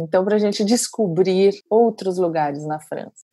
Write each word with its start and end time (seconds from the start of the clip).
Então, 0.00 0.24
para 0.24 0.36
a 0.36 0.38
gente 0.38 0.64
descobrir 0.64 1.60
outros 1.68 2.18
lugares 2.18 2.64
na 2.64 2.78
França. 2.78 3.26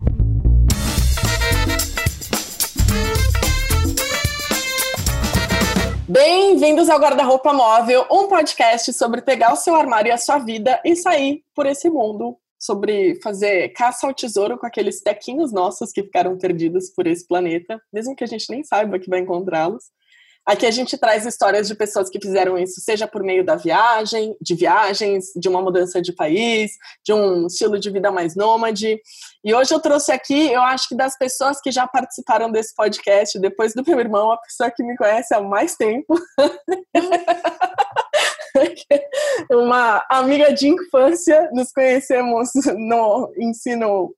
Bem-vindos 6.10 6.90
ao 6.90 7.00
Guarda-Roupa 7.00 7.54
Móvel, 7.54 8.08
um 8.12 8.28
podcast 8.28 8.92
sobre 8.94 9.22
pegar 9.22 9.54
o 9.54 9.56
seu 9.56 9.76
armário 9.76 10.10
e 10.10 10.12
a 10.12 10.18
sua 10.18 10.40
vida 10.40 10.82
e 10.84 10.96
sair 10.96 11.44
por 11.54 11.68
esse 11.68 11.88
mundo. 11.88 12.36
Sobre 12.58 13.20
fazer 13.22 13.70
caça 13.74 14.08
ao 14.08 14.14
tesouro 14.14 14.58
com 14.58 14.66
aqueles 14.66 15.04
tequinhos 15.04 15.54
nossos 15.54 15.92
que 15.92 16.02
ficaram 16.02 16.36
perdidos 16.36 16.90
por 16.90 17.06
esse 17.06 17.28
planeta, 17.28 17.80
mesmo 17.94 18.16
que 18.16 18.24
a 18.24 18.28
gente 18.28 18.50
nem 18.50 18.64
saiba 18.64 18.98
que 18.98 19.08
vai 19.08 19.20
encontrá-los. 19.20 19.84
Aqui 20.46 20.68
a 20.68 20.72
gente 20.72 20.98
traz 20.98 21.26
histórias 21.26 21.68
de 21.68 21.74
pessoas 21.74 22.08
que 22.08 22.22
fizeram 22.22 22.56
isso, 22.58 22.80
seja 22.80 23.08
por 23.08 23.24
meio 23.24 23.44
da 23.44 23.56
viagem, 23.56 24.36
de 24.40 24.54
viagens, 24.54 25.32
de 25.36 25.50
uma 25.50 25.60
mudança 25.60 26.00
de 26.00 26.14
país, 26.14 26.74
de 27.04 27.14
um 27.14 27.48
estilo 27.48 27.80
de 27.80 27.90
vida 27.90 28.12
mais 28.12 28.36
nômade. 28.36 29.02
E 29.44 29.56
hoje 29.56 29.74
eu 29.74 29.80
trouxe 29.80 30.12
aqui, 30.12 30.52
eu 30.52 30.62
acho 30.62 30.90
que 30.90 30.96
das 30.96 31.18
pessoas 31.18 31.60
que 31.60 31.72
já 31.72 31.88
participaram 31.88 32.52
desse 32.52 32.76
podcast, 32.76 33.40
depois 33.40 33.74
do 33.74 33.84
meu 33.86 34.00
irmão, 34.00 34.32
a 34.32 34.38
pessoa 34.38 34.70
que 34.70 34.84
me 34.84 34.96
conhece 34.96 35.34
há 35.34 35.42
mais 35.42 35.76
tempo. 35.76 36.14
uma 39.50 40.06
amiga 40.10 40.54
de 40.54 40.68
infância, 40.68 41.50
nos 41.54 41.72
conhecemos 41.72 42.50
no 42.78 43.32
ensino 43.38 44.14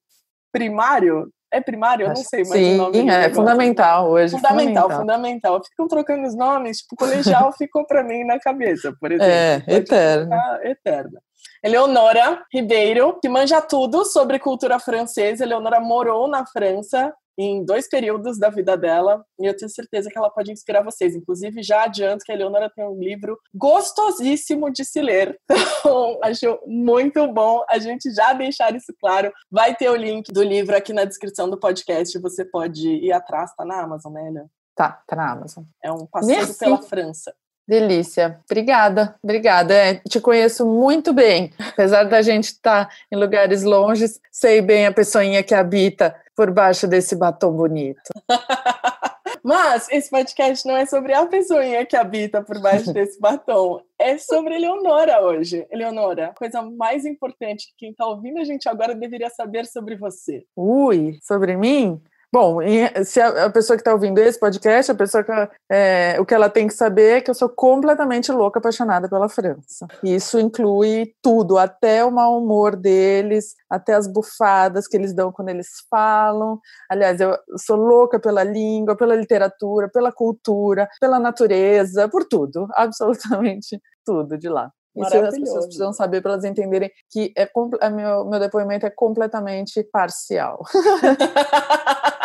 primário, 0.52 1.30
é 1.52 1.60
primário? 1.60 2.04
Eu 2.04 2.08
não 2.08 2.16
sei 2.16 2.44
mais 2.44 2.52
Sim, 2.52 2.74
o 2.74 2.76
nome. 2.76 2.94
Sim, 2.96 3.10
é 3.10 3.32
fundamental 3.32 4.10
hoje. 4.10 4.36
Fundamental, 4.36 4.82
fundamental, 4.82 5.00
fundamental. 5.00 5.64
Ficam 5.64 5.88
trocando 5.88 6.26
os 6.26 6.36
nomes, 6.36 6.78
tipo, 6.78 6.96
colegial 6.96 7.52
ficou 7.56 7.86
para 7.86 8.02
mim 8.02 8.24
na 8.24 8.38
cabeça, 8.38 8.94
por 9.00 9.12
exemplo. 9.12 9.32
É, 9.32 9.62
eterno. 9.66 10.36
Eterna. 10.62 11.20
Eleonora 11.62 12.42
Ribeiro, 12.52 13.18
que 13.20 13.28
manja 13.28 13.60
tudo 13.60 14.04
sobre 14.04 14.38
cultura 14.38 14.78
francesa. 14.78 15.44
Eleonora 15.44 15.80
morou 15.80 16.28
na 16.28 16.46
França 16.46 17.12
em 17.38 17.64
dois 17.64 17.88
períodos 17.88 18.36
da 18.36 18.50
vida 18.50 18.76
dela 18.76 19.24
e 19.38 19.46
eu 19.46 19.56
tenho 19.56 19.70
certeza 19.70 20.10
que 20.10 20.18
ela 20.18 20.28
pode 20.28 20.50
inspirar 20.50 20.82
vocês. 20.82 21.14
Inclusive, 21.14 21.62
já 21.62 21.84
adianto 21.84 22.24
que 22.24 22.32
a 22.32 22.34
Eleonora 22.34 22.68
tem 22.74 22.84
um 22.84 22.98
livro 22.98 23.38
gostosíssimo 23.54 24.70
de 24.70 24.84
se 24.84 25.00
ler. 25.00 25.38
Então, 25.78 26.18
acho 26.24 26.58
muito 26.66 27.32
bom 27.32 27.64
a 27.70 27.78
gente 27.78 28.12
já 28.12 28.32
deixar 28.32 28.74
isso 28.74 28.92
claro. 29.00 29.32
Vai 29.50 29.76
ter 29.76 29.88
o 29.88 29.94
link 29.94 30.32
do 30.32 30.42
livro 30.42 30.76
aqui 30.76 30.92
na 30.92 31.04
descrição 31.04 31.48
do 31.48 31.58
podcast. 31.58 32.18
Você 32.18 32.44
pode 32.44 32.88
ir 32.88 33.12
atrás, 33.12 33.54
tá 33.54 33.64
na 33.64 33.80
Amazon, 33.82 34.12
né, 34.12 34.46
Tá, 34.74 35.02
tá 35.06 35.16
na 35.16 35.32
Amazon. 35.32 35.64
É 35.82 35.92
um 35.92 36.04
passeio 36.06 36.54
pela 36.58 36.82
França. 36.82 37.32
Delícia. 37.68 38.40
Obrigada, 38.50 39.14
obrigada. 39.22 39.74
É, 39.74 39.94
te 40.08 40.18
conheço 40.18 40.64
muito 40.64 41.12
bem. 41.12 41.52
Apesar 41.58 42.04
da 42.04 42.22
gente 42.22 42.44
estar 42.44 42.86
tá 42.86 42.94
em 43.12 43.16
lugares 43.16 43.62
longes, 43.62 44.18
sei 44.32 44.62
bem 44.62 44.86
a 44.86 44.92
pessoinha 44.92 45.42
que 45.42 45.54
habita 45.54 46.16
por 46.34 46.50
baixo 46.50 46.86
desse 46.86 47.14
batom 47.14 47.52
bonito. 47.52 48.00
Mas 49.44 49.86
esse 49.90 50.10
podcast 50.10 50.66
não 50.66 50.76
é 50.76 50.86
sobre 50.86 51.12
a 51.12 51.26
pessoinha 51.26 51.84
que 51.84 51.96
habita 51.96 52.42
por 52.42 52.58
baixo 52.58 52.92
desse 52.92 53.20
batom. 53.20 53.82
É 53.98 54.16
sobre 54.16 54.54
Eleonora 54.54 55.20
hoje. 55.22 55.66
Eleonora, 55.70 56.32
coisa 56.36 56.62
mais 56.62 57.04
importante 57.04 57.66
que 57.68 57.74
quem 57.76 57.90
está 57.90 58.06
ouvindo 58.06 58.38
a 58.38 58.44
gente 58.44 58.68
agora 58.68 58.94
deveria 58.94 59.28
saber 59.28 59.66
sobre 59.66 59.94
você. 59.94 60.44
Ui, 60.56 61.18
sobre 61.22 61.56
mim? 61.56 62.00
Bom, 62.30 62.58
se 63.06 63.22
a 63.22 63.48
pessoa 63.48 63.74
que 63.74 63.80
está 63.80 63.92
ouvindo 63.92 64.18
esse 64.18 64.38
podcast, 64.38 64.92
a 64.92 64.94
pessoa 64.94 65.24
que 65.24 65.32
é, 65.70 66.20
o 66.20 66.26
que 66.26 66.34
ela 66.34 66.50
tem 66.50 66.66
que 66.66 66.74
saber 66.74 67.16
é 67.16 67.20
que 67.22 67.30
eu 67.30 67.34
sou 67.34 67.48
completamente 67.48 68.30
louca, 68.30 68.58
apaixonada 68.58 69.08
pela 69.08 69.30
França. 69.30 69.86
Isso 70.04 70.38
inclui 70.38 71.14
tudo, 71.22 71.56
até 71.56 72.04
o 72.04 72.10
mau 72.10 72.38
humor 72.38 72.76
deles, 72.76 73.54
até 73.70 73.94
as 73.94 74.06
bufadas 74.06 74.86
que 74.86 74.94
eles 74.94 75.14
dão 75.14 75.32
quando 75.32 75.48
eles 75.48 75.68
falam. 75.90 76.60
Aliás, 76.90 77.18
eu 77.18 77.34
sou 77.56 77.76
louca 77.76 78.20
pela 78.20 78.44
língua, 78.44 78.94
pela 78.94 79.16
literatura, 79.16 79.88
pela 79.88 80.12
cultura, 80.12 80.86
pela 81.00 81.18
natureza, 81.18 82.10
por 82.10 82.26
tudo, 82.26 82.68
absolutamente 82.76 83.80
tudo 84.04 84.36
de 84.36 84.50
lá. 84.50 84.70
Isso 84.94 85.16
as 85.16 85.38
pessoas 85.38 85.64
precisam 85.66 85.92
saber 85.92 86.20
para 86.20 86.32
elas 86.32 86.44
entenderem 86.44 86.90
que 87.10 87.32
é, 87.36 87.48
é, 87.80 87.90
meu, 87.90 88.24
meu 88.24 88.40
depoimento 88.40 88.84
é 88.84 88.90
completamente 88.90 89.82
parcial. 89.84 90.62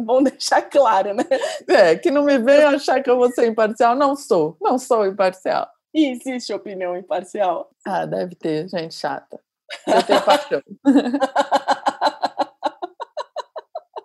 Bom 0.04 0.22
deixar 0.22 0.62
claro, 0.62 1.14
né? 1.14 1.24
É, 1.68 1.96
que 1.96 2.10
não 2.10 2.24
me 2.24 2.38
venham 2.38 2.70
achar 2.74 3.02
que 3.02 3.10
eu 3.10 3.16
vou 3.16 3.30
ser 3.30 3.46
imparcial. 3.46 3.94
Não 3.94 4.16
sou, 4.16 4.56
não 4.60 4.78
sou 4.78 5.06
imparcial. 5.06 5.68
E 5.92 6.10
existe 6.10 6.52
opinião 6.52 6.96
imparcial? 6.96 7.70
Ah, 7.84 8.06
deve 8.06 8.34
ter, 8.34 8.68
gente 8.68 8.94
chata. 8.94 9.40
Eu 9.86 10.02
tenho 10.02 10.22
paixão. 10.22 10.62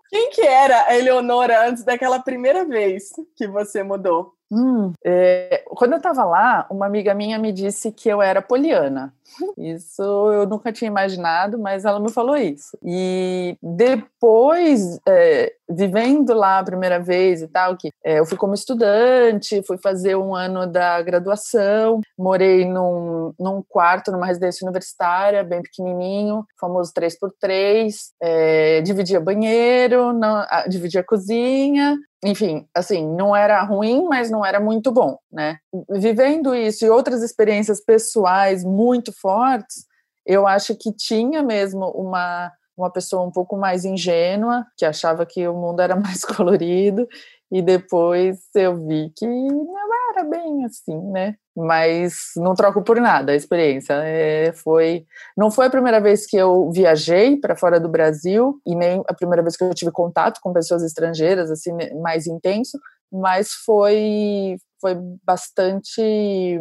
Quem 0.10 0.30
que 0.30 0.42
era 0.42 0.86
a 0.88 0.98
Eleonora 0.98 1.68
antes 1.68 1.84
daquela 1.84 2.20
primeira 2.20 2.64
vez 2.64 3.12
que 3.36 3.48
você 3.48 3.84
mudou? 3.84 4.34
Hum, 4.50 4.94
é, 5.04 5.66
quando 5.68 5.92
eu 5.94 5.98
estava 5.98 6.24
lá, 6.24 6.66
uma 6.70 6.86
amiga 6.86 7.14
minha 7.14 7.38
me 7.38 7.52
disse 7.52 7.92
que 7.92 8.08
eu 8.08 8.22
era 8.22 8.42
poliana. 8.42 9.14
Isso 9.58 10.02
eu 10.32 10.48
nunca 10.48 10.72
tinha 10.72 10.90
imaginado, 10.90 11.58
mas 11.58 11.86
ela 11.86 12.00
me 12.00 12.12
falou 12.12 12.38
isso. 12.38 12.78
E 12.84 13.58
depois, 13.62 15.00
é, 15.08 15.52
vivendo 15.70 16.34
lá 16.34 16.60
a 16.60 16.64
primeira 16.64 17.00
vez 17.00 17.42
e 17.42 17.48
tal, 17.48 17.76
que 17.76 17.90
é, 18.04 18.20
eu 18.20 18.26
fui 18.26 18.38
como 18.38 18.54
estudante, 18.54 19.64
fui 19.66 19.78
fazer 19.78 20.16
um 20.16 20.36
ano 20.36 20.68
da 20.68 21.02
graduação, 21.02 22.02
morei 22.18 22.66
num, 22.66 23.34
num 23.40 23.64
quarto, 23.68 24.12
numa 24.12 24.28
residência 24.28 24.64
universitária, 24.66 25.44
bem 25.44 25.62
pequenininho, 25.62 26.46
famoso 26.60 26.92
3x3, 26.94 27.94
é, 28.22 28.82
dividia 28.82 29.20
banheiro, 29.20 30.14
não, 30.14 30.46
dividia 30.70 31.04
cozinha, 31.04 31.98
enfim, 32.26 32.66
assim, 32.74 33.06
não 33.08 33.36
era 33.36 33.62
ruim, 33.64 34.06
mas 34.10 34.32
não 34.32 34.44
era 34.44 34.60
muito 34.60 34.92
bom, 34.92 35.18
né? 35.32 35.58
Vivendo 35.92 36.56
isso 36.56 36.84
e 36.84 36.90
outras 36.90 37.22
experiências 37.22 37.80
pessoais 37.80 38.64
muito 38.64 39.14
fortes, 39.20 39.86
eu 40.26 40.48
acho 40.48 40.76
que 40.76 40.92
tinha 40.94 41.44
mesmo 41.44 41.86
uma 41.92 42.52
uma 42.78 42.92
pessoa 42.92 43.26
um 43.26 43.32
pouco 43.32 43.56
mais 43.56 43.86
ingênua, 43.86 44.66
que 44.78 44.86
achava 44.86 45.26
que 45.26 45.48
o 45.48 45.54
mundo 45.54 45.82
era 45.82 45.96
mais 46.00 46.26
colorido, 46.26 47.08
e 47.52 47.62
depois 47.62 48.40
eu 48.56 48.76
vi 48.86 49.12
que 49.16 49.26
não 49.26 49.94
era 50.12 50.24
bem 50.24 50.66
assim, 50.66 51.00
né? 51.12 51.36
Mas 51.56 52.32
não 52.36 52.54
troco 52.54 52.84
por 52.84 53.00
nada 53.00 53.32
a 53.32 53.36
experiência. 53.36 53.94
É, 54.04 54.52
foi, 54.52 55.06
não 55.38 55.50
foi 55.50 55.68
a 55.68 55.70
primeira 55.70 56.02
vez 56.02 56.26
que 56.26 56.36
eu 56.36 56.70
viajei 56.72 57.38
para 57.38 57.56
fora 57.56 57.80
do 57.80 57.88
Brasil 57.88 58.60
e 58.66 58.76
nem 58.76 59.02
a 59.08 59.14
primeira 59.14 59.42
vez 59.42 59.56
que 59.56 59.64
eu 59.64 59.74
tive 59.74 59.92
contato 59.92 60.42
com 60.42 60.52
pessoas 60.52 60.84
estrangeiras 60.84 61.50
assim 61.50 61.72
mais 62.02 62.28
intenso, 62.28 62.78
mas 63.12 63.52
foi 63.66 64.58
foi 64.86 64.96
bastante 65.24 66.60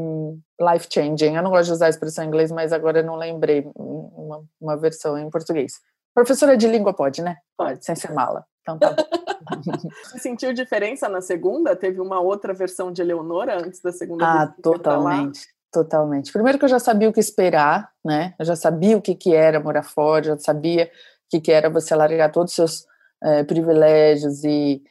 life 0.59 0.89
changing. 0.91 1.37
Eu 1.37 1.43
não 1.43 1.51
gosto 1.51 1.67
de 1.67 1.73
usar 1.73 1.87
a 1.87 1.91
expressão 1.91 2.25
em 2.25 2.29
inglês, 2.29 2.51
mas 2.51 2.73
agora 2.73 3.01
eu 3.01 3.05
não 3.05 3.17
lembrei 3.17 3.71
uma, 3.77 4.43
uma 4.59 4.77
versão 4.79 5.19
em 5.19 5.29
português. 5.29 5.75
Professora 6.15 6.57
de 6.57 6.67
língua 6.67 6.95
pode, 6.95 7.21
né? 7.21 7.37
Pode. 7.55 7.85
Sem 7.85 7.95
ser 7.95 8.15
mala. 8.15 8.47
Então 8.63 8.79
tá 8.79 8.97
Você 10.05 10.19
sentiu 10.21 10.55
diferença 10.55 11.07
na 11.07 11.21
segunda? 11.21 11.77
Teve 11.77 12.01
uma 12.01 12.19
outra 12.19 12.55
versão 12.55 12.91
de 12.91 13.03
Eleonora 13.03 13.59
antes 13.59 13.83
da 13.83 13.93
segunda? 13.93 14.25
Ah, 14.25 14.55
totalmente. 14.63 15.47
Totalmente. 15.71 16.33
Primeiro 16.33 16.59
que 16.59 16.65
eu 16.65 16.69
já 16.71 16.79
sabia 16.79 17.11
o 17.11 17.13
que 17.13 17.21
esperar, 17.21 17.91
né? 18.03 18.35
Eu 18.39 18.47
já 18.47 18.57
sabia 18.57 18.97
o 18.97 19.03
que, 19.03 19.15
que 19.15 19.35
era 19.35 19.61
morar 19.61 19.83
fora, 19.83 20.25
já 20.25 20.39
sabia 20.39 20.87
o 20.87 20.89
que, 21.29 21.41
que 21.43 21.53
era 21.53 21.69
você 21.69 21.95
largar 21.95 22.33
todos 22.33 22.53
os 22.53 22.57
seus 22.57 22.87
é, 23.23 23.45
privilégios 23.45 24.45
e 24.45 24.83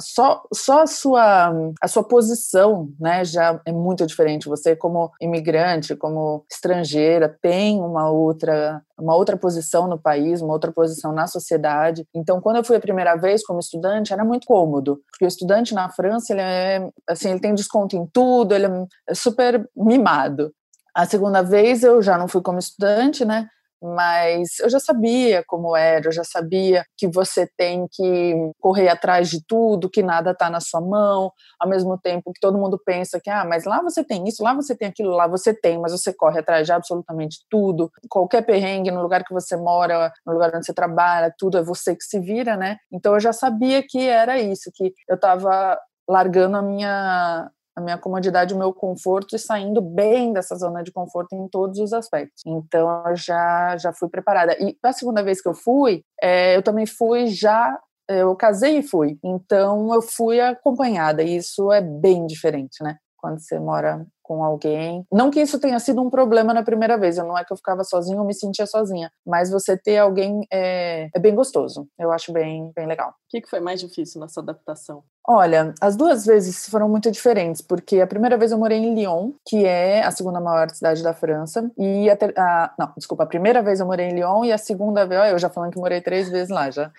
só, 0.00 0.42
só 0.52 0.82
a, 0.82 0.86
sua, 0.86 1.52
a 1.80 1.88
sua 1.88 2.02
posição 2.02 2.88
né, 2.98 3.24
já 3.24 3.60
é 3.64 3.72
muito 3.72 4.06
diferente. 4.06 4.48
Você, 4.48 4.74
como 4.74 5.10
imigrante, 5.20 5.94
como 5.94 6.44
estrangeira, 6.50 7.28
tem 7.40 7.80
uma 7.80 8.10
outra, 8.10 8.82
uma 8.98 9.14
outra 9.14 9.36
posição 9.36 9.86
no 9.86 9.98
país, 9.98 10.40
uma 10.40 10.52
outra 10.52 10.72
posição 10.72 11.12
na 11.12 11.26
sociedade. 11.26 12.06
Então, 12.14 12.40
quando 12.40 12.56
eu 12.56 12.64
fui 12.64 12.76
a 12.76 12.80
primeira 12.80 13.16
vez 13.16 13.44
como 13.44 13.60
estudante, 13.60 14.12
era 14.12 14.24
muito 14.24 14.46
cômodo, 14.46 15.00
porque 15.10 15.24
o 15.24 15.28
estudante 15.28 15.74
na 15.74 15.88
França, 15.90 16.32
ele 16.32 16.42
é 16.42 16.88
assim, 17.08 17.30
ele 17.30 17.40
tem 17.40 17.54
desconto 17.54 17.96
em 17.96 18.06
tudo, 18.06 18.54
ele 18.54 18.66
é 19.08 19.14
super 19.14 19.68
mimado. 19.76 20.52
A 20.94 21.06
segunda 21.06 21.42
vez 21.42 21.82
eu 21.82 22.02
já 22.02 22.18
não 22.18 22.26
fui 22.26 22.42
como 22.42 22.58
estudante, 22.58 23.24
né? 23.24 23.48
Mas 23.82 24.58
eu 24.60 24.68
já 24.68 24.78
sabia 24.78 25.42
como 25.46 25.76
era, 25.76 26.08
eu 26.08 26.12
já 26.12 26.24
sabia 26.24 26.84
que 26.96 27.08
você 27.08 27.48
tem 27.56 27.86
que 27.90 28.34
correr 28.60 28.88
atrás 28.88 29.28
de 29.28 29.44
tudo, 29.46 29.90
que 29.90 30.02
nada 30.02 30.32
está 30.32 30.50
na 30.50 30.60
sua 30.60 30.80
mão, 30.80 31.32
ao 31.58 31.68
mesmo 31.68 31.98
tempo 31.98 32.32
que 32.32 32.40
todo 32.40 32.58
mundo 32.58 32.80
pensa 32.84 33.20
que, 33.22 33.30
ah, 33.30 33.44
mas 33.44 33.64
lá 33.64 33.82
você 33.82 34.04
tem 34.04 34.26
isso, 34.28 34.42
lá 34.42 34.54
você 34.54 34.76
tem 34.76 34.88
aquilo, 34.88 35.10
lá 35.10 35.26
você 35.26 35.54
tem, 35.54 35.78
mas 35.80 35.92
você 35.92 36.12
corre 36.12 36.40
atrás 36.40 36.66
de 36.66 36.72
absolutamente 36.72 37.38
tudo, 37.50 37.90
qualquer 38.08 38.42
perrengue 38.42 38.90
no 38.90 39.02
lugar 39.02 39.24
que 39.24 39.34
você 39.34 39.56
mora, 39.56 40.12
no 40.26 40.32
lugar 40.32 40.54
onde 40.54 40.66
você 40.66 40.74
trabalha, 40.74 41.34
tudo 41.38 41.58
é 41.58 41.62
você 41.62 41.96
que 41.96 42.04
se 42.04 42.20
vira, 42.20 42.56
né? 42.56 42.76
Então 42.92 43.14
eu 43.14 43.20
já 43.20 43.32
sabia 43.32 43.82
que 43.86 44.06
era 44.06 44.38
isso, 44.38 44.70
que 44.74 44.92
eu 45.08 45.14
estava 45.14 45.78
largando 46.08 46.56
a 46.56 46.62
minha 46.62 47.50
a 47.80 47.84
minha 47.84 47.98
comodidade, 47.98 48.54
o 48.54 48.58
meu 48.58 48.72
conforto 48.72 49.34
e 49.34 49.38
saindo 49.38 49.80
bem 49.80 50.32
dessa 50.32 50.54
zona 50.56 50.82
de 50.82 50.92
conforto 50.92 51.34
em 51.34 51.48
todos 51.48 51.78
os 51.78 51.92
aspectos. 51.92 52.42
Então, 52.46 53.02
eu 53.06 53.16
já, 53.16 53.76
já 53.76 53.92
fui 53.92 54.08
preparada. 54.08 54.56
E 54.60 54.76
a 54.82 54.92
segunda 54.92 55.22
vez 55.22 55.40
que 55.40 55.48
eu 55.48 55.54
fui, 55.54 56.02
é, 56.22 56.56
eu 56.56 56.62
também 56.62 56.86
fui 56.86 57.26
já 57.26 57.78
eu 58.10 58.34
casei 58.34 58.78
e 58.78 58.82
fui. 58.82 59.18
Então 59.22 59.94
eu 59.94 60.02
fui 60.02 60.40
acompanhada, 60.40 61.22
e 61.22 61.36
isso 61.36 61.70
é 61.70 61.80
bem 61.80 62.26
diferente, 62.26 62.82
né? 62.82 62.96
Quando 63.16 63.38
você 63.38 63.58
mora 63.58 64.04
com 64.22 64.44
alguém. 64.44 65.04
Não 65.12 65.30
que 65.30 65.40
isso 65.40 65.58
tenha 65.58 65.78
sido 65.78 66.00
um 66.00 66.08
problema 66.08 66.54
na 66.54 66.62
primeira 66.62 66.96
vez, 66.96 67.16
não 67.16 67.36
é 67.36 67.44
que 67.44 67.52
eu 67.52 67.56
ficava 67.56 67.82
sozinha 67.84 68.18
ou 68.20 68.26
me 68.26 68.32
sentia 68.32 68.66
sozinha, 68.66 69.10
mas 69.26 69.50
você 69.50 69.76
ter 69.76 69.98
alguém 69.98 70.46
é, 70.52 71.10
é 71.14 71.18
bem 71.18 71.34
gostoso. 71.34 71.88
Eu 71.98 72.12
acho 72.12 72.32
bem, 72.32 72.70
bem 72.74 72.86
legal. 72.86 73.10
O 73.10 73.12
que, 73.28 73.40
que 73.40 73.50
foi 73.50 73.60
mais 73.60 73.80
difícil 73.80 74.20
nessa 74.20 74.40
adaptação? 74.40 75.02
Olha, 75.32 75.72
as 75.80 75.94
duas 75.94 76.26
vezes 76.26 76.68
foram 76.68 76.88
muito 76.88 77.08
diferentes, 77.08 77.62
porque 77.62 78.00
a 78.00 78.06
primeira 78.06 78.36
vez 78.36 78.50
eu 78.50 78.58
morei 78.58 78.78
em 78.78 78.96
Lyon, 78.96 79.30
que 79.46 79.64
é 79.64 80.02
a 80.02 80.10
segunda 80.10 80.40
maior 80.40 80.68
cidade 80.70 81.04
da 81.04 81.14
França, 81.14 81.70
e 81.78 82.10
a, 82.10 82.16
ter, 82.16 82.34
a 82.36 82.74
não, 82.76 82.92
desculpa, 82.96 83.22
a 83.22 83.26
primeira 83.26 83.62
vez 83.62 83.78
eu 83.78 83.86
morei 83.86 84.08
em 84.08 84.14
Lyon 84.14 84.44
e 84.44 84.50
a 84.50 84.58
segunda 84.58 85.06
vez, 85.06 85.30
eu 85.30 85.38
já 85.38 85.48
falando 85.48 85.70
que 85.70 85.78
morei 85.78 86.00
três 86.00 86.28
vezes 86.28 86.48
lá, 86.48 86.68
já 86.72 86.90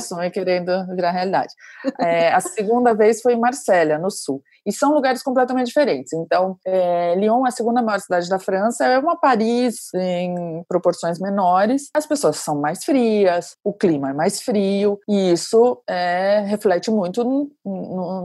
sonho 0.00 0.30
querendo 0.30 0.86
virar 0.96 1.10
realidade. 1.10 1.52
É, 2.00 2.32
a 2.32 2.40
segunda 2.40 2.94
vez 2.94 3.20
foi 3.20 3.34
em 3.34 3.38
Marsella, 3.38 3.98
no 3.98 4.10
sul. 4.10 4.42
E 4.66 4.72
são 4.72 4.92
lugares 4.94 5.22
completamente 5.22 5.66
diferentes. 5.66 6.12
Então, 6.12 6.56
é, 6.66 7.14
Lyon 7.16 7.44
é 7.44 7.48
a 7.48 7.52
segunda 7.52 7.82
maior 7.82 8.00
cidade 8.00 8.28
da 8.28 8.38
França, 8.38 8.84
é 8.84 8.98
uma 8.98 9.16
Paris 9.16 9.92
em 9.94 10.64
proporções 10.68 11.18
menores. 11.18 11.90
As 11.94 12.06
pessoas 12.06 12.36
são 12.36 12.60
mais 12.60 12.84
frias, 12.84 13.56
o 13.62 13.72
clima 13.72 14.10
é 14.10 14.12
mais 14.12 14.40
frio, 14.40 14.98
e 15.08 15.32
isso 15.32 15.82
é, 15.88 16.40
reflete 16.46 16.90
muito 16.90 17.50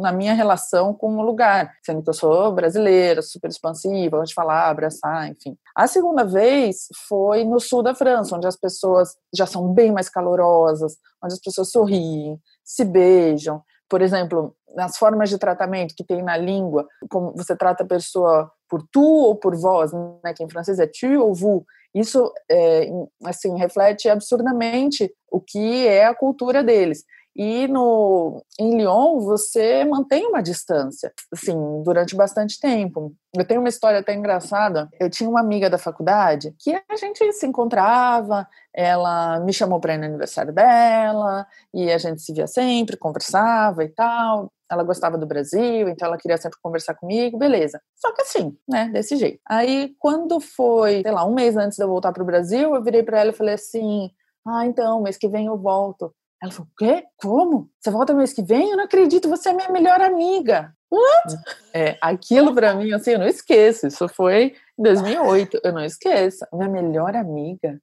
na 0.01 0.12
minha 0.12 0.33
relação 0.33 0.94
com 0.94 1.18
o 1.18 1.21
lugar, 1.21 1.71
sendo 1.86 2.01
que 2.01 2.09
eu 2.09 2.13
sou 2.13 2.51
brasileira, 2.51 3.21
super 3.21 3.50
expansiva, 3.50 4.18
gosto 4.18 4.30
de 4.30 4.33
falar, 4.33 4.69
abraçar, 4.69 5.30
enfim. 5.30 5.57
A 5.75 5.88
segunda 5.88 6.24
vez 6.24 6.88
foi 7.07 7.44
no 7.44 7.59
sul 7.59 7.83
da 7.83 7.95
França, 7.95 8.36
onde 8.36 8.47
as 8.47 8.56
pessoas 8.56 9.09
já 9.33 9.45
são 9.45 9.74
bem 9.74 9.91
mais 9.91 10.09
calorosas, 10.09 10.95
onde 11.24 11.33
as 11.33 11.39
pessoas 11.39 11.71
sorriem, 11.71 12.39
se 12.63 12.86
beijam, 12.86 13.62
por 13.89 14.01
exemplo, 14.01 14.56
nas 14.75 14.97
formas 14.97 15.30
de 15.30 15.38
tratamento 15.38 15.95
que 15.95 16.03
tem 16.03 16.21
na 16.21 16.38
língua, 16.38 16.88
como 17.09 17.33
você 17.36 17.56
trata 17.56 17.83
a 17.83 17.88
pessoa 17.88 18.51
por 18.69 18.83
tu 18.91 19.03
ou 19.03 19.36
por 19.36 19.56
vós, 19.56 19.91
né, 20.24 20.33
que 20.36 20.44
em 20.44 20.50
francês 20.50 20.80
é 20.80 20.88
tu 20.88 21.19
ou 21.19 21.33
vous, 21.33 21.63
isso 21.94 22.31
é, 22.50 22.88
assim 23.25 23.57
reflete 23.57 24.07
absurdamente 24.07 25.12
o 25.31 25.41
que 25.41 25.88
é 25.88 26.06
a 26.06 26.13
cultura 26.13 26.63
deles. 26.63 27.03
E 27.36 27.68
no, 27.68 28.44
em 28.60 28.78
Lyon 28.78 29.20
você 29.20 29.86
mantém 29.86 30.28
uma 30.28 30.42
distância, 30.42 31.14
assim, 31.31 31.56
durante 31.84 32.16
bastante 32.16 32.60
tempo. 32.60 33.14
Eu 33.36 33.46
tenho 33.46 33.62
uma 33.62 33.70
história 33.70 34.00
até 34.00 34.14
engraçada. 34.14 34.90
Eu 35.00 35.10
tinha 35.10 35.30
uma 35.30 35.40
amiga 35.40 35.70
da 35.70 35.78
faculdade 35.78 36.54
que 36.60 36.72
a 36.72 36.96
gente 36.96 37.31
se 37.34 37.46
encontrava, 37.46 38.48
ela 38.74 39.40
me 39.40 39.54
chamou 39.54 39.80
para 39.80 39.94
ir 39.94 40.00
no 40.00 40.06
aniversário 40.06 40.54
dela, 40.54 41.48
e 41.74 41.92
a 41.92 41.98
gente 41.98 42.22
se 42.22 42.34
via 42.34 42.48
sempre, 42.48 42.98
conversava 42.98 43.84
e 43.84 43.90
tal. 43.90 44.52
Ela 44.70 44.84
gostava 44.84 45.18
do 45.18 45.25
Brasil, 45.25 45.88
então 45.90 46.08
ela 46.08 46.18
queria 46.18 46.38
sempre 46.38 46.60
conversar 46.62 46.94
comigo, 46.96 47.38
beleza. 47.38 47.82
Só 47.96 48.14
que 48.14 48.22
assim, 48.22 48.56
né, 48.68 48.90
desse 48.94 49.16
jeito. 49.16 49.40
Aí, 49.48 49.96
quando 49.98 50.40
foi, 50.40 51.02
sei 51.02 51.12
lá, 51.12 51.25
um 51.25 51.34
mês 51.34 51.58
antes 51.58 51.78
de 51.78 51.84
eu 51.84 51.88
voltar 51.88 52.12
para 52.12 52.22
o 52.22 52.25
Brasil, 52.25 52.75
eu 52.75 52.84
virei 52.84 53.02
para 53.02 53.20
ela 53.20 53.32
e 53.32 53.36
falei 53.36 53.56
assim: 53.56 54.12
ah, 54.48 54.66
então, 54.66 55.02
mês 55.02 55.18
que 55.18 55.28
vem 55.28 55.48
eu 55.48 55.58
volto. 55.58 56.14
Ela 56.41 56.51
falou: 56.51 56.68
Quê? 56.77 57.03
Como? 57.18 57.69
Você 57.80 57.91
volta 57.91 58.13
mês 58.13 58.33
que 58.33 58.41
vem? 58.41 58.71
Eu 58.71 58.77
não 58.77 58.86
acredito, 58.86 59.30
você 59.30 59.50
é 59.50 59.53
minha 59.53 59.69
melhor 59.69 60.01
amiga. 60.01 60.74
What? 60.91 61.38
É, 61.74 61.97
aquilo 62.01 62.53
para 62.56 62.74
mim, 62.74 62.91
assim, 62.94 63.12
eu 63.12 63.19
não 63.19 63.27
esqueço. 63.27 63.88
Isso 63.88 64.07
foi 64.07 64.56
em 64.77 64.83
2008, 64.83 65.62
eu 65.63 65.74
não 65.74 65.83
esqueço. 65.83 66.45
Minha 66.51 66.69
melhor 66.69 67.15
amiga. 67.15 67.80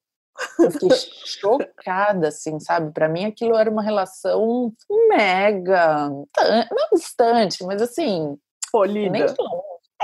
Eu 0.58 0.70
fiquei 0.70 0.90
chocada, 1.24 2.28
assim, 2.28 2.58
sabe? 2.60 2.92
Para 2.92 3.08
mim 3.08 3.24
aquilo 3.24 3.56
era 3.56 3.70
uma 3.70 3.82
relação 3.82 4.72
mega, 5.08 6.08
não 6.08 6.88
distante, 6.92 7.64
mas 7.64 7.80
assim, 7.80 8.36
polida. 8.70 9.10
Nem 9.10 9.26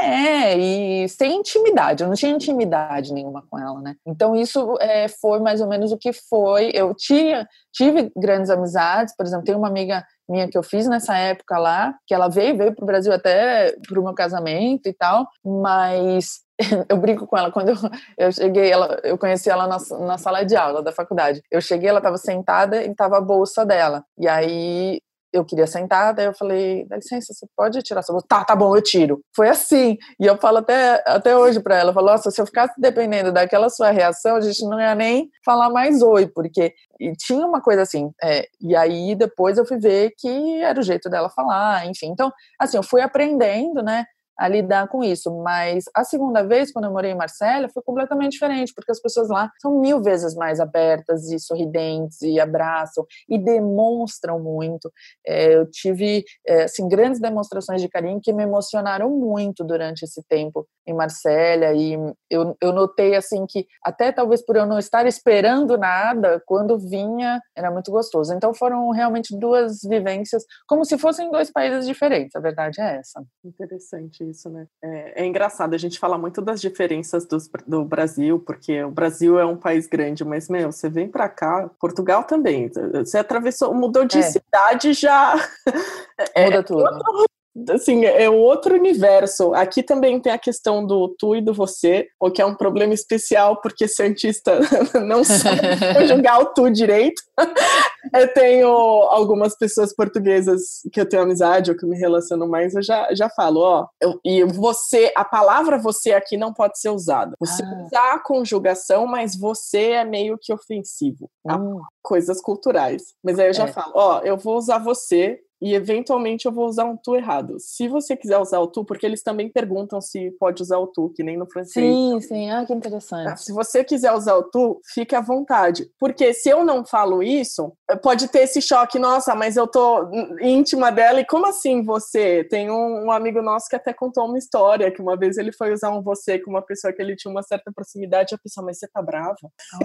é, 0.02 0.58
e 0.58 1.08
sem 1.08 1.36
intimidade, 1.36 2.02
eu 2.02 2.08
não 2.08 2.16
tinha 2.16 2.32
intimidade 2.32 3.12
nenhuma 3.12 3.44
com 3.48 3.58
ela, 3.58 3.80
né? 3.80 3.94
Então 4.06 4.34
isso 4.34 4.76
é, 4.80 5.06
foi 5.08 5.38
mais 5.38 5.60
ou 5.60 5.68
menos 5.68 5.92
o 5.92 5.98
que 5.98 6.12
foi. 6.12 6.70
Eu 6.74 6.94
tinha, 6.94 7.48
tive 7.72 8.10
grandes 8.16 8.50
amizades, 8.50 9.14
por 9.16 9.24
exemplo, 9.24 9.44
tem 9.44 9.54
uma 9.54 9.68
amiga 9.68 10.04
minha 10.28 10.48
que 10.48 10.56
eu 10.56 10.62
fiz 10.62 10.86
nessa 10.88 11.16
época 11.16 11.58
lá, 11.58 11.94
que 12.06 12.14
ela 12.14 12.28
veio, 12.28 12.56
veio 12.56 12.74
para 12.74 12.82
o 12.82 12.86
Brasil 12.86 13.12
até 13.12 13.76
para 13.86 14.00
o 14.00 14.02
meu 14.02 14.14
casamento 14.14 14.88
e 14.88 14.92
tal, 14.92 15.28
mas 15.44 16.40
eu 16.88 16.96
brinco 16.96 17.26
com 17.26 17.36
ela, 17.36 17.50
quando 17.50 17.68
eu, 17.70 17.76
eu 18.18 18.32
cheguei, 18.32 18.70
ela, 18.70 18.98
eu 19.04 19.18
conheci 19.18 19.50
ela 19.50 19.66
na, 19.66 19.78
na 20.00 20.18
sala 20.18 20.44
de 20.44 20.56
aula 20.56 20.82
da 20.82 20.92
faculdade. 20.92 21.42
Eu 21.50 21.60
cheguei, 21.60 21.88
ela 21.88 21.98
estava 21.98 22.16
sentada 22.18 22.82
e 22.82 22.90
estava 22.90 23.18
a 23.18 23.20
bolsa 23.20 23.64
dela. 23.64 24.04
E 24.18 24.28
aí 24.28 25.00
eu 25.32 25.44
queria 25.44 25.66
sentar, 25.66 26.14
daí 26.14 26.26
eu 26.26 26.34
falei, 26.34 26.86
dá 26.86 26.96
licença, 26.96 27.32
você 27.32 27.46
pode 27.56 27.80
tirar 27.82 28.02
sua 28.02 28.14
bolsa? 28.14 28.26
Tá, 28.28 28.44
tá 28.44 28.54
bom, 28.54 28.76
eu 28.76 28.82
tiro. 28.82 29.20
Foi 29.34 29.48
assim. 29.48 29.96
E 30.20 30.26
eu 30.26 30.36
falo 30.36 30.58
até, 30.58 31.02
até 31.06 31.36
hoje 31.36 31.60
para 31.60 31.76
ela, 31.76 31.90
eu 31.90 31.94
falo, 31.94 32.08
nossa, 32.08 32.30
se 32.30 32.40
eu 32.40 32.46
ficasse 32.46 32.74
dependendo 32.78 33.32
daquela 33.32 33.70
sua 33.70 33.90
reação, 33.90 34.36
a 34.36 34.40
gente 34.40 34.62
não 34.64 34.80
ia 34.80 34.94
nem 34.94 35.30
falar 35.44 35.70
mais 35.70 36.02
oi, 36.02 36.26
porque 36.26 36.74
e 37.00 37.12
tinha 37.16 37.46
uma 37.46 37.60
coisa 37.60 37.82
assim. 37.82 38.10
É, 38.22 38.46
e 38.60 38.76
aí 38.76 39.14
depois 39.14 39.58
eu 39.58 39.66
fui 39.66 39.78
ver 39.78 40.12
que 40.16 40.62
era 40.62 40.78
o 40.78 40.82
jeito 40.82 41.10
dela 41.10 41.28
falar, 41.30 41.86
enfim. 41.86 42.06
Então, 42.06 42.30
assim, 42.58 42.76
eu 42.76 42.82
fui 42.82 43.00
aprendendo, 43.00 43.82
né? 43.82 44.04
A 44.42 44.48
lidar 44.48 44.88
com 44.88 45.04
isso. 45.04 45.30
Mas 45.40 45.84
a 45.94 46.02
segunda 46.02 46.42
vez, 46.42 46.72
quando 46.72 46.86
eu 46.86 46.90
morei 46.90 47.12
em 47.12 47.16
Marsella, 47.16 47.68
foi 47.68 47.80
completamente 47.80 48.32
diferente, 48.32 48.72
porque 48.74 48.90
as 48.90 49.00
pessoas 49.00 49.28
lá 49.28 49.48
são 49.60 49.80
mil 49.80 50.02
vezes 50.02 50.34
mais 50.34 50.58
abertas 50.58 51.30
e 51.30 51.38
sorridentes 51.38 52.20
e 52.22 52.40
abraçam 52.40 53.06
e 53.28 53.38
demonstram 53.38 54.40
muito. 54.40 54.92
É, 55.24 55.54
eu 55.54 55.70
tive 55.70 56.24
é, 56.44 56.64
assim, 56.64 56.88
grandes 56.88 57.20
demonstrações 57.20 57.80
de 57.80 57.88
carinho 57.88 58.20
que 58.20 58.32
me 58.32 58.42
emocionaram 58.42 59.10
muito 59.10 59.62
durante 59.62 60.02
esse 60.02 60.20
tempo 60.26 60.66
em 60.84 60.92
Marsella 60.92 61.72
e 61.72 61.96
eu, 62.28 62.56
eu 62.60 62.72
notei 62.72 63.14
assim 63.14 63.46
que 63.46 63.68
até 63.84 64.10
talvez 64.10 64.44
por 64.44 64.56
eu 64.56 64.66
não 64.66 64.80
estar 64.80 65.06
esperando 65.06 65.78
nada, 65.78 66.42
quando 66.44 66.76
vinha 66.76 67.40
era 67.56 67.70
muito 67.70 67.92
gostoso. 67.92 68.34
Então 68.34 68.52
foram 68.52 68.90
realmente 68.90 69.38
duas 69.38 69.82
vivências 69.84 70.42
como 70.66 70.84
se 70.84 70.98
fossem 70.98 71.30
dois 71.30 71.52
países 71.52 71.86
diferentes. 71.86 72.34
A 72.34 72.40
verdade 72.40 72.80
é 72.80 72.96
essa. 72.96 73.22
Interessante 73.44 74.31
isso, 74.32 74.50
né? 74.50 74.66
É, 74.82 75.22
é 75.22 75.26
engraçado 75.26 75.74
a 75.74 75.78
gente 75.78 75.98
falar 75.98 76.18
muito 76.18 76.42
das 76.42 76.60
diferenças 76.60 77.24
do, 77.24 77.38
do 77.66 77.84
Brasil, 77.84 78.40
porque 78.40 78.82
o 78.82 78.90
Brasil 78.90 79.38
é 79.38 79.46
um 79.46 79.56
país 79.56 79.86
grande, 79.86 80.24
mas 80.24 80.48
meu, 80.48 80.72
você 80.72 80.88
vem 80.88 81.08
para 81.08 81.28
cá, 81.28 81.70
Portugal 81.78 82.24
também. 82.24 82.70
Você 82.94 83.18
atravessou, 83.18 83.72
mudou 83.72 84.04
de 84.04 84.18
é. 84.18 84.22
cidade 84.22 84.92
já. 84.92 85.34
Muda 85.34 85.78
é, 86.58 86.62
tudo. 86.62 87.26
Assim, 87.70 88.04
é 88.04 88.30
outro 88.30 88.74
universo. 88.74 89.52
Aqui 89.54 89.82
também 89.82 90.18
tem 90.18 90.32
a 90.32 90.38
questão 90.38 90.86
do 90.86 91.14
tu 91.18 91.36
e 91.36 91.42
do 91.42 91.52
você, 91.52 92.08
o 92.18 92.30
que 92.30 92.40
é 92.40 92.46
um 92.46 92.54
problema 92.54 92.94
especial, 92.94 93.60
porque 93.60 93.86
cientista 93.86 94.58
não 95.06 95.22
sabe 95.22 95.60
conjugar 95.94 96.40
o 96.40 96.46
tu 96.46 96.70
direito. 96.70 97.20
eu 98.14 98.32
tenho 98.32 98.68
algumas 98.68 99.56
pessoas 99.56 99.94
portuguesas 99.94 100.80
que 100.92 101.00
eu 101.00 101.08
tenho 101.08 101.22
amizade 101.22 101.70
ou 101.70 101.76
que 101.76 101.86
me 101.86 101.96
relaciono 101.96 102.48
mais, 102.48 102.74
eu 102.74 102.82
já, 102.82 103.12
já 103.14 103.28
falo, 103.28 103.60
ó, 103.60 103.86
eu, 104.00 104.18
e 104.24 104.44
você, 104.44 105.12
a 105.14 105.24
palavra 105.24 105.78
você 105.78 106.12
aqui 106.12 106.38
não 106.38 106.54
pode 106.54 106.80
ser 106.80 106.88
usada. 106.88 107.36
Você 107.38 107.62
ah. 107.62 107.84
usar 107.84 108.14
a 108.14 108.18
conjugação, 108.18 109.06
mas 109.06 109.36
você 109.36 109.90
é 109.92 110.04
meio 110.04 110.38
que 110.40 110.52
ofensivo. 110.52 111.30
Tá? 111.44 111.56
Hum. 111.56 111.80
Coisas 112.02 112.40
culturais. 112.40 113.02
Mas 113.22 113.38
aí 113.38 113.48
eu 113.48 113.54
já 113.54 113.64
é. 113.64 113.72
falo, 113.72 113.92
ó, 113.94 114.20
eu 114.20 114.38
vou 114.38 114.56
usar 114.56 114.78
você 114.78 115.38
e 115.62 115.74
eventualmente 115.74 116.44
eu 116.44 116.50
vou 116.50 116.66
usar 116.66 116.84
um 116.84 116.96
tu 116.96 117.14
errado. 117.14 117.54
Se 117.60 117.86
você 117.86 118.16
quiser 118.16 118.36
usar 118.36 118.58
o 118.58 118.66
tu, 118.66 118.84
porque 118.84 119.06
eles 119.06 119.22
também 119.22 119.48
perguntam 119.48 120.00
se 120.00 120.32
pode 120.32 120.60
usar 120.60 120.78
o 120.78 120.88
tu, 120.88 121.12
que 121.14 121.22
nem 121.22 121.36
no 121.36 121.46
francês. 121.46 121.86
Sim, 121.86 122.20
sim, 122.20 122.50
ah, 122.50 122.66
que 122.66 122.72
interessante. 122.72 123.28
Ah, 123.28 123.36
se 123.36 123.52
você 123.52 123.84
quiser 123.84 124.12
usar 124.12 124.34
o 124.34 124.42
tu, 124.42 124.80
fique 124.92 125.14
à 125.14 125.20
vontade. 125.20 125.88
Porque 126.00 126.34
se 126.34 126.48
eu 126.48 126.64
não 126.64 126.84
falo 126.84 127.22
isso, 127.22 127.72
pode 128.02 128.26
ter 128.26 128.40
esse 128.40 128.60
choque, 128.60 128.98
nossa, 128.98 129.36
mas 129.36 129.56
eu 129.56 129.68
tô 129.68 130.10
íntima 130.40 130.90
dela, 130.90 131.20
e 131.20 131.24
como 131.24 131.46
assim 131.46 131.84
você? 131.84 132.42
Tem 132.42 132.68
um, 132.68 133.04
um 133.06 133.12
amigo 133.12 133.40
nosso 133.40 133.68
que 133.68 133.76
até 133.76 133.92
contou 133.92 134.26
uma 134.26 134.38
história, 134.38 134.90
que 134.90 135.00
uma 135.00 135.16
vez 135.16 135.38
ele 135.38 135.52
foi 135.52 135.72
usar 135.72 135.90
um 135.90 136.02
você 136.02 136.40
com 136.40 136.50
uma 136.50 136.62
pessoa 136.62 136.92
que 136.92 137.00
ele 137.00 137.14
tinha 137.14 137.30
uma 137.30 137.42
certa 137.44 137.70
proximidade, 137.72 138.32
e 138.32 138.34
a 138.34 138.38
pessoa, 138.38 138.66
mas 138.66 138.80
você 138.80 138.88
tá 138.88 139.00
brava? 139.00 139.36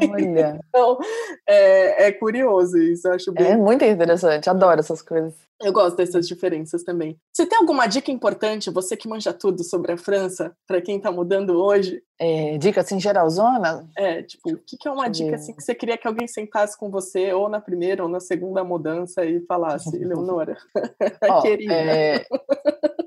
Olha. 0.02 0.60
então, 0.70 0.98
é, 1.48 2.08
é 2.08 2.12
curioso 2.12 2.80
isso, 2.80 3.08
eu 3.08 3.14
acho 3.14 3.32
bem... 3.32 3.52
É 3.52 3.56
muito 3.56 3.86
interessante, 3.86 4.50
adoro 4.50 4.80
essas 4.80 5.04
coisas. 5.04 5.47
Eu 5.60 5.74
gosto 5.74 5.96
dessas 5.96 6.28
diferenças 6.28 6.84
também. 6.84 7.18
Você 7.34 7.46
tem 7.46 7.58
alguma 7.58 7.88
dica 7.88 8.12
importante, 8.12 8.70
você 8.70 8.96
que 8.96 9.08
manja 9.08 9.34
tudo 9.34 9.64
sobre 9.64 9.92
a 9.92 9.98
França, 9.98 10.56
para 10.68 10.82
quem 10.82 10.98
está 10.98 11.12
mudando 11.12 11.52
hoje? 11.52 12.02
É, 12.20 12.58
dica 12.58 12.82
assim, 12.82 13.00
geralzona? 13.00 13.88
É, 13.98 14.22
tipo, 14.22 14.52
o 14.52 14.58
que, 14.58 14.78
que 14.78 14.88
é 14.88 14.92
uma 14.92 15.08
dica 15.08 15.36
assim, 15.36 15.54
que 15.54 15.64
você 15.64 15.74
queria 15.74 15.98
que 15.98 16.08
alguém 16.08 16.28
sentasse 16.28 16.78
com 16.78 16.92
você, 16.92 17.34
ou 17.34 17.50
na 17.50 17.60
primeira 17.60 18.04
ou 18.04 18.10
na 18.10 18.20
segunda 18.20 18.64
mudança, 18.64 19.26
e 19.26 19.42
falasse, 19.46 19.98
Leonora, 19.98 20.58
querida. 21.42 21.74
É, 21.74 22.26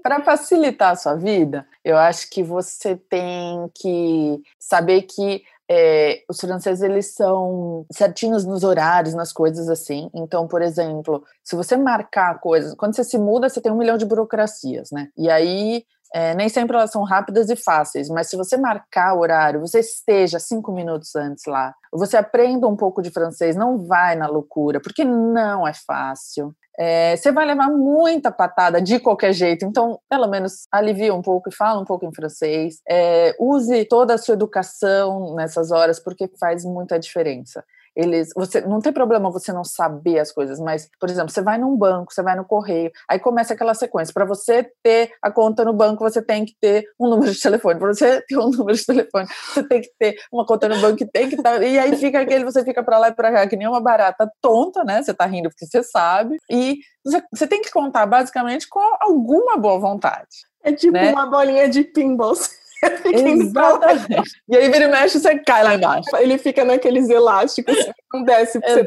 para 0.03 0.21
facilitar 0.23 0.93
a 0.93 0.97
sua 0.97 1.15
vida, 1.15 1.67
eu 1.85 1.97
acho 1.97 2.29
que 2.31 2.43
você 2.43 2.97
tem 2.97 3.71
que 3.75 4.41
saber 4.59 5.03
que 5.03 5.43
é, 5.73 6.25
os 6.29 6.41
franceses 6.41 6.83
eles 6.83 7.15
são 7.15 7.87
certinhos 7.93 8.45
nos 8.45 8.65
horários, 8.65 9.15
nas 9.15 9.33
coisas 9.33 9.69
assim. 9.69 10.11
Então, 10.13 10.49
por 10.49 10.63
exemplo, 10.63 11.23
se 11.45 11.55
você 11.55 11.77
marcar 11.77 12.41
coisas, 12.41 12.75
quando 12.75 12.97
você 12.97 13.05
se 13.05 13.17
muda, 13.17 13.49
você 13.49 13.61
tem 13.61 13.71
um 13.71 13.79
milhão 13.79 13.97
de 13.97 14.05
burocracias, 14.05 14.91
né? 14.91 15.09
E 15.17 15.31
aí 15.31 15.85
é, 16.13 16.35
nem 16.35 16.49
sempre 16.49 16.77
elas 16.77 16.91
são 16.91 17.05
rápidas 17.05 17.51
e 17.51 17.57
fáceis, 17.57 18.09
mas 18.09 18.29
se 18.29 18.37
você 18.37 18.57
marcar 18.57 19.15
o 19.15 19.21
horário, 19.21 19.61
você 19.61 19.79
esteja 19.79 20.41
cinco 20.41 20.73
minutos 20.73 21.15
antes 21.15 21.45
lá, 21.47 21.73
você 21.93 22.17
aprenda 22.17 22.67
um 22.67 22.77
pouco 22.77 23.01
de 23.01 23.13
francês, 23.13 23.55
não 23.55 23.79
vai 23.87 24.17
na 24.17 24.27
loucura, 24.27 24.81
porque 24.81 25.05
não 25.05 25.69
é 25.69 25.73
fácil. 25.73 26.53
É, 26.79 27.17
você 27.17 27.31
vai 27.31 27.45
levar 27.45 27.69
muita 27.69 28.31
patada 28.31 28.81
de 28.81 28.99
qualquer 28.99 29.33
jeito, 29.33 29.65
então 29.65 30.01
pelo 30.09 30.29
menos 30.29 30.67
alivia 30.73 31.15
um 31.15 31.23
pouco 31.23 31.49
e 31.49 31.55
fala 31.55 31.81
um 31.81 31.85
pouco 31.85 32.07
em 32.07 32.15
francês. 32.15 32.81
É, 32.89 33.35
use 33.39 33.85
toda 33.85 34.15
a 34.15 34.19
sua 34.19 34.35
educação 34.35 35.35
nessas 35.35 35.71
horas, 35.71 36.01
porque 36.01 36.31
faz 36.39 36.65
muita 36.65 36.99
diferença 36.99 37.65
eles 37.95 38.31
você 38.35 38.61
não 38.61 38.81
tem 38.81 38.93
problema 38.93 39.31
você 39.31 39.53
não 39.53 39.65
saber 39.65 40.19
as 40.19 40.33
coisas, 40.33 40.59
mas 40.59 40.89
por 40.99 41.09
exemplo, 41.09 41.31
você 41.31 41.43
vai 41.43 41.59
num 41.59 41.77
banco, 41.77 42.13
você 42.13 42.23
vai 42.23 42.37
no 42.37 42.45
correio, 42.45 42.91
aí 43.09 43.19
começa 43.19 43.55
aquela 43.55 43.75
sequência. 43.75 44.15
Para 44.15 44.25
você 44.25 44.71
ter 44.83 45.13
a 45.23 45.31
conta 45.31 45.65
no 45.65 45.73
banco, 45.73 46.03
você 46.03 46.23
tem 46.23 46.45
que 46.45 46.55
ter 46.61 46.85
um 46.99 47.09
número 47.09 47.33
de 47.33 47.41
telefone. 47.41 47.79
Para 47.79 47.95
você 47.95 48.21
ter 48.23 48.37
um 48.39 48.51
número 48.51 48.77
de 48.77 48.87
telefone, 48.87 49.27
você 49.53 49.63
tem 49.67 49.81
que 49.81 49.91
ter 49.99 50.17
uma 50.33 50.47
conta 50.47 50.69
no 50.69 50.81
banco 50.81 50.97
que 50.97 51.07
tem 51.07 51.29
que 51.29 51.37
estar. 51.37 51.59
Tá, 51.59 51.65
e 51.65 51.79
aí 51.79 51.97
fica 51.97 52.21
aquele, 52.21 52.45
você 52.45 52.65
fica 52.65 52.83
para 52.83 52.99
lá 52.99 53.09
e 53.09 53.15
para 53.15 53.33
cá 53.33 53.47
que 53.47 53.57
nem 53.57 53.69
uma 53.69 53.81
barata 53.81 54.31
tonta, 54.41 54.85
né? 54.85 55.03
Você 55.03 55.13
tá 55.13 55.27
rindo 55.27 55.49
porque 55.49 55.67
você 55.67 55.83
sabe. 55.83 56.37
E 56.51 56.79
você, 57.05 57.23
você 57.33 57.47
tem 57.47 57.63
que 57.63 57.71
contar 57.71 58.07
basicamente 58.07 58.69
com 58.69 58.81
alguma 59.01 59.57
boa 59.57 59.79
vontade. 59.79 60.49
É 60.63 60.73
tipo 60.73 60.93
né? 60.93 61.11
uma 61.13 61.27
bolinha 61.27 61.69
de 61.69 61.85
pinball. 61.85 62.35
Exatamente. 63.05 64.43
E 64.49 64.57
aí 64.57 64.71
vira 64.71 64.85
e 64.85 64.89
mexe, 64.89 65.21
você 65.21 65.39
cai 65.41 65.63
lá 65.63 65.75
embaixo. 65.75 66.17
Ele 66.17 66.39
fica 66.39 66.65
naqueles 66.65 67.09
elásticos, 67.09 67.77
não 68.13 68.25
desce 68.25 68.61
pra 68.61 68.75
você. 68.75 68.87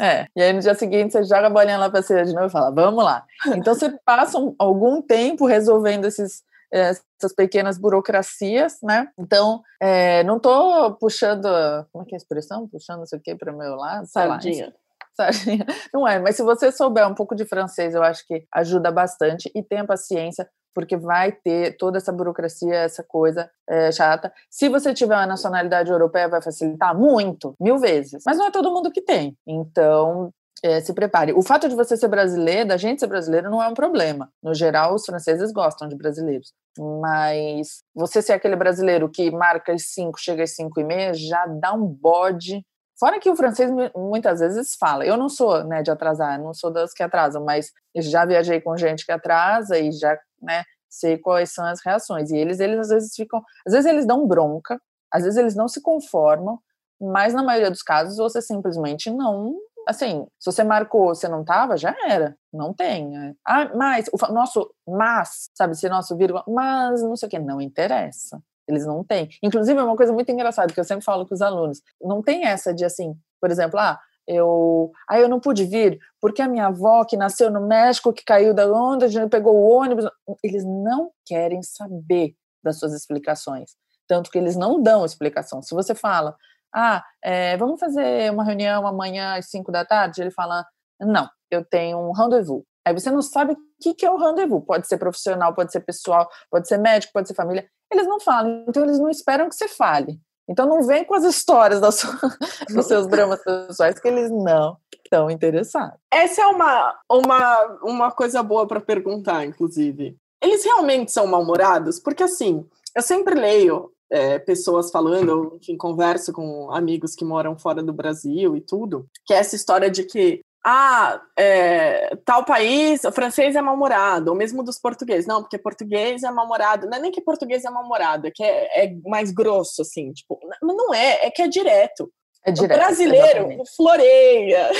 É, 0.00 0.26
e 0.34 0.42
aí 0.42 0.52
no 0.52 0.60
dia 0.60 0.74
seguinte 0.74 1.12
você 1.12 1.22
joga 1.22 1.46
a 1.46 1.50
bolinha 1.50 1.78
lá 1.78 1.88
pra 1.88 2.02
cima 2.02 2.24
de 2.24 2.32
novo 2.32 2.46
e 2.46 2.50
fala, 2.50 2.70
vamos 2.70 3.04
lá. 3.04 3.24
Então 3.54 3.74
você 3.74 3.90
passa 4.04 4.38
um, 4.38 4.54
algum 4.58 5.00
tempo 5.00 5.46
resolvendo 5.46 6.06
esses, 6.06 6.42
eh, 6.72 6.92
essas 7.18 7.32
pequenas 7.34 7.78
burocracias, 7.78 8.78
né? 8.82 9.08
Então, 9.18 9.62
é, 9.80 10.24
não 10.24 10.40
tô 10.40 10.92
puxando, 10.94 11.48
como 11.92 12.04
é 12.04 12.08
que 12.08 12.14
é 12.14 12.16
a 12.16 12.18
expressão? 12.18 12.68
Puxando 12.68 12.98
não 12.98 13.06
sei 13.06 13.18
o 13.18 13.22
que 13.22 13.34
para 13.36 13.52
o 13.52 13.56
meu 13.56 13.76
lado? 13.76 14.06
Sardinha. 14.06 14.74
Sardinha. 15.14 15.66
Não 15.94 16.06
é, 16.06 16.18
mas 16.18 16.36
se 16.36 16.42
você 16.42 16.72
souber 16.72 17.06
um 17.06 17.14
pouco 17.14 17.36
de 17.36 17.44
francês, 17.44 17.94
eu 17.94 18.02
acho 18.02 18.26
que 18.26 18.44
ajuda 18.52 18.90
bastante 18.90 19.50
e 19.54 19.62
tenha 19.62 19.86
paciência 19.86 20.48
porque 20.74 20.96
vai 20.96 21.32
ter 21.32 21.76
toda 21.76 21.98
essa 21.98 22.12
burocracia, 22.12 22.74
essa 22.74 23.02
coisa 23.02 23.50
é, 23.68 23.90
chata. 23.92 24.32
Se 24.50 24.68
você 24.68 24.94
tiver 24.94 25.16
uma 25.16 25.26
nacionalidade 25.26 25.90
europeia, 25.90 26.28
vai 26.28 26.42
facilitar 26.42 26.96
muito, 26.96 27.54
mil 27.60 27.78
vezes. 27.78 28.22
Mas 28.24 28.38
não 28.38 28.46
é 28.46 28.50
todo 28.50 28.72
mundo 28.72 28.90
que 28.90 29.02
tem. 29.02 29.36
Então, 29.46 30.32
é, 30.62 30.80
se 30.80 30.92
prepare. 30.92 31.32
O 31.32 31.42
fato 31.42 31.68
de 31.68 31.74
você 31.74 31.96
ser 31.96 32.08
brasileiro, 32.08 32.68
da 32.68 32.76
gente 32.76 33.00
ser 33.00 33.06
brasileiro, 33.06 33.50
não 33.50 33.62
é 33.62 33.68
um 33.68 33.74
problema. 33.74 34.30
No 34.42 34.54
geral, 34.54 34.94
os 34.94 35.04
franceses 35.04 35.52
gostam 35.52 35.88
de 35.88 35.96
brasileiros. 35.96 36.52
Mas 36.78 37.82
você 37.94 38.22
ser 38.22 38.34
aquele 38.34 38.56
brasileiro 38.56 39.08
que 39.08 39.30
marca 39.30 39.72
as 39.72 39.86
5, 39.92 40.18
chega 40.18 40.44
às 40.44 40.54
5 40.54 40.80
e 40.80 40.84
meia, 40.84 41.14
já 41.14 41.46
dá 41.46 41.72
um 41.72 41.86
bode 41.86 42.62
Fora 43.00 43.18
que 43.18 43.30
o 43.30 43.34
francês 43.34 43.70
muitas 43.96 44.40
vezes 44.40 44.74
fala. 44.78 45.06
Eu 45.06 45.16
não 45.16 45.30
sou 45.30 45.64
né, 45.64 45.82
de 45.82 45.90
atrasar, 45.90 46.38
não 46.38 46.52
sou 46.52 46.70
das 46.70 46.92
que 46.92 47.02
atrasam, 47.02 47.42
mas 47.42 47.70
já 47.96 48.26
viajei 48.26 48.60
com 48.60 48.76
gente 48.76 49.06
que 49.06 49.10
atrasa 49.10 49.78
e 49.78 49.90
já 49.90 50.18
né, 50.40 50.64
sei 50.88 51.18
quais 51.18 51.52
são 51.52 51.64
as 51.64 51.80
reações. 51.84 52.30
E 52.30 52.36
eles, 52.36 52.60
eles 52.60 52.78
às 52.80 52.88
vezes 52.88 53.14
ficam. 53.14 53.42
Às 53.66 53.72
vezes 53.72 53.86
eles 53.86 54.06
dão 54.06 54.26
bronca, 54.26 54.80
às 55.12 55.22
vezes 55.22 55.38
eles 55.38 55.54
não 55.54 55.68
se 55.68 55.80
conformam, 55.80 56.58
mas 57.00 57.32
na 57.32 57.42
maioria 57.42 57.70
dos 57.70 57.82
casos 57.82 58.16
você 58.16 58.42
simplesmente 58.42 59.10
não. 59.10 59.54
Assim, 59.88 60.26
se 60.38 60.52
você 60.52 60.62
marcou, 60.62 61.08
você 61.08 61.26
não 61.26 61.44
tava, 61.44 61.76
já 61.76 61.94
era. 62.06 62.36
Não 62.52 62.74
tem. 62.74 63.08
Né? 63.08 63.34
Ah, 63.46 63.70
mas, 63.74 64.06
o 64.12 64.32
nosso 64.32 64.70
mas, 64.86 65.50
sabe, 65.54 65.74
se 65.74 65.88
nosso 65.88 66.16
vírgula, 66.16 66.44
mas 66.46 67.02
não 67.02 67.16
sei 67.16 67.26
o 67.26 67.30
que, 67.30 67.38
não 67.38 67.60
interessa. 67.60 68.40
Eles 68.68 68.86
não 68.86 69.02
têm. 69.02 69.28
Inclusive, 69.42 69.78
é 69.78 69.82
uma 69.82 69.96
coisa 69.96 70.12
muito 70.12 70.30
engraçada 70.30 70.72
que 70.72 70.78
eu 70.78 70.84
sempre 70.84 71.04
falo 71.04 71.26
com 71.26 71.34
os 71.34 71.42
alunos. 71.42 71.80
Não 72.00 72.22
tem 72.22 72.46
essa 72.46 72.72
de 72.72 72.84
assim, 72.84 73.14
por 73.40 73.50
exemplo, 73.50 73.80
ah, 73.80 73.98
eu, 74.26 74.92
ah, 75.08 75.18
eu 75.18 75.28
não 75.28 75.40
pude 75.40 75.64
vir 75.64 75.98
porque 76.20 76.42
a 76.42 76.48
minha 76.48 76.66
avó 76.66 77.04
que 77.04 77.16
nasceu 77.16 77.50
no 77.50 77.66
México, 77.66 78.12
que 78.12 78.24
caiu 78.24 78.54
da 78.54 78.70
onda, 78.70 79.06
pegou 79.28 79.54
o 79.54 79.70
ônibus. 79.70 80.04
Eles 80.42 80.64
não 80.64 81.10
querem 81.26 81.62
saber 81.62 82.34
das 82.62 82.78
suas 82.78 82.92
explicações. 82.92 83.72
Tanto 84.06 84.30
que 84.30 84.38
eles 84.38 84.56
não 84.56 84.82
dão 84.82 85.04
explicação. 85.04 85.62
Se 85.62 85.74
você 85.74 85.94
fala, 85.94 86.36
ah, 86.74 87.04
é, 87.22 87.56
vamos 87.56 87.80
fazer 87.80 88.30
uma 88.32 88.44
reunião 88.44 88.86
amanhã 88.86 89.36
às 89.36 89.50
5 89.50 89.72
da 89.72 89.84
tarde, 89.84 90.20
ele 90.20 90.30
fala, 90.30 90.66
não, 91.00 91.28
eu 91.50 91.64
tenho 91.64 91.98
um 91.98 92.12
rendezvous. 92.12 92.62
Aí 92.86 92.94
você 92.94 93.10
não 93.10 93.22
sabe 93.22 93.52
o 93.52 93.56
que, 93.80 93.94
que 93.94 94.06
é 94.06 94.10
o 94.10 94.16
rendezvous. 94.16 94.64
Pode 94.64 94.86
ser 94.86 94.98
profissional, 94.98 95.54
pode 95.54 95.72
ser 95.72 95.80
pessoal, 95.80 96.28
pode 96.50 96.68
ser 96.68 96.78
médico, 96.78 97.12
pode 97.12 97.28
ser 97.28 97.34
família 97.34 97.68
eles 97.92 98.06
não 98.06 98.20
falam, 98.20 98.64
então 98.68 98.84
eles 98.84 98.98
não 98.98 99.10
esperam 99.10 99.48
que 99.48 99.54
você 99.54 99.66
fale. 99.66 100.20
Então 100.50 100.66
não 100.66 100.82
vem 100.82 101.04
com 101.04 101.14
as 101.14 101.22
histórias 101.22 101.80
sua, 101.94 102.18
dos 102.74 102.86
seus 102.86 103.06
dramas 103.06 103.40
pessoais 103.42 104.00
que 104.00 104.08
eles 104.08 104.30
não 104.32 104.76
estão 105.04 105.30
interessados. 105.30 105.96
Essa 106.10 106.42
é 106.42 106.46
uma, 106.46 106.98
uma, 107.08 107.78
uma 107.84 108.10
coisa 108.10 108.42
boa 108.42 108.66
para 108.66 108.80
perguntar, 108.80 109.44
inclusive. 109.44 110.16
Eles 110.42 110.64
realmente 110.64 111.12
são 111.12 111.26
mal-humorados? 111.28 112.00
Porque 112.00 112.24
assim, 112.24 112.66
eu 112.96 113.02
sempre 113.02 113.34
leio 113.34 113.92
é, 114.10 114.40
pessoas 114.40 114.90
falando, 114.90 115.56
enfim, 115.60 115.76
converso 115.76 116.32
com 116.32 116.68
amigos 116.72 117.14
que 117.14 117.24
moram 117.24 117.56
fora 117.56 117.80
do 117.80 117.92
Brasil 117.92 118.56
e 118.56 118.60
tudo, 118.60 119.06
que 119.24 119.32
é 119.32 119.36
essa 119.36 119.54
história 119.54 119.88
de 119.88 120.02
que 120.02 120.40
ah, 120.64 121.22
é, 121.38 122.14
tal 122.24 122.44
país, 122.44 123.04
o 123.04 123.12
francês 123.12 123.56
é 123.56 123.62
mal-humorado, 123.62 124.30
ou 124.30 124.36
mesmo 124.36 124.62
dos 124.62 124.78
portugueses. 124.78 125.26
Não, 125.26 125.40
porque 125.40 125.58
português 125.58 126.22
é 126.22 126.30
mal-humorado. 126.30 126.86
Não 126.86 126.98
é 126.98 127.00
nem 127.00 127.10
que 127.10 127.20
português 127.20 127.64
é 127.64 127.70
mal-humorado, 127.70 128.26
é 128.26 128.30
que 128.30 128.42
é, 128.42 128.84
é, 128.84 128.94
mais 129.06 129.32
grosso, 129.32 129.82
assim. 129.82 130.12
Tipo, 130.12 130.38
mas 130.62 130.76
não 130.76 130.92
é, 130.92 131.26
é 131.26 131.30
que 131.30 131.42
é 131.42 131.48
direto. 131.48 132.12
É 132.44 132.52
direto. 132.52 132.72
O 132.72 132.80
brasileiro 132.80 133.26
exatamente. 133.26 133.76
floreia. 133.76 134.70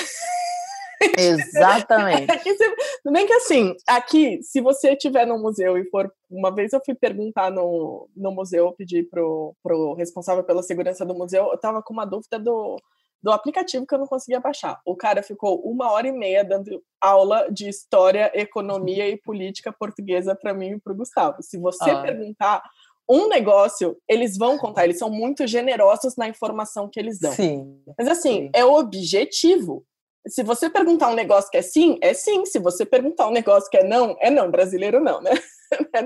Exatamente. 1.17 2.27
Nem 3.07 3.27
que 3.27 3.33
assim, 3.33 3.75
aqui, 3.87 4.43
se 4.43 4.61
você 4.61 4.93
estiver 4.93 5.27
no 5.27 5.39
museu 5.39 5.79
e 5.79 5.89
for. 5.89 6.13
Uma 6.31 6.55
vez 6.55 6.73
eu 6.73 6.81
fui 6.85 6.95
perguntar 6.95 7.51
no, 7.51 8.09
no 8.15 8.31
museu, 8.31 8.73
pedi 8.77 9.03
pro, 9.03 9.55
pro 9.63 9.95
responsável 9.95 10.45
pela 10.45 10.63
segurança 10.63 11.05
do 11.05 11.15
museu, 11.15 11.51
eu 11.51 11.59
tava 11.59 11.83
com 11.83 11.93
uma 11.93 12.05
dúvida 12.05 12.39
do 12.39 12.77
do 13.23 13.31
aplicativo 13.31 13.87
que 13.87 13.95
eu 13.95 13.99
não 13.99 14.07
conseguia 14.07 14.41
baixar. 14.41 14.81
O 14.85 14.97
cara 14.97 15.23
ficou 15.23 15.61
uma 15.61 15.91
hora 15.91 16.09
e 16.09 16.13
meia 16.13 16.45
dando 16.45 16.83
aula 17.01 17.49
de 17.51 17.69
história, 17.69 18.31
economia 18.35 19.09
e 19.09 19.17
política 19.17 19.73
portuguesa 19.73 20.35
para 20.35 20.55
mim 20.55 20.73
e 20.73 20.81
para 20.81 20.93
o 20.93 20.97
Gustavo. 20.97 21.43
Se 21.43 21.59
você 21.59 21.91
ah. 21.91 22.03
perguntar 22.03 22.63
um 23.09 23.29
negócio, 23.29 23.99
eles 24.09 24.39
vão 24.39 24.57
contar, 24.57 24.85
eles 24.85 24.99
são 24.99 25.11
muito 25.11 25.47
generosos 25.47 26.17
na 26.17 26.29
informação 26.29 26.89
que 26.89 26.99
eles 26.99 27.19
dão. 27.19 27.33
Sim. 27.33 27.83
Mas 27.99 28.09
assim, 28.09 28.45
sim. 28.45 28.51
é 28.55 28.65
objetivo. 28.65 29.85
Se 30.29 30.43
você 30.43 30.71
perguntar 30.71 31.09
um 31.09 31.15
negócio 31.15 31.51
que 31.51 31.57
é 31.57 31.63
sim, 31.63 31.99
é 32.01 32.15
sim. 32.15 32.47
Se 32.47 32.59
você 32.59 32.87
perguntar 32.87 33.27
um 33.27 33.33
negócio 33.33 33.69
que 33.69 33.79
é 33.79 33.85
não, 33.85 34.17
é 34.21 34.31
não. 34.31 34.51
Brasileiro 34.51 35.01
não, 35.01 35.21
né? 35.21 35.33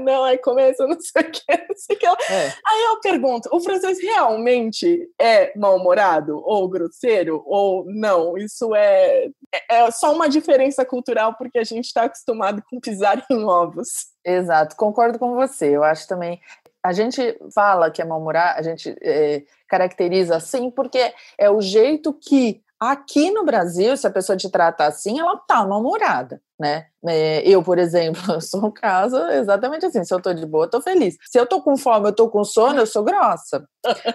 Não, 0.03 0.25
aí 0.25 0.39
começa 0.39 0.87
não 0.87 0.99
sei 1.01 1.23
o 1.23 1.31
que, 1.31 1.43
não 1.49 1.77
sei 1.77 1.97
o 1.97 1.99
que. 1.99 2.07
É. 2.07 2.47
Aí 2.67 2.83
eu 2.91 3.01
pergunto, 3.01 3.49
o 3.53 3.61
francês 3.61 4.01
realmente 4.01 5.09
é 5.21 5.57
mal-humorado 5.57 6.41
ou 6.45 6.69
grosseiro 6.69 7.43
ou 7.47 7.85
não? 7.87 8.37
Isso 8.37 8.75
é, 8.75 9.27
é, 9.53 9.77
é 9.77 9.91
só 9.91 10.13
uma 10.13 10.29
diferença 10.29 10.85
cultural 10.85 11.35
porque 11.37 11.59
a 11.59 11.65
gente 11.65 11.87
está 11.87 12.05
acostumado 12.05 12.63
com 12.69 12.81
pisar 12.81 13.25
em 13.31 13.45
ovos. 13.45 14.13
Exato, 14.25 14.77
concordo 14.77 15.19
com 15.19 15.35
você. 15.35 15.77
Eu 15.77 15.85
acho 15.85 16.09
também 16.09 16.41
a 16.83 16.93
gente 16.93 17.39
fala 17.55 17.91
que 17.91 18.03
é 18.03 18.05
mal-humorado, 18.05 18.59
a 18.59 18.63
gente 18.63 18.95
é, 19.01 19.43
caracteriza 19.67 20.37
assim 20.37 20.71
porque 20.71 21.15
é 21.39 21.51
o 21.51 21.61
jeito 21.63 22.13
que 22.13 22.63
Aqui 22.91 23.31
no 23.31 23.45
Brasil, 23.45 23.97
se 23.97 24.07
a 24.07 24.11
pessoa 24.11 24.37
te 24.37 24.51
trata 24.51 24.85
assim, 24.87 25.19
ela 25.19 25.37
tá 25.37 25.67
mal-humorada, 25.67 26.41
né? 26.59 26.87
É, 27.07 27.43
eu, 27.49 27.63
por 27.63 27.79
exemplo, 27.79 28.21
sou 28.43 28.67
um 28.67 28.71
caso 28.71 29.17
exatamente 29.31 29.87
assim. 29.87 30.05
Se 30.05 30.13
eu 30.13 30.21
tô 30.21 30.33
de 30.35 30.45
boa, 30.45 30.65
eu 30.65 30.71
tô 30.71 30.81
feliz. 30.81 31.17
Se 31.31 31.39
eu 31.39 31.47
tô 31.47 31.63
com 31.63 31.77
fome, 31.77 32.09
eu 32.09 32.15
tô 32.15 32.29
com 32.29 32.45
sono, 32.45 32.79
eu 32.79 32.87
sou 32.87 33.03
grossa. 33.03 33.67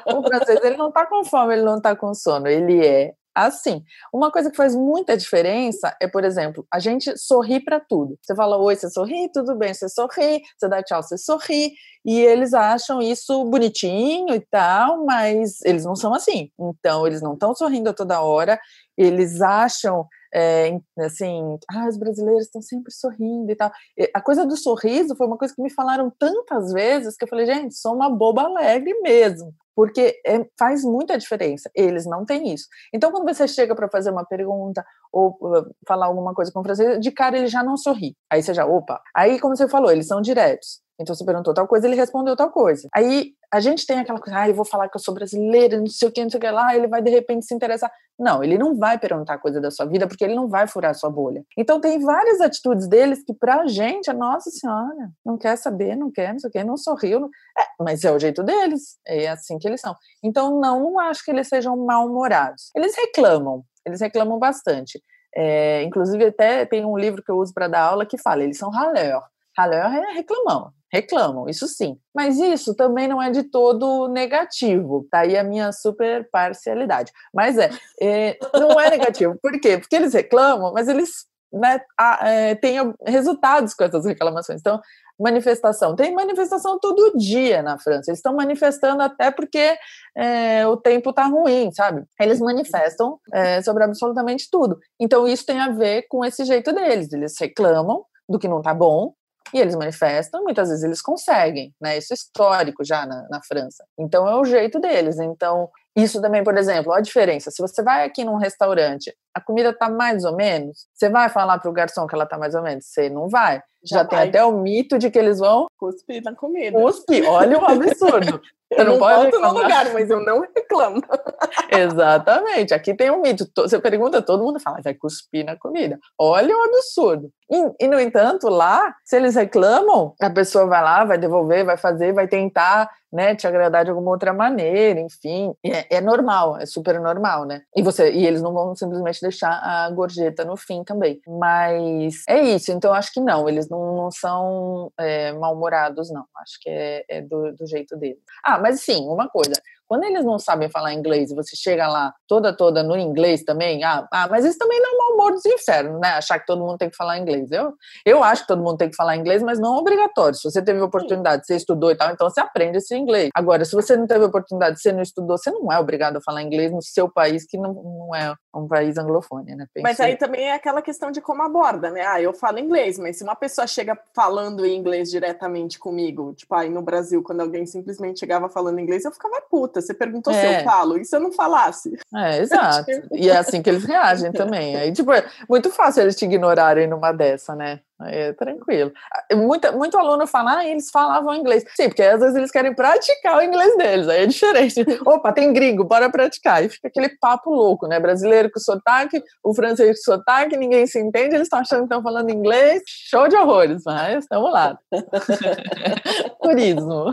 O 0.05 0.21
francês, 0.21 0.59
ele 0.63 0.77
não 0.77 0.91
tá 0.91 1.05
com 1.05 1.23
fome, 1.23 1.53
ele 1.53 1.63
não 1.63 1.81
tá 1.81 1.95
com 1.95 2.13
sono. 2.13 2.47
Ele 2.47 2.85
é 2.85 3.13
assim. 3.45 3.83
Uma 4.13 4.31
coisa 4.31 4.49
que 4.49 4.57
faz 4.57 4.75
muita 4.75 5.17
diferença 5.17 5.95
é, 6.01 6.07
por 6.07 6.23
exemplo, 6.23 6.65
a 6.71 6.79
gente 6.79 7.17
sorri 7.17 7.59
para 7.59 7.79
tudo. 7.79 8.17
Você 8.21 8.35
fala 8.35 8.57
oi, 8.57 8.75
você 8.75 8.89
sorri, 8.89 9.29
tudo 9.33 9.55
bem, 9.55 9.73
você 9.73 9.89
sorri, 9.89 10.41
você 10.57 10.67
dá 10.67 10.83
tchau, 10.83 11.01
você 11.01 11.17
sorri, 11.17 11.73
e 12.05 12.19
eles 12.19 12.53
acham 12.53 13.01
isso 13.01 13.45
bonitinho 13.45 14.33
e 14.33 14.39
tal, 14.39 15.05
mas 15.05 15.61
eles 15.63 15.85
não 15.85 15.95
são 15.95 16.13
assim. 16.13 16.49
Então, 16.59 17.05
eles 17.05 17.21
não 17.21 17.33
estão 17.33 17.53
sorrindo 17.53 17.93
toda 17.93 18.21
hora, 18.21 18.59
eles 18.97 19.41
acham 19.41 20.07
é, 20.33 20.79
assim, 20.99 21.57
ah, 21.71 21.87
os 21.87 21.97
brasileiros 21.97 22.45
estão 22.45 22.61
sempre 22.61 22.93
sorrindo 22.93 23.51
e 23.51 23.55
tal. 23.55 23.71
A 24.13 24.21
coisa 24.21 24.45
do 24.45 24.55
sorriso 24.55 25.15
foi 25.15 25.27
uma 25.27 25.37
coisa 25.37 25.53
que 25.53 25.61
me 25.61 25.71
falaram 25.71 26.11
tantas 26.17 26.71
vezes 26.71 27.15
que 27.15 27.23
eu 27.23 27.29
falei, 27.29 27.45
gente, 27.45 27.75
sou 27.75 27.95
uma 27.95 28.09
boba 28.09 28.43
alegre 28.43 28.93
mesmo 29.01 29.53
porque 29.79 30.19
é, 30.27 30.45
faz 30.59 30.83
muita 30.83 31.17
diferença. 31.17 31.71
Eles 31.73 32.05
não 32.05 32.25
têm 32.25 32.53
isso. 32.53 32.67
Então, 32.93 33.13
quando 33.13 33.33
você 33.33 33.47
chega 33.47 33.73
para 33.73 33.87
fazer 33.87 34.11
uma 34.11 34.25
pergunta 34.25 34.85
ou 35.09 35.37
uh, 35.39 35.73
falar 35.87 36.07
alguma 36.07 36.33
coisa 36.33 36.51
com 36.51 36.59
o 36.59 36.63
francês, 36.63 36.99
de 36.99 37.09
cara 37.11 37.37
ele 37.37 37.47
já 37.47 37.63
não 37.63 37.77
sorri. 37.77 38.13
Aí 38.29 38.43
você 38.43 38.53
já, 38.53 38.65
opa. 38.65 39.01
Aí, 39.15 39.39
como 39.39 39.55
você 39.55 39.69
falou, 39.69 39.89
eles 39.89 40.05
são 40.05 40.19
diretos. 40.19 40.81
Então 40.99 41.15
você 41.15 41.23
perguntou 41.23 41.53
tal 41.53 41.67
coisa, 41.67 41.87
ele 41.87 41.95
respondeu 41.95 42.35
tal 42.35 42.51
coisa. 42.51 42.87
Aí 42.93 43.31
a 43.51 43.59
gente 43.59 43.85
tem 43.85 43.99
aquela 43.99 44.19
coisa, 44.19 44.39
ah, 44.39 44.49
eu 44.49 44.53
vou 44.53 44.65
falar 44.65 44.89
que 44.89 44.97
eu 44.97 45.01
sou 45.01 45.13
brasileira, 45.13 45.79
não 45.79 45.87
sei 45.87 46.09
o 46.09 46.11
que, 46.11 46.21
não 46.21 46.29
sei 46.29 46.37
o 46.37 46.41
que 46.41 46.51
lá, 46.51 46.75
ele 46.75 46.87
vai 46.87 47.01
de 47.01 47.09
repente 47.09 47.45
se 47.45 47.53
interessar. 47.53 47.91
Não, 48.19 48.43
ele 48.43 48.57
não 48.57 48.75
vai 48.75 48.99
perguntar 48.99 49.37
coisa 49.37 49.61
da 49.61 49.71
sua 49.71 49.85
vida, 49.85 50.05
porque 50.05 50.25
ele 50.25 50.35
não 50.35 50.49
vai 50.49 50.67
furar 50.67 50.91
a 50.91 50.93
sua 50.93 51.09
bolha. 51.09 51.43
Então 51.57 51.79
tem 51.79 51.99
várias 51.99 52.41
atitudes 52.41 52.87
deles 52.87 53.23
que 53.23 53.33
pra 53.33 53.65
gente, 53.65 54.09
a 54.09 54.13
nossa 54.13 54.49
senhora, 54.49 55.09
não 55.25 55.37
quer 55.37 55.55
saber, 55.55 55.95
não 55.95 56.11
quer, 56.11 56.33
não 56.33 56.39
sei 56.39 56.49
o 56.49 56.51
que, 56.51 56.63
não 56.63 56.75
sorriu. 56.75 57.21
Não... 57.21 57.29
É, 57.57 57.63
mas 57.81 58.03
é 58.03 58.11
o 58.11 58.19
jeito 58.19 58.43
deles, 58.43 58.97
é 59.07 59.29
assim 59.29 59.57
que 59.57 59.67
eles 59.67 59.79
são. 59.79 59.95
Então 60.21 60.59
não, 60.59 60.79
não 60.81 60.99
acho 60.99 61.23
que 61.23 61.31
eles 61.31 61.47
sejam 61.47 61.77
mal-humorados. 61.77 62.69
Eles 62.75 62.93
reclamam, 62.95 63.63
eles 63.85 64.01
reclamam 64.01 64.37
bastante. 64.37 65.01
É, 65.33 65.83
inclusive 65.83 66.25
até 66.25 66.65
tem 66.65 66.83
um 66.85 66.97
livro 66.97 67.23
que 67.23 67.31
eu 67.31 67.37
uso 67.37 67.53
para 67.53 67.67
dar 67.67 67.83
aula 67.83 68.05
que 68.05 68.17
fala, 68.17 68.43
eles 68.43 68.57
são 68.57 68.69
ralheur. 68.69 69.23
Ralheur 69.57 69.93
é 69.93 70.13
reclamão, 70.13 70.71
reclamam, 70.91 71.47
isso 71.47 71.67
sim. 71.67 71.97
Mas 72.13 72.37
isso 72.37 72.75
também 72.75 73.07
não 73.07 73.21
é 73.21 73.29
de 73.29 73.43
todo 73.43 74.07
negativo, 74.07 75.07
tá 75.09 75.19
aí 75.19 75.37
a 75.37 75.43
minha 75.43 75.71
super 75.71 76.29
parcialidade. 76.31 77.11
Mas 77.33 77.57
é, 77.57 77.69
é 78.01 78.37
não 78.53 78.79
é 78.79 78.89
negativo. 78.89 79.37
Por 79.41 79.59
quê? 79.59 79.77
Porque 79.77 79.95
eles 79.95 80.13
reclamam, 80.13 80.73
mas 80.73 80.87
eles 80.87 81.27
né, 81.51 81.81
é, 82.21 82.55
têm 82.55 82.77
resultados 83.05 83.73
com 83.73 83.83
essas 83.83 84.05
reclamações. 84.05 84.59
Então, 84.59 84.79
manifestação. 85.19 85.95
Tem 85.95 86.13
manifestação 86.13 86.79
todo 86.79 87.17
dia 87.17 87.61
na 87.61 87.77
França. 87.77 88.09
Eles 88.09 88.19
estão 88.19 88.33
manifestando 88.33 89.03
até 89.03 89.29
porque 89.29 89.77
é, 90.15 90.65
o 90.65 90.77
tempo 90.77 91.09
está 91.09 91.25
ruim, 91.25 91.71
sabe? 91.71 92.03
Eles 92.19 92.39
manifestam 92.39 93.19
é, 93.33 93.61
sobre 93.61 93.83
absolutamente 93.83 94.47
tudo. 94.49 94.79
Então, 94.99 95.27
isso 95.27 95.45
tem 95.45 95.59
a 95.59 95.69
ver 95.69 96.05
com 96.07 96.23
esse 96.23 96.45
jeito 96.45 96.71
deles. 96.71 97.11
Eles 97.11 97.35
reclamam 97.37 98.05
do 98.29 98.39
que 98.39 98.47
não 98.47 98.59
está 98.59 98.73
bom, 98.73 99.13
e 99.53 99.59
eles 99.59 99.75
manifestam, 99.75 100.43
muitas 100.43 100.69
vezes 100.69 100.83
eles 100.83 101.01
conseguem, 101.01 101.73
né? 101.81 101.97
Isso 101.97 102.13
é 102.13 102.15
histórico 102.15 102.83
já 102.83 103.05
na, 103.05 103.27
na 103.29 103.41
França. 103.41 103.83
Então 103.97 104.27
é 104.27 104.35
o 104.35 104.45
jeito 104.45 104.79
deles. 104.79 105.19
Então, 105.19 105.69
isso 105.95 106.21
também, 106.21 106.43
por 106.43 106.57
exemplo, 106.57 106.93
a 106.93 107.01
diferença. 107.01 107.51
Se 107.51 107.61
você 107.61 107.83
vai 107.83 108.05
aqui 108.05 108.23
num 108.23 108.37
restaurante, 108.37 109.13
a 109.33 109.41
comida 109.41 109.73
tá 109.73 109.89
mais 109.89 110.23
ou 110.23 110.35
menos, 110.35 110.87
você 110.93 111.09
vai 111.09 111.29
falar 111.29 111.59
para 111.59 111.69
o 111.69 111.73
garçom 111.73 112.07
que 112.07 112.15
ela 112.15 112.25
tá 112.25 112.37
mais 112.37 112.55
ou 112.55 112.61
menos? 112.61 112.85
Você 112.85 113.09
não 113.09 113.27
vai. 113.27 113.61
Já, 113.83 113.99
Já 113.99 114.05
tem 114.05 114.19
até 114.19 114.43
o 114.43 114.51
mito 114.51 114.97
de 114.97 115.09
que 115.09 115.17
eles 115.17 115.39
vão 115.39 115.67
cuspir 115.77 116.21
na 116.23 116.35
comida. 116.35 116.79
Cuspir, 116.79 117.27
olha 117.27 117.59
o 117.59 117.65
absurdo. 117.65 118.41
Eu 118.71 118.85
não, 118.85 118.93
não 118.93 118.99
volto 118.99 119.39
no 119.39 119.53
lugar, 119.53 119.91
mas 119.93 120.09
eu 120.09 120.23
não 120.23 120.41
reclamo. 120.41 121.01
Exatamente. 121.71 122.73
Aqui 122.73 122.93
tem 122.93 123.09
um 123.09 123.21
mito. 123.21 123.49
Você 123.55 123.79
pergunta, 123.79 124.21
todo 124.21 124.43
mundo 124.43 124.59
fala, 124.59 124.79
vai 124.83 124.93
cuspir 124.93 125.43
na 125.43 125.57
comida. 125.57 125.97
Olha 126.17 126.55
o 126.55 126.63
absurdo. 126.63 127.31
E, 127.51 127.85
e, 127.85 127.87
no 127.87 127.99
entanto, 127.99 128.47
lá, 128.47 128.93
se 129.03 129.15
eles 129.15 129.35
reclamam, 129.35 130.13
a 130.21 130.29
pessoa 130.29 130.67
vai 130.67 130.83
lá, 130.83 131.03
vai 131.03 131.17
devolver, 131.17 131.65
vai 131.65 131.77
fazer, 131.77 132.13
vai 132.13 132.27
tentar 132.27 132.87
né, 133.11 133.35
te 133.35 133.47
agradar 133.47 133.83
de 133.83 133.89
alguma 133.89 134.11
outra 134.11 134.31
maneira, 134.31 134.99
enfim. 134.99 135.51
É, 135.65 135.97
é, 135.97 136.01
normal, 136.01 136.57
é 136.57 136.65
super 136.65 136.99
normal, 136.99 137.45
né? 137.45 137.61
E 137.75 137.81
você 137.81 138.11
e 138.11 138.25
eles 138.25 138.41
não 138.41 138.53
vão 138.53 138.75
simplesmente 138.75 139.19
deixar 139.19 139.49
a 139.49 139.89
gorjeta 139.89 140.45
no 140.45 140.55
fim 140.55 140.83
também. 140.83 141.19
Mas 141.27 142.23
é 142.29 142.39
isso, 142.39 142.71
então 142.71 142.93
acho 142.93 143.11
que 143.11 143.19
não, 143.19 143.49
eles 143.49 143.67
não, 143.67 143.95
não 143.95 144.11
são 144.11 144.91
é, 144.99 145.31
mal-humorados, 145.33 146.11
não. 146.11 146.25
Acho 146.37 146.59
que 146.61 146.69
é, 146.69 147.03
é 147.09 147.21
do, 147.21 147.51
do 147.53 147.65
jeito 147.65 147.97
deles. 147.97 148.19
Ah, 148.45 148.58
mas 148.59 148.81
sim, 148.81 149.07
uma 149.07 149.27
coisa. 149.27 149.53
Quando 149.89 150.03
eles 150.03 150.23
não 150.23 150.37
sabem 150.37 150.69
falar 150.69 150.93
inglês 150.93 151.31
e 151.31 151.35
você 151.35 151.55
chega 151.55 151.87
lá 151.87 152.13
toda, 152.27 152.55
toda 152.55 152.83
no 152.83 152.95
inglês 152.95 153.43
também, 153.43 153.83
ah, 153.83 154.07
ah 154.13 154.27
mas 154.29 154.45
isso 154.45 154.59
também 154.59 154.79
não 154.79 154.93
é 154.93 154.97
mau 154.97 155.13
humor 155.15 155.31
dos 155.31 155.45
infernos, 155.47 155.99
né? 155.99 156.09
Achar 156.09 156.37
que 156.37 156.45
todo 156.45 156.63
mundo 156.63 156.77
tem 156.77 156.91
que 156.91 156.95
falar 156.95 157.17
inglês. 157.17 157.51
Eu, 157.51 157.73
eu 158.05 158.23
acho 158.23 158.43
que 158.43 158.49
todo 158.49 158.61
mundo 158.61 158.77
tem 158.77 158.87
que 158.87 158.95
falar 158.95 159.15
inglês, 159.15 159.41
mas 159.41 159.57
não 159.57 159.77
é 159.77 159.79
obrigatório. 159.79 160.35
Se 160.35 160.43
você 160.43 160.61
teve 160.61 160.79
oportunidade, 160.79 161.43
você 161.43 161.55
estudou 161.55 161.89
e 161.89 161.95
tal, 161.95 162.11
então 162.11 162.29
você 162.29 162.39
aprende 162.39 162.77
esse 162.77 162.95
inglês. 162.95 163.29
Agora, 163.33 163.65
se 163.65 163.73
você 163.75 163.97
não 163.97 164.05
teve 164.05 164.23
oportunidade, 164.25 164.79
você 164.79 164.91
não 164.91 165.01
estudou, 165.01 165.39
você 165.39 165.49
não 165.49 165.71
é 165.71 165.79
obrigado 165.79 166.17
a 166.17 166.21
falar 166.21 166.43
inglês 166.43 166.71
no 166.71 166.83
seu 166.83 167.11
país, 167.11 167.43
que 167.47 167.57
não, 167.57 167.73
não 167.73 168.15
é 168.15 168.35
um 168.53 168.67
país 168.67 168.97
anglofone, 168.97 169.55
né? 169.55 169.67
Mas 169.81 169.99
aí 169.99 170.15
também 170.15 170.45
é 170.45 170.53
aquela 170.53 170.81
questão 170.81 171.11
de 171.11 171.21
como 171.21 171.41
aborda, 171.43 171.91
né? 171.91 172.05
Ah, 172.05 172.21
eu 172.21 172.33
falo 172.33 172.59
inglês, 172.59 172.97
mas 172.97 173.17
se 173.17 173.23
uma 173.23 173.35
pessoa 173.35 173.67
chega 173.67 173.97
falando 174.13 174.65
inglês 174.65 175.11
diretamente 175.11 175.77
comigo, 175.77 176.33
tipo, 176.33 176.53
aí 176.55 176.69
no 176.69 176.81
Brasil, 176.81 177.21
quando 177.21 177.41
alguém 177.41 177.65
simplesmente 177.65 178.19
chegava 178.19 178.49
falando 178.49 178.79
inglês, 178.79 179.05
eu 179.05 179.11
ficava 179.11 179.41
puta. 179.41 179.81
Você 179.81 179.93
perguntou 179.93 180.33
é. 180.33 180.39
se 180.39 180.45
eu 180.45 180.51
é. 180.51 180.63
falo. 180.63 180.97
E 180.97 181.05
se 181.05 181.15
eu 181.15 181.19
não 181.19 181.31
falasse? 181.31 181.97
É, 182.15 182.39
exato. 182.39 182.89
e 183.13 183.29
é 183.29 183.37
assim 183.37 183.61
que 183.61 183.69
eles 183.69 183.83
reagem 183.83 184.31
também. 184.31 184.75
Aí, 184.75 184.91
tipo, 184.91 185.11
é 185.11 185.25
muito 185.47 185.69
fácil 185.69 186.01
eles 186.01 186.15
te 186.15 186.25
ignorarem 186.25 186.87
numa 186.87 187.11
dessa, 187.11 187.55
né? 187.55 187.81
É 188.05 188.31
tranquilo. 188.31 188.93
Muita, 189.35 189.73
muito 189.73 189.97
aluno 189.97 190.25
fala, 190.25 190.57
ah, 190.57 190.65
eles 190.65 190.89
falavam 190.89 191.35
inglês. 191.35 191.65
Sim, 191.75 191.89
porque 191.89 192.01
às 192.01 192.19
vezes 192.19 192.35
eles 192.35 192.51
querem 192.51 192.73
praticar 192.73 193.37
o 193.37 193.41
inglês 193.41 193.75
deles, 193.77 194.07
aí 194.07 194.23
é 194.23 194.25
diferente. 194.25 194.85
Opa, 195.05 195.33
tem 195.33 195.51
gringo, 195.51 195.83
bora 195.83 196.09
praticar. 196.09 196.63
E 196.63 196.69
fica 196.69 196.87
aquele 196.87 197.09
papo 197.19 197.49
louco, 197.49 197.87
né? 197.87 197.99
Brasileiro 197.99 198.49
com 198.51 198.59
sotaque, 198.59 199.21
o 199.43 199.53
francês 199.53 199.97
com 199.97 200.13
sotaque, 200.13 200.55
ninguém 200.55 200.87
se 200.87 200.99
entende, 200.99 201.35
eles 201.35 201.47
estão 201.47 201.59
achando 201.59 201.79
que 201.79 201.85
estão 201.85 202.01
falando 202.01 202.29
inglês. 202.29 202.81
Show 202.85 203.27
de 203.27 203.35
horrores, 203.35 203.81
mas 203.85 204.23
estamos 204.23 204.51
lá. 204.51 204.79
Turismo. 206.41 207.11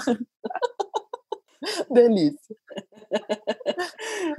Delícia. 1.91 2.57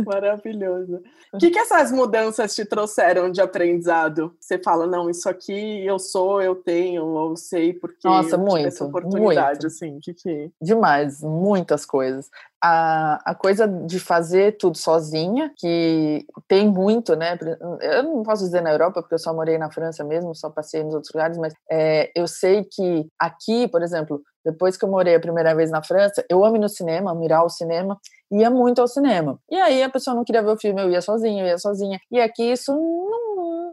Maravilhoso. 0.06 1.02
O 1.34 1.38
que, 1.38 1.50
que 1.50 1.60
essas 1.60 1.92
mudanças 1.92 2.56
te 2.56 2.66
trouxeram 2.66 3.32
de 3.32 3.42
aprendizado? 3.42 4.36
Você 4.40 4.58
fala, 4.58 4.88
não, 4.88 5.10
isso 5.10 5.30
aqui 5.30 5.86
eu 5.86 6.00
sou, 6.00 6.42
eu 6.42 6.56
tenho, 6.56 7.18
eu 7.18 7.36
sei 7.36 7.74
porque 7.74 8.08
Nossa, 8.08 8.38
muito, 8.38 8.68
essa 8.68 8.86
oportunidade, 8.86 9.62
muito. 9.62 9.68
assim, 9.68 10.00
que 10.00 10.14
que... 10.14 10.52
Demais, 10.62 11.22
muitas 11.22 11.86
coisas. 11.86 12.30
A, 12.62 13.32
a 13.32 13.36
coisa 13.36 13.68
de 13.68 14.00
fazer 14.00 14.58
tudo 14.58 14.78
sozinha, 14.78 15.52
que 15.56 16.26
tem 16.48 16.68
muito, 16.68 17.16
né? 17.16 17.38
Eu 17.82 18.04
não 18.04 18.24
posso 18.24 18.44
dizer 18.44 18.62
na 18.62 18.72
Europa, 18.72 19.02
porque 19.02 19.14
eu 19.14 19.20
só 19.20 19.34
morei 19.34 19.58
na 19.58 19.70
França 19.70 20.04
mesmo, 20.04 20.34
só 20.34 20.50
passei 20.50 20.84
nos 20.84 20.96
outros 20.96 21.14
lugares, 21.14 21.38
mas 21.38 21.54
é, 21.70 22.12
eu 22.16 22.28
sei 22.28 22.64
que 22.64 23.08
aqui, 23.20 23.68
por 23.68 23.84
exemplo, 23.84 24.24
depois 24.48 24.78
que 24.78 24.86
eu 24.86 24.90
morei 24.90 25.14
a 25.14 25.20
primeira 25.20 25.54
vez 25.54 25.70
na 25.70 25.84
França, 25.84 26.24
eu 26.30 26.44
amo 26.46 26.56
ir 26.56 26.60
no 26.60 26.70
cinema, 26.70 27.14
mirar 27.14 27.44
o 27.44 27.50
cinema, 27.50 28.00
ia 28.32 28.50
muito 28.50 28.80
ao 28.80 28.88
cinema. 28.88 29.38
E 29.52 29.58
aí 29.58 29.84
a 29.84 29.90
pessoa 29.90 30.16
não 30.16 30.24
queria 30.24 30.42
ver 30.42 30.52
o 30.52 30.58
filme, 30.58 30.82
eu 30.82 30.90
ia 30.90 31.02
sozinha, 31.02 31.44
eu 31.44 31.48
ia 31.48 31.58
sozinha. 31.58 32.00
E 32.10 32.22
aqui 32.22 32.44
isso 32.44 32.72
não, 32.74 33.27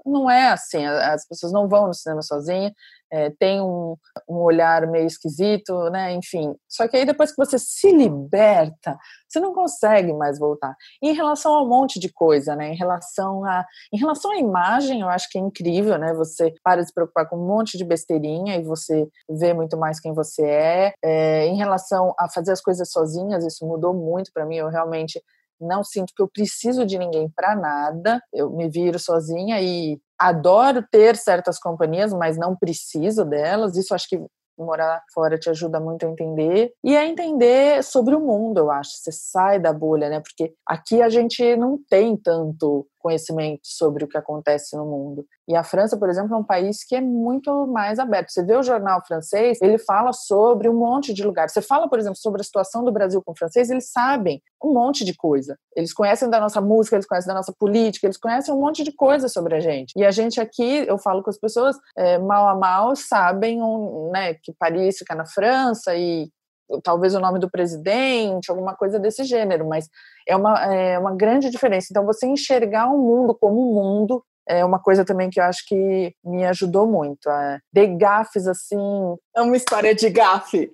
não 0.04 0.30
é 0.30 0.48
assim, 0.48 0.84
as 0.84 1.26
pessoas 1.26 1.52
não 1.52 1.68
vão 1.68 1.86
no 1.86 1.94
cinema 1.94 2.22
sozinha, 2.22 2.72
é, 3.14 3.30
tem 3.30 3.60
um, 3.60 3.96
um, 4.28 4.36
olhar 4.38 4.86
meio 4.88 5.06
esquisito, 5.06 5.88
né? 5.90 6.12
Enfim. 6.14 6.52
Só 6.68 6.88
que 6.88 6.96
aí 6.96 7.06
depois 7.06 7.30
que 7.30 7.36
você 7.36 7.58
se 7.60 7.92
liberta, 7.92 8.98
você 9.28 9.38
não 9.38 9.54
consegue 9.54 10.12
mais 10.12 10.36
voltar. 10.36 10.74
E 11.00 11.10
em 11.10 11.12
relação 11.12 11.54
a 11.54 11.62
um 11.62 11.68
monte 11.68 12.00
de 12.00 12.12
coisa, 12.12 12.56
né? 12.56 12.72
Em 12.72 12.76
relação 12.76 13.44
a, 13.44 13.64
em 13.92 13.98
relação 13.98 14.32
à 14.32 14.36
imagem, 14.36 15.02
eu 15.02 15.08
acho 15.08 15.28
que 15.30 15.38
é 15.38 15.40
incrível, 15.40 15.96
né? 15.96 16.12
Você 16.14 16.52
para 16.62 16.82
de 16.82 16.88
se 16.88 16.94
preocupar 16.94 17.28
com 17.28 17.36
um 17.36 17.46
monte 17.46 17.78
de 17.78 17.84
besteirinha 17.84 18.56
e 18.56 18.64
você 18.64 19.06
vê 19.30 19.54
muito 19.54 19.76
mais 19.76 20.00
quem 20.00 20.12
você 20.12 20.44
é. 20.44 20.94
é 21.04 21.46
em 21.46 21.56
relação 21.56 22.12
a 22.18 22.28
fazer 22.28 22.50
as 22.50 22.60
coisas 22.60 22.90
sozinhas, 22.90 23.44
isso 23.44 23.64
mudou 23.64 23.94
muito 23.94 24.32
para 24.32 24.44
mim. 24.44 24.56
Eu 24.56 24.68
realmente 24.68 25.22
não 25.60 25.82
sinto 25.82 26.12
que 26.14 26.22
eu 26.22 26.28
preciso 26.28 26.84
de 26.84 26.98
ninguém 26.98 27.30
para 27.34 27.54
nada. 27.54 28.20
Eu 28.32 28.50
me 28.50 28.68
viro 28.68 28.98
sozinha 28.98 29.60
e 29.60 29.98
adoro 30.18 30.84
ter 30.90 31.16
certas 31.16 31.58
companhias, 31.58 32.12
mas 32.12 32.36
não 32.36 32.56
preciso 32.56 33.24
delas. 33.24 33.76
Isso 33.76 33.94
acho 33.94 34.08
que 34.08 34.20
morar 34.56 35.02
fora 35.12 35.38
te 35.38 35.50
ajuda 35.50 35.80
muito 35.80 36.06
a 36.06 36.08
entender 36.08 36.72
e 36.82 36.96
a 36.96 37.04
entender 37.04 37.82
sobre 37.82 38.14
o 38.14 38.20
mundo, 38.20 38.58
eu 38.58 38.70
acho. 38.70 38.92
Você 38.92 39.12
sai 39.12 39.58
da 39.58 39.72
bolha, 39.72 40.08
né? 40.08 40.20
Porque 40.20 40.54
aqui 40.66 41.02
a 41.02 41.08
gente 41.08 41.56
não 41.56 41.78
tem 41.88 42.16
tanto 42.16 42.86
conhecimento 43.04 43.60
sobre 43.64 44.02
o 44.02 44.08
que 44.08 44.16
acontece 44.16 44.74
no 44.74 44.86
mundo. 44.86 45.26
E 45.46 45.54
a 45.54 45.62
França, 45.62 45.94
por 45.98 46.08
exemplo, 46.08 46.34
é 46.34 46.38
um 46.38 46.42
país 46.42 46.82
que 46.82 46.96
é 46.96 47.02
muito 47.02 47.66
mais 47.66 47.98
aberto. 47.98 48.30
Você 48.30 48.42
vê 48.42 48.56
o 48.56 48.62
jornal 48.62 49.04
francês, 49.06 49.60
ele 49.60 49.76
fala 49.76 50.10
sobre 50.14 50.70
um 50.70 50.74
monte 50.74 51.12
de 51.12 51.22
lugares. 51.22 51.52
Você 51.52 51.60
fala, 51.60 51.86
por 51.86 51.98
exemplo, 51.98 52.16
sobre 52.16 52.40
a 52.40 52.44
situação 52.44 52.82
do 52.82 52.90
Brasil 52.90 53.22
com 53.22 53.32
o 53.32 53.36
francês, 53.36 53.68
eles 53.68 53.90
sabem 53.92 54.42
um 54.64 54.72
monte 54.72 55.04
de 55.04 55.14
coisa. 55.14 55.58
Eles 55.76 55.92
conhecem 55.92 56.30
da 56.30 56.40
nossa 56.40 56.62
música, 56.62 56.96
eles 56.96 57.06
conhecem 57.06 57.28
da 57.28 57.34
nossa 57.34 57.52
política, 57.52 58.06
eles 58.06 58.16
conhecem 58.16 58.54
um 58.54 58.58
monte 58.58 58.82
de 58.82 58.92
coisa 58.92 59.28
sobre 59.28 59.54
a 59.54 59.60
gente. 59.60 59.92
E 59.94 60.02
a 60.02 60.10
gente 60.10 60.40
aqui, 60.40 60.86
eu 60.88 60.96
falo 60.96 61.22
com 61.22 61.28
as 61.28 61.38
pessoas, 61.38 61.76
é, 61.98 62.16
mal 62.16 62.48
a 62.48 62.54
mal, 62.54 62.96
sabem 62.96 63.62
um, 63.62 64.10
né, 64.10 64.32
que 64.42 64.54
Paris 64.58 64.96
fica 64.96 65.14
na 65.14 65.26
França 65.26 65.94
e 65.94 66.30
talvez 66.82 67.14
o 67.14 67.20
nome 67.20 67.38
do 67.38 67.50
presidente, 67.50 68.50
alguma 68.50 68.74
coisa 68.74 68.98
desse 68.98 69.24
gênero, 69.24 69.68
mas 69.68 69.88
é 70.26 70.36
uma, 70.36 70.72
é 70.72 70.98
uma 70.98 71.14
grande 71.14 71.50
diferença. 71.50 71.88
Então, 71.90 72.04
você 72.04 72.26
enxergar 72.26 72.88
o 72.88 72.98
mundo 72.98 73.34
como 73.34 73.70
um 73.70 73.74
mundo 73.74 74.24
é 74.46 74.64
uma 74.64 74.78
coisa 74.78 75.04
também 75.04 75.30
que 75.30 75.40
eu 75.40 75.44
acho 75.44 75.66
que 75.66 76.14
me 76.22 76.44
ajudou 76.46 76.86
muito. 76.86 77.28
É, 77.30 77.58
de 77.72 77.86
gafes, 77.86 78.46
assim. 78.46 78.78
É 79.34 79.40
uma 79.40 79.56
história 79.56 79.94
de 79.94 80.10
gafe. 80.10 80.70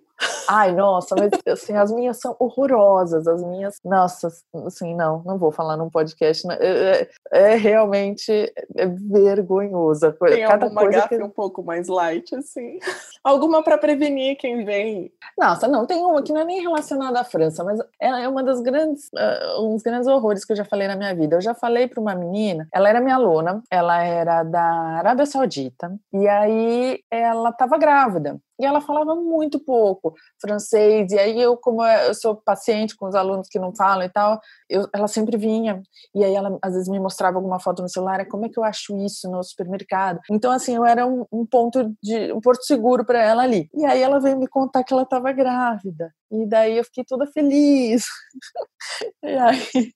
Ai, 0.49 0.73
nossa, 0.73 1.15
mas 1.17 1.31
assim, 1.47 1.73
as 1.75 1.93
minhas 1.93 2.19
são 2.19 2.35
horrorosas, 2.39 3.27
as 3.27 3.43
minhas, 3.43 3.79
nossa, 3.85 4.29
assim, 4.67 4.95
não, 4.95 5.23
não 5.25 5.39
vou 5.39 5.53
falar 5.53 5.77
num 5.77 5.89
podcast, 5.89 6.47
né? 6.47 6.59
é, 6.61 7.09
é, 7.33 7.53
é 7.53 7.55
realmente 7.57 8.53
é 8.77 8.87
vergonhosa. 8.87 10.13
Tem 10.13 10.47
Cada 10.47 10.67
alguma 10.67 10.83
coisa 10.83 11.01
gafe 11.01 11.17
que... 11.17 11.23
um 11.23 11.31
pouco 11.31 11.63
mais 11.63 11.89
light, 11.89 12.35
assim? 12.35 12.79
Alguma 13.23 13.63
para 13.63 13.79
prevenir 13.79 14.37
quem 14.37 14.65
vem? 14.65 15.13
Nossa, 15.39 15.69
não, 15.69 15.87
tem 15.87 16.03
uma 16.03 16.23
que 16.23 16.33
não 16.33 16.41
é 16.41 16.45
nem 16.45 16.61
relacionada 16.61 17.21
à 17.21 17.25
França, 17.25 17.63
mas 17.63 17.79
é 18.01 18.29
uma 18.29 18.43
das 18.43 18.61
grandes, 18.61 19.09
uh, 19.15 19.63
um 19.63 19.75
dos 19.75 19.83
grandes 19.83 20.09
horrores 20.09 20.45
que 20.45 20.53
eu 20.53 20.57
já 20.57 20.65
falei 20.65 20.89
na 20.89 20.97
minha 20.97 21.15
vida. 21.15 21.37
Eu 21.37 21.41
já 21.41 21.55
falei 21.55 21.87
para 21.87 22.01
uma 22.01 22.15
menina, 22.15 22.69
ela 22.73 22.89
era 22.89 23.01
minha 23.01 23.15
aluna, 23.15 23.63
ela 23.71 24.03
era 24.03 24.43
da 24.43 24.63
Arábia 24.63 25.27
Saudita, 25.27 25.95
e 26.13 26.27
aí 26.27 27.01
ela 27.11 27.51
estava 27.51 27.79
grávida 27.79 28.41
e 28.61 28.65
ela 28.65 28.81
falava 28.81 29.15
muito 29.15 29.59
pouco 29.59 30.15
francês, 30.41 31.11
e 31.13 31.19
aí 31.19 31.41
eu, 31.41 31.57
como 31.57 31.85
eu 31.85 32.15
sou 32.15 32.37
paciente 32.37 32.95
com 32.95 33.07
os 33.07 33.15
alunos 33.15 33.49
que 33.49 33.59
não 33.59 33.75
falam 33.75 34.05
e 34.05 34.09
tal, 34.11 34.39
eu, 34.69 34.87
ela 34.95 35.09
sempre 35.09 35.37
vinha, 35.37 35.83
e 36.15 36.25
aí 36.25 36.35
ela 36.35 36.59
às 36.63 36.75
vezes 36.75 36.89
me 36.89 37.01
mostrava 37.01 37.39
alguma 37.39 37.59
foto 37.59 37.83
no 37.83 37.89
celular, 37.89 38.27
como 38.27 38.47
é 38.47 38.49
que 38.49 38.59
eu 38.59 38.65
acho 38.65 38.97
isso 38.99 39.31
no 39.31 39.43
supermercado? 39.43 40.21
Então, 40.31 40.53
assim, 40.53 40.77
eu 40.77 40.85
era 40.85 41.07
um, 41.07 41.25
um 41.33 41.47
ponto 41.47 41.93
de, 42.03 42.33
um 42.33 42.41
porto 42.41 42.65
seguro 42.65 43.05
para 43.05 43.23
ela 43.23 43.43
ali. 43.43 43.69
E 43.75 43.85
aí 43.85 44.03
ela 44.03 44.21
veio 44.21 44.39
me 44.39 44.47
contar 44.47 44.85
que 44.85 44.93
ela 44.93 45.03
estava 45.03 45.33
grávida, 45.33 46.13
e 46.31 46.47
daí 46.47 46.77
eu 46.77 46.85
fiquei 46.85 47.05
toda 47.05 47.27
feliz. 47.27 48.05
e 49.25 49.37
aí 49.37 49.93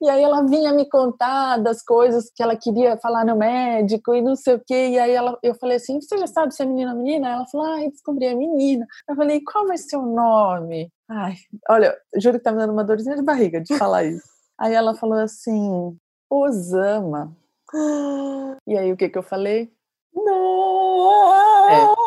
e 0.00 0.08
aí 0.08 0.22
ela 0.22 0.42
vinha 0.46 0.72
me 0.72 0.88
contar 0.88 1.58
das 1.58 1.82
coisas 1.82 2.30
que 2.34 2.42
ela 2.42 2.56
queria 2.56 2.96
falar 2.98 3.24
no 3.24 3.36
médico 3.36 4.14
e 4.14 4.20
não 4.20 4.34
sei 4.36 4.54
o 4.54 4.62
quê. 4.64 4.88
E 4.90 4.98
aí 4.98 5.12
ela, 5.12 5.38
eu 5.42 5.54
falei 5.54 5.76
assim, 5.76 6.00
você 6.00 6.18
já 6.18 6.26
sabe 6.26 6.54
se 6.54 6.62
é 6.62 6.66
menina 6.66 6.92
ou 6.92 6.98
menina? 6.98 7.28
Ela 7.30 7.46
falou, 7.46 7.66
ai, 7.66 7.90
descobri 7.90 8.26
a 8.26 8.36
menina. 8.36 8.86
Eu 9.08 9.16
falei, 9.16 9.40
qual 9.40 9.66
vai 9.66 9.78
ser 9.78 9.96
o 9.96 10.06
nome? 10.06 10.90
Ai, 11.08 11.34
olha, 11.68 11.96
juro 12.16 12.38
que 12.38 12.44
tá 12.44 12.52
me 12.52 12.58
dando 12.58 12.72
uma 12.72 12.84
dorzinha 12.84 13.16
de 13.16 13.22
barriga 13.22 13.60
de 13.60 13.76
falar 13.76 14.04
isso. 14.04 14.22
Aí 14.58 14.74
ela 14.74 14.94
falou 14.94 15.18
assim, 15.18 15.96
Osama. 16.30 17.36
E 18.66 18.76
aí 18.76 18.92
o 18.92 18.96
que 18.96 19.08
que 19.08 19.18
eu 19.18 19.22
falei? 19.22 19.72
Não! 20.14 21.68
É. 21.68 22.01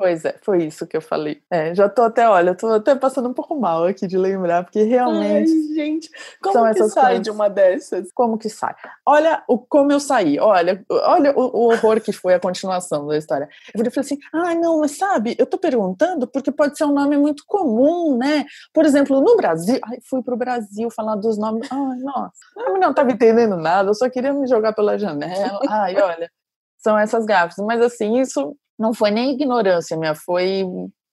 Pois 0.00 0.24
é, 0.24 0.34
foi 0.40 0.64
isso 0.64 0.86
que 0.86 0.96
eu 0.96 1.02
falei. 1.02 1.42
É, 1.50 1.74
já 1.74 1.86
tô 1.86 2.00
até, 2.00 2.26
olha, 2.26 2.54
tô 2.54 2.68
até 2.68 2.94
passando 2.94 3.28
um 3.28 3.34
pouco 3.34 3.54
mal 3.60 3.84
aqui 3.84 4.06
de 4.06 4.16
lembrar, 4.16 4.64
porque 4.64 4.82
realmente. 4.82 5.52
Ai, 5.52 5.74
gente, 5.74 6.10
como 6.40 6.72
que 6.72 6.88
sai 6.88 7.04
coisas. 7.04 7.22
de 7.22 7.30
uma 7.30 7.50
dessas? 7.50 8.10
Como 8.14 8.38
que 8.38 8.48
sai? 8.48 8.74
Olha 9.04 9.44
o, 9.46 9.58
como 9.58 9.92
eu 9.92 10.00
saí, 10.00 10.40
olha, 10.40 10.82
olha 10.88 11.38
o, 11.38 11.42
o 11.42 11.70
horror 11.70 12.00
que 12.00 12.12
foi 12.12 12.32
a 12.32 12.40
continuação 12.40 13.06
da 13.06 13.18
história. 13.18 13.46
Eu 13.74 13.78
falei 13.78 13.92
assim: 13.98 14.18
ah, 14.32 14.54
não, 14.54 14.80
mas 14.80 14.96
sabe, 14.96 15.36
eu 15.38 15.44
tô 15.44 15.58
perguntando 15.58 16.26
porque 16.26 16.50
pode 16.50 16.78
ser 16.78 16.84
um 16.84 16.94
nome 16.94 17.18
muito 17.18 17.44
comum, 17.46 18.16
né? 18.16 18.46
Por 18.72 18.86
exemplo, 18.86 19.20
no 19.20 19.36
Brasil, 19.36 19.78
ai, 19.84 19.98
fui 20.08 20.22
pro 20.22 20.34
Brasil 20.34 20.88
falar 20.90 21.16
dos 21.16 21.36
nomes. 21.36 21.70
Ai, 21.70 21.98
nossa, 21.98 22.32
eu 22.56 22.78
não 22.78 22.94
tava 22.94 23.12
entendendo 23.12 23.58
nada, 23.58 23.90
eu 23.90 23.94
só 23.94 24.08
queria 24.08 24.32
me 24.32 24.46
jogar 24.46 24.72
pela 24.72 24.98
janela. 24.98 25.60
Ai, 25.68 25.94
olha, 26.00 26.30
são 26.78 26.98
essas 26.98 27.26
gafas. 27.26 27.62
Mas 27.66 27.82
assim, 27.82 28.18
isso 28.18 28.56
não 28.80 28.94
foi 28.94 29.10
nem 29.10 29.32
ignorância 29.32 29.96
minha, 29.96 30.14
foi. 30.14 30.64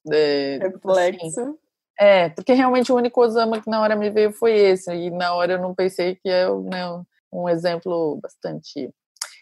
É, 0.09 0.57
Reflexo. 0.59 1.41
Assim, 1.41 1.55
é, 1.99 2.29
porque 2.29 2.53
realmente 2.53 2.91
o 2.91 2.95
único 2.95 3.21
Osama 3.21 3.61
que 3.61 3.69
na 3.69 3.81
hora 3.81 3.95
me 3.95 4.09
veio 4.09 4.31
foi 4.31 4.53
esse, 4.53 4.89
e 4.93 5.09
na 5.11 5.33
hora 5.33 5.53
eu 5.53 5.61
não 5.61 5.75
pensei 5.75 6.15
que 6.15 6.29
é 6.29 6.49
né, 6.49 7.03
um 7.31 7.49
exemplo 7.49 8.17
bastante. 8.21 8.89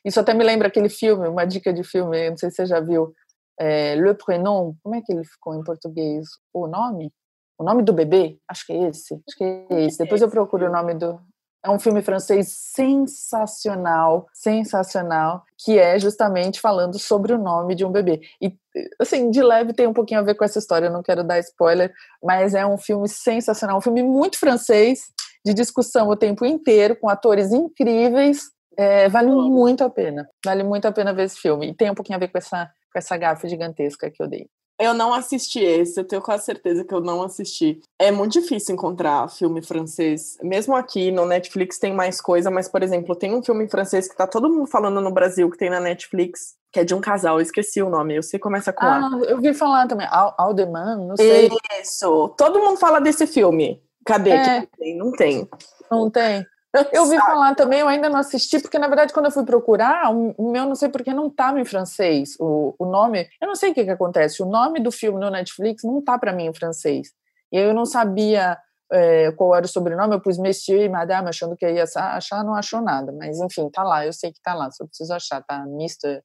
Isso 0.04 0.20
até 0.20 0.34
me 0.34 0.44
lembra 0.44 0.68
aquele 0.68 0.90
filme, 0.90 1.28
uma 1.28 1.46
dica 1.46 1.72
de 1.72 1.84
filme, 1.84 2.30
não 2.30 2.38
sei 2.38 2.50
se 2.50 2.56
você 2.58 2.66
já 2.66 2.80
viu, 2.80 3.14
é, 3.60 3.96
Le 3.96 4.14
Prénom, 4.16 4.74
como 4.82 4.96
é 4.96 5.02
que 5.02 5.14
ele 5.14 5.24
ficou 5.24 5.54
em 5.54 5.64
português? 5.64 6.26
O 6.54 6.68
nome? 6.68 7.12
O 7.58 7.64
nome 7.64 7.84
do 7.84 7.94
bebê? 7.94 8.38
Acho 8.48 8.66
que 8.66 8.74
é 8.74 8.90
esse. 8.90 9.14
Acho 9.28 9.38
que 9.38 9.44
é 9.44 9.84
esse. 9.84 9.98
Depois 10.00 10.22
eu 10.22 10.30
procuro 10.30 10.68
o 10.68 10.72
nome 10.72 10.94
do. 10.96 11.20
É 11.66 11.70
um 11.72 11.80
filme 11.80 12.04
francês 12.04 12.50
sensacional, 12.76 14.28
sensacional, 14.32 15.44
que 15.58 15.80
é 15.80 15.98
justamente 15.98 16.62
falando 16.62 17.00
sobre 17.00 17.34
o 17.34 17.40
nome 17.40 17.74
de 17.74 17.84
um 17.84 17.92
bebê. 17.92 18.22
E, 18.40 18.56
assim, 19.00 19.32
de 19.32 19.42
leve 19.42 19.74
tem 19.74 19.88
um 19.88 19.94
pouquinho 19.94 20.20
a 20.20 20.24
ver 20.24 20.36
com 20.36 20.46
essa 20.46 20.60
história, 20.60 20.86
eu 20.86 20.94
não 20.94 21.02
quero 21.02 21.24
dar 21.24 21.40
spoiler, 21.40 21.92
mas 22.24 22.54
é 22.54 22.64
um 22.64 22.78
filme 22.78 23.10
sensacional, 23.10 23.80
um 23.80 23.82
filme 23.82 24.04
muito 24.04 24.38
francês, 24.38 25.06
de 25.44 25.56
discussão 25.56 26.08
o 26.08 26.16
tempo 26.16 26.46
inteiro, 26.46 26.96
com 26.96 27.10
atores 27.10 27.52
incríveis. 27.52 28.44
É, 28.78 29.10
vale 29.10 29.32
muito 29.32 29.84
a 29.84 29.90
pena, 29.90 30.30
vale 30.46 30.62
muito 30.62 30.86
a 30.86 30.92
pena 30.92 31.16
ver 31.16 31.24
esse 31.24 31.40
filme. 31.40 31.72
E 31.72 31.74
tem 31.74 31.90
um 31.90 31.96
pouquinho 31.96 32.18
a 32.18 32.20
ver 32.20 32.28
com 32.28 32.38
essa, 32.38 32.70
com 32.94 33.00
essa 33.00 33.18
gafa 33.18 33.48
gigantesca 33.48 34.12
que 34.12 34.22
eu 34.22 34.28
dei. 34.28 34.48
Eu 34.80 34.94
não 34.94 35.14
assisti 35.14 35.60
esse, 35.60 36.00
eu 36.00 36.04
tenho 36.04 36.22
quase 36.22 36.44
certeza 36.46 36.84
que 36.84 36.94
eu 36.94 37.00
não 37.00 37.24
assisti. 37.24 37.80
É 37.98 38.12
muito 38.12 38.34
difícil 38.34 38.76
encontrar 38.76 39.30
filme 39.30 39.62
francês. 39.62 40.38
Mesmo 40.44 40.76
aqui 40.76 41.12
no 41.12 41.26
Netflix 41.26 41.80
tem 41.80 41.94
mais 41.94 42.20
coisa, 42.20 42.52
mas, 42.52 42.68
por 42.68 42.84
exemplo, 42.84 43.16
tem 43.16 43.34
um 43.34 43.42
filme 43.42 43.70
francês 43.70 44.08
que 44.08 44.16
tá 44.18 44.28
todo 44.28 44.50
mundo 44.50 44.68
falando 44.68 45.00
no 45.00 45.12
Brasil, 45.12 45.50
que 45.50 45.58
tem 45.58 45.70
na 45.70 45.80
Netflix, 45.80 46.56
que 46.74 46.82
é 46.82 46.84
de 46.84 46.94
um 46.94 47.00
casal, 47.00 47.38
eu 47.38 47.42
esqueci 47.42 47.82
o 47.82 47.90
nome, 47.90 48.18
eu 48.18 48.24
sei 48.24 48.38
começa 48.38 48.74
com 48.74 48.86
Ah, 48.86 49.08
A. 49.08 49.18
eu 49.30 49.40
vi 49.40 49.54
falar 49.54 49.88
também, 49.88 50.08
Aldeman, 50.12 51.08
não 51.08 51.16
sei. 51.16 51.50
Isso, 51.82 52.30
todo 52.38 52.60
mundo 52.60 52.78
fala 52.78 53.00
desse 53.00 53.26
filme. 53.26 53.82
Cadê? 54.06 54.32
É. 54.32 54.68
Tem? 54.78 54.98
Não 54.98 55.12
tem. 55.14 55.50
Não 55.90 56.10
tem. 56.12 56.46
Eu 56.92 57.04
ouvi 57.04 57.18
falar 57.18 57.56
também, 57.56 57.80
eu 57.80 57.88
ainda 57.88 58.10
não 58.10 58.20
assisti, 58.20 58.60
porque 58.60 58.80
na 58.80 58.88
verdade 58.88 59.14
quando 59.14 59.26
eu 59.26 59.32
fui 59.32 59.46
procurar, 59.46 60.12
o 60.12 60.52
meu 60.52 60.66
não 60.66 60.76
sei 60.76 60.90
porque 60.90 61.14
não 61.14 61.28
estava 61.28 61.60
em 61.60 61.66
francês. 61.66 62.36
O, 62.40 62.76
o 62.78 62.86
nome, 62.86 63.28
eu 63.42 63.48
não 63.48 63.56
sei 63.56 63.72
o 63.72 63.74
que, 63.74 63.84
que 63.84 63.92
acontece, 63.92 64.42
o 64.42 64.46
nome 64.46 64.80
do 64.80 64.92
filme 64.92 65.20
no 65.20 65.30
Netflix 65.30 65.84
não 65.84 66.02
tá 66.02 66.18
para 66.18 66.34
mim 66.34 66.46
em 66.46 66.54
francês. 66.54 67.14
E 67.52 67.58
eu 67.58 67.74
não 67.74 67.86
sabia 67.86 68.58
é, 68.92 69.32
qual 69.32 69.56
era 69.56 69.66
o 69.66 69.70
sobrenome, 69.70 70.16
eu 70.16 70.22
pus 70.22 70.38
Monsieur 70.38 70.84
e 70.84 70.90
Madame 70.90 71.30
achando 71.30 71.56
que 71.56 71.66
eu 71.66 71.70
ia 71.70 71.84
achar, 71.84 72.44
não 72.44 72.56
achou 72.56 72.82
nada. 72.82 73.12
Mas 73.12 73.40
enfim, 73.40 73.70
tá 73.70 73.84
lá, 73.84 74.06
eu 74.06 74.14
sei 74.14 74.32
que 74.32 74.42
tá 74.42 74.54
lá, 74.54 74.72
só 74.72 74.86
preciso 74.86 75.14
achar, 75.14 75.42
tá? 75.44 75.66
Mister, 75.66 76.24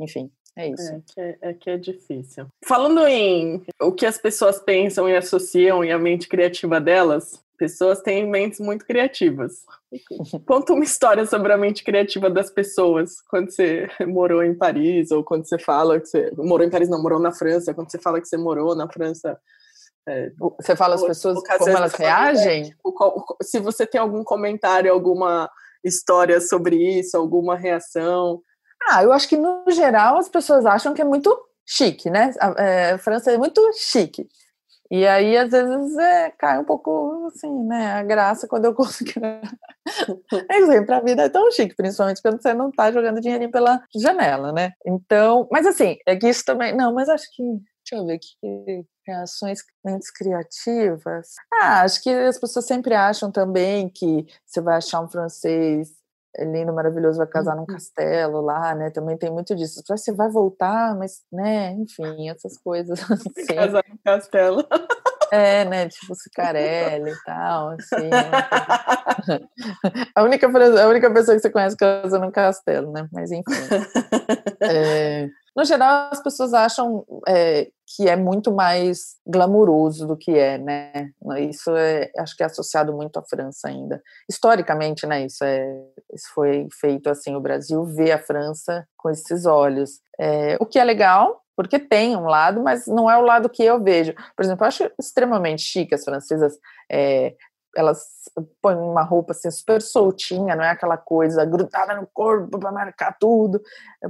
enfim. 0.00 0.30
É 0.58 0.68
isso. 0.70 0.90
É 0.90 1.00
que 1.06 1.20
é, 1.20 1.38
é 1.42 1.54
que 1.54 1.70
é 1.70 1.76
difícil. 1.76 2.46
Falando 2.64 3.06
em 3.06 3.62
o 3.80 3.92
que 3.92 4.06
as 4.06 4.16
pessoas 4.16 4.58
pensam 4.58 5.06
e 5.06 5.14
associam 5.14 5.84
e 5.84 5.92
a 5.92 5.98
mente 5.98 6.26
criativa 6.26 6.80
delas, 6.80 7.44
Pessoas 7.58 8.00
têm 8.00 8.28
mentes 8.28 8.60
muito 8.60 8.84
criativas. 8.84 9.64
Conta 10.46 10.72
uma 10.72 10.84
história 10.84 11.24
sobre 11.26 11.52
a 11.52 11.56
mente 11.56 11.82
criativa 11.82 12.28
das 12.28 12.50
pessoas 12.50 13.20
quando 13.22 13.50
você 13.50 13.88
morou 14.06 14.42
em 14.42 14.54
Paris, 14.54 15.10
ou 15.10 15.24
quando 15.24 15.46
você 15.46 15.58
fala 15.58 16.00
que 16.00 16.06
você. 16.06 16.30
Morou 16.36 16.66
em 16.66 16.70
Paris, 16.70 16.88
não, 16.88 17.02
morou 17.02 17.20
na 17.20 17.32
França, 17.32 17.74
quando 17.74 17.90
você 17.90 17.98
fala 17.98 18.20
que 18.20 18.28
você 18.28 18.36
morou 18.36 18.74
na 18.74 18.88
França. 18.88 19.38
É, 20.08 20.30
você 20.38 20.76
fala 20.76 20.94
as 20.94 21.02
pessoas 21.02 21.38
como 21.58 21.70
elas 21.70 21.94
reagem? 21.94 22.64
Tipo, 22.64 23.36
se 23.42 23.58
você 23.58 23.84
tem 23.84 24.00
algum 24.00 24.22
comentário, 24.22 24.92
alguma 24.92 25.50
história 25.82 26.40
sobre 26.40 26.76
isso, 26.98 27.16
alguma 27.16 27.56
reação. 27.56 28.40
Ah, 28.88 29.02
eu 29.02 29.12
acho 29.12 29.28
que 29.28 29.36
no 29.36 29.64
geral 29.68 30.18
as 30.18 30.28
pessoas 30.28 30.64
acham 30.64 30.94
que 30.94 31.02
é 31.02 31.04
muito 31.04 31.36
chique, 31.64 32.08
né? 32.08 32.32
A, 32.40 32.62
é, 32.62 32.92
a 32.92 32.98
França 32.98 33.32
é 33.32 33.38
muito 33.38 33.60
chique. 33.74 34.28
E 34.90 35.06
aí, 35.06 35.36
às 35.36 35.50
vezes, 35.50 35.96
é, 35.98 36.30
cai 36.30 36.58
um 36.58 36.64
pouco, 36.64 37.26
assim, 37.26 37.50
né, 37.64 37.92
a 37.92 38.02
graça 38.02 38.46
quando 38.46 38.66
eu 38.66 38.74
consigo. 38.74 39.20
é 40.50 40.56
exemplo, 40.58 40.94
a 40.94 41.00
vida 41.00 41.22
é 41.22 41.28
tão 41.28 41.50
chique, 41.50 41.74
principalmente 41.74 42.22
quando 42.22 42.40
você 42.40 42.54
não 42.54 42.70
tá 42.70 42.92
jogando 42.92 43.20
dinheirinho 43.20 43.50
pela 43.50 43.82
janela, 43.94 44.52
né? 44.52 44.72
Então, 44.86 45.48
mas 45.50 45.66
assim, 45.66 45.96
é 46.06 46.16
que 46.16 46.28
isso 46.28 46.44
também. 46.44 46.74
Não, 46.74 46.92
mas 46.92 47.08
acho 47.08 47.26
que. 47.34 47.42
Deixa 47.88 48.02
eu 48.02 48.06
ver 48.06 48.14
aqui. 48.14 48.84
Reações 49.06 49.60
mentes 49.84 50.10
criativas. 50.10 51.34
Ah, 51.52 51.82
acho 51.82 52.02
que 52.02 52.10
as 52.10 52.36
pessoas 52.36 52.66
sempre 52.66 52.94
acham 52.94 53.30
também 53.30 53.88
que 53.88 54.26
você 54.44 54.60
vai 54.60 54.76
achar 54.76 55.00
um 55.00 55.08
francês 55.08 55.92
lindo, 56.44 56.72
maravilhoso, 56.72 57.18
vai 57.18 57.26
casar 57.26 57.54
num 57.54 57.62
uhum. 57.62 57.66
castelo 57.66 58.40
lá, 58.40 58.74
né? 58.74 58.90
Também 58.90 59.16
tem 59.16 59.30
muito 59.30 59.54
disso. 59.54 59.82
Você 59.86 60.12
vai 60.12 60.28
voltar, 60.28 60.96
mas, 60.96 61.22
né? 61.32 61.72
Enfim, 61.72 62.28
essas 62.28 62.58
coisas. 62.58 63.00
Assim. 63.10 63.54
Casar 63.54 63.84
num 63.88 63.98
castelo. 64.04 64.66
É, 65.30 65.64
né? 65.64 65.88
Tipo 65.88 66.14
Cicarelli 66.14 67.10
e 67.10 67.24
tal, 67.24 67.70
assim. 67.70 68.08
Né? 68.08 68.30
a, 70.14 70.22
única, 70.22 70.46
a 70.46 70.86
única 70.88 71.10
pessoa 71.12 71.34
que 71.36 71.42
você 71.42 71.50
conhece 71.50 71.76
casa 71.76 72.18
num 72.18 72.30
castelo, 72.30 72.92
né? 72.92 73.08
Mas 73.12 73.32
enfim. 73.32 73.44
É, 74.62 75.28
no 75.56 75.64
geral, 75.64 76.10
as 76.12 76.22
pessoas 76.22 76.52
acham 76.52 77.04
é, 77.26 77.68
que 77.86 78.08
é 78.08 78.14
muito 78.14 78.52
mais 78.52 79.16
glamuroso 79.26 80.06
do 80.06 80.16
que 80.16 80.32
é, 80.32 80.58
né? 80.58 81.10
Isso 81.48 81.74
é, 81.74 82.10
acho 82.18 82.36
que 82.36 82.42
é 82.42 82.46
associado 82.46 82.92
muito 82.92 83.18
à 83.18 83.22
França 83.22 83.68
ainda. 83.68 84.02
Historicamente, 84.28 85.06
né? 85.06 85.24
Isso, 85.24 85.42
é, 85.42 85.66
isso 86.12 86.28
foi 86.34 86.68
feito 86.78 87.08
assim, 87.08 87.34
o 87.34 87.40
Brasil 87.40 87.84
vê 87.84 88.12
a 88.12 88.18
França 88.18 88.86
com 88.98 89.08
esses 89.08 89.46
olhos. 89.46 90.00
É, 90.18 90.58
o 90.60 90.66
que 90.66 90.78
é 90.78 90.84
legal, 90.84 91.42
porque 91.56 91.78
tem 91.78 92.14
um 92.14 92.26
lado, 92.26 92.62
mas 92.62 92.86
não 92.86 93.10
é 93.10 93.16
o 93.16 93.22
lado 93.22 93.48
que 93.48 93.64
eu 93.64 93.82
vejo. 93.82 94.12
Por 94.36 94.44
exemplo, 94.44 94.64
eu 94.64 94.68
acho 94.68 94.90
extremamente 95.00 95.62
chique 95.62 95.94
as 95.94 96.04
francesas 96.04 96.58
é, 96.92 97.34
elas 97.76 98.00
põem 98.62 98.76
uma 98.76 99.02
roupa 99.02 99.32
assim 99.32 99.50
super 99.50 99.82
soltinha, 99.82 100.56
não 100.56 100.64
é 100.64 100.70
aquela 100.70 100.96
coisa 100.96 101.44
grudada 101.44 101.94
no 101.94 102.06
corpo 102.06 102.58
para 102.58 102.72
marcar 102.72 103.16
tudo. 103.18 103.60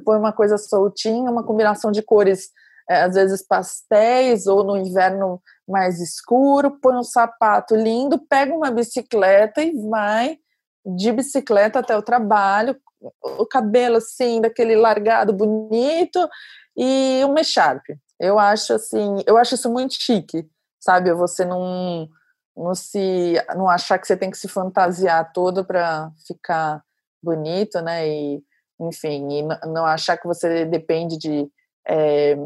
Põe 0.05 0.19
uma 0.19 0.33
coisa 0.33 0.57
soltinha, 0.57 1.31
uma 1.31 1.45
combinação 1.45 1.91
de 1.91 2.03
cores, 2.03 2.51
é, 2.89 3.03
às 3.03 3.15
vezes 3.15 3.43
pastéis 3.43 4.47
ou 4.47 4.63
no 4.63 4.77
inverno 4.77 5.43
mais 5.69 6.01
escuro, 6.01 6.79
põe 6.81 6.97
um 6.97 7.03
sapato 7.03 7.75
lindo, 7.75 8.19
pega 8.19 8.55
uma 8.55 8.71
bicicleta 8.71 9.61
e 9.61 9.73
vai 9.89 10.39
de 10.85 11.11
bicicleta 11.11 11.81
até 11.81 11.97
o 11.97 12.03
trabalho, 12.03 12.77
o 13.23 13.45
cabelo 13.45 13.97
assim, 13.97 14.41
daquele 14.41 14.77
largado 14.77 15.33
bonito 15.33 16.29
e 16.77 17.23
uma 17.25 17.41
echarpe. 17.41 17.99
Eu 18.21 18.39
acho 18.39 18.73
assim, 18.73 19.17
eu 19.27 19.37
acho 19.37 19.57
isso 19.57 19.71
muito 19.71 19.95
chique, 19.95 20.49
sabe? 20.81 21.13
Você 21.13 21.45
não 21.45 22.09
não 22.57 22.75
se 22.75 23.35
não 23.55 23.69
achar 23.69 23.99
que 23.99 24.07
você 24.07 24.17
tem 24.17 24.31
que 24.31 24.39
se 24.39 24.49
fantasiar 24.49 25.33
todo 25.33 25.65
para 25.65 26.11
ficar 26.27 26.83
bonito, 27.23 27.81
né? 27.83 28.09
E 28.09 28.43
enfim, 28.81 29.27
e 29.31 29.43
não 29.69 29.85
achar 29.87 30.17
que 30.17 30.27
você 30.27 30.65
depende 30.65 31.17
de 31.19 31.49
é, 31.89 32.37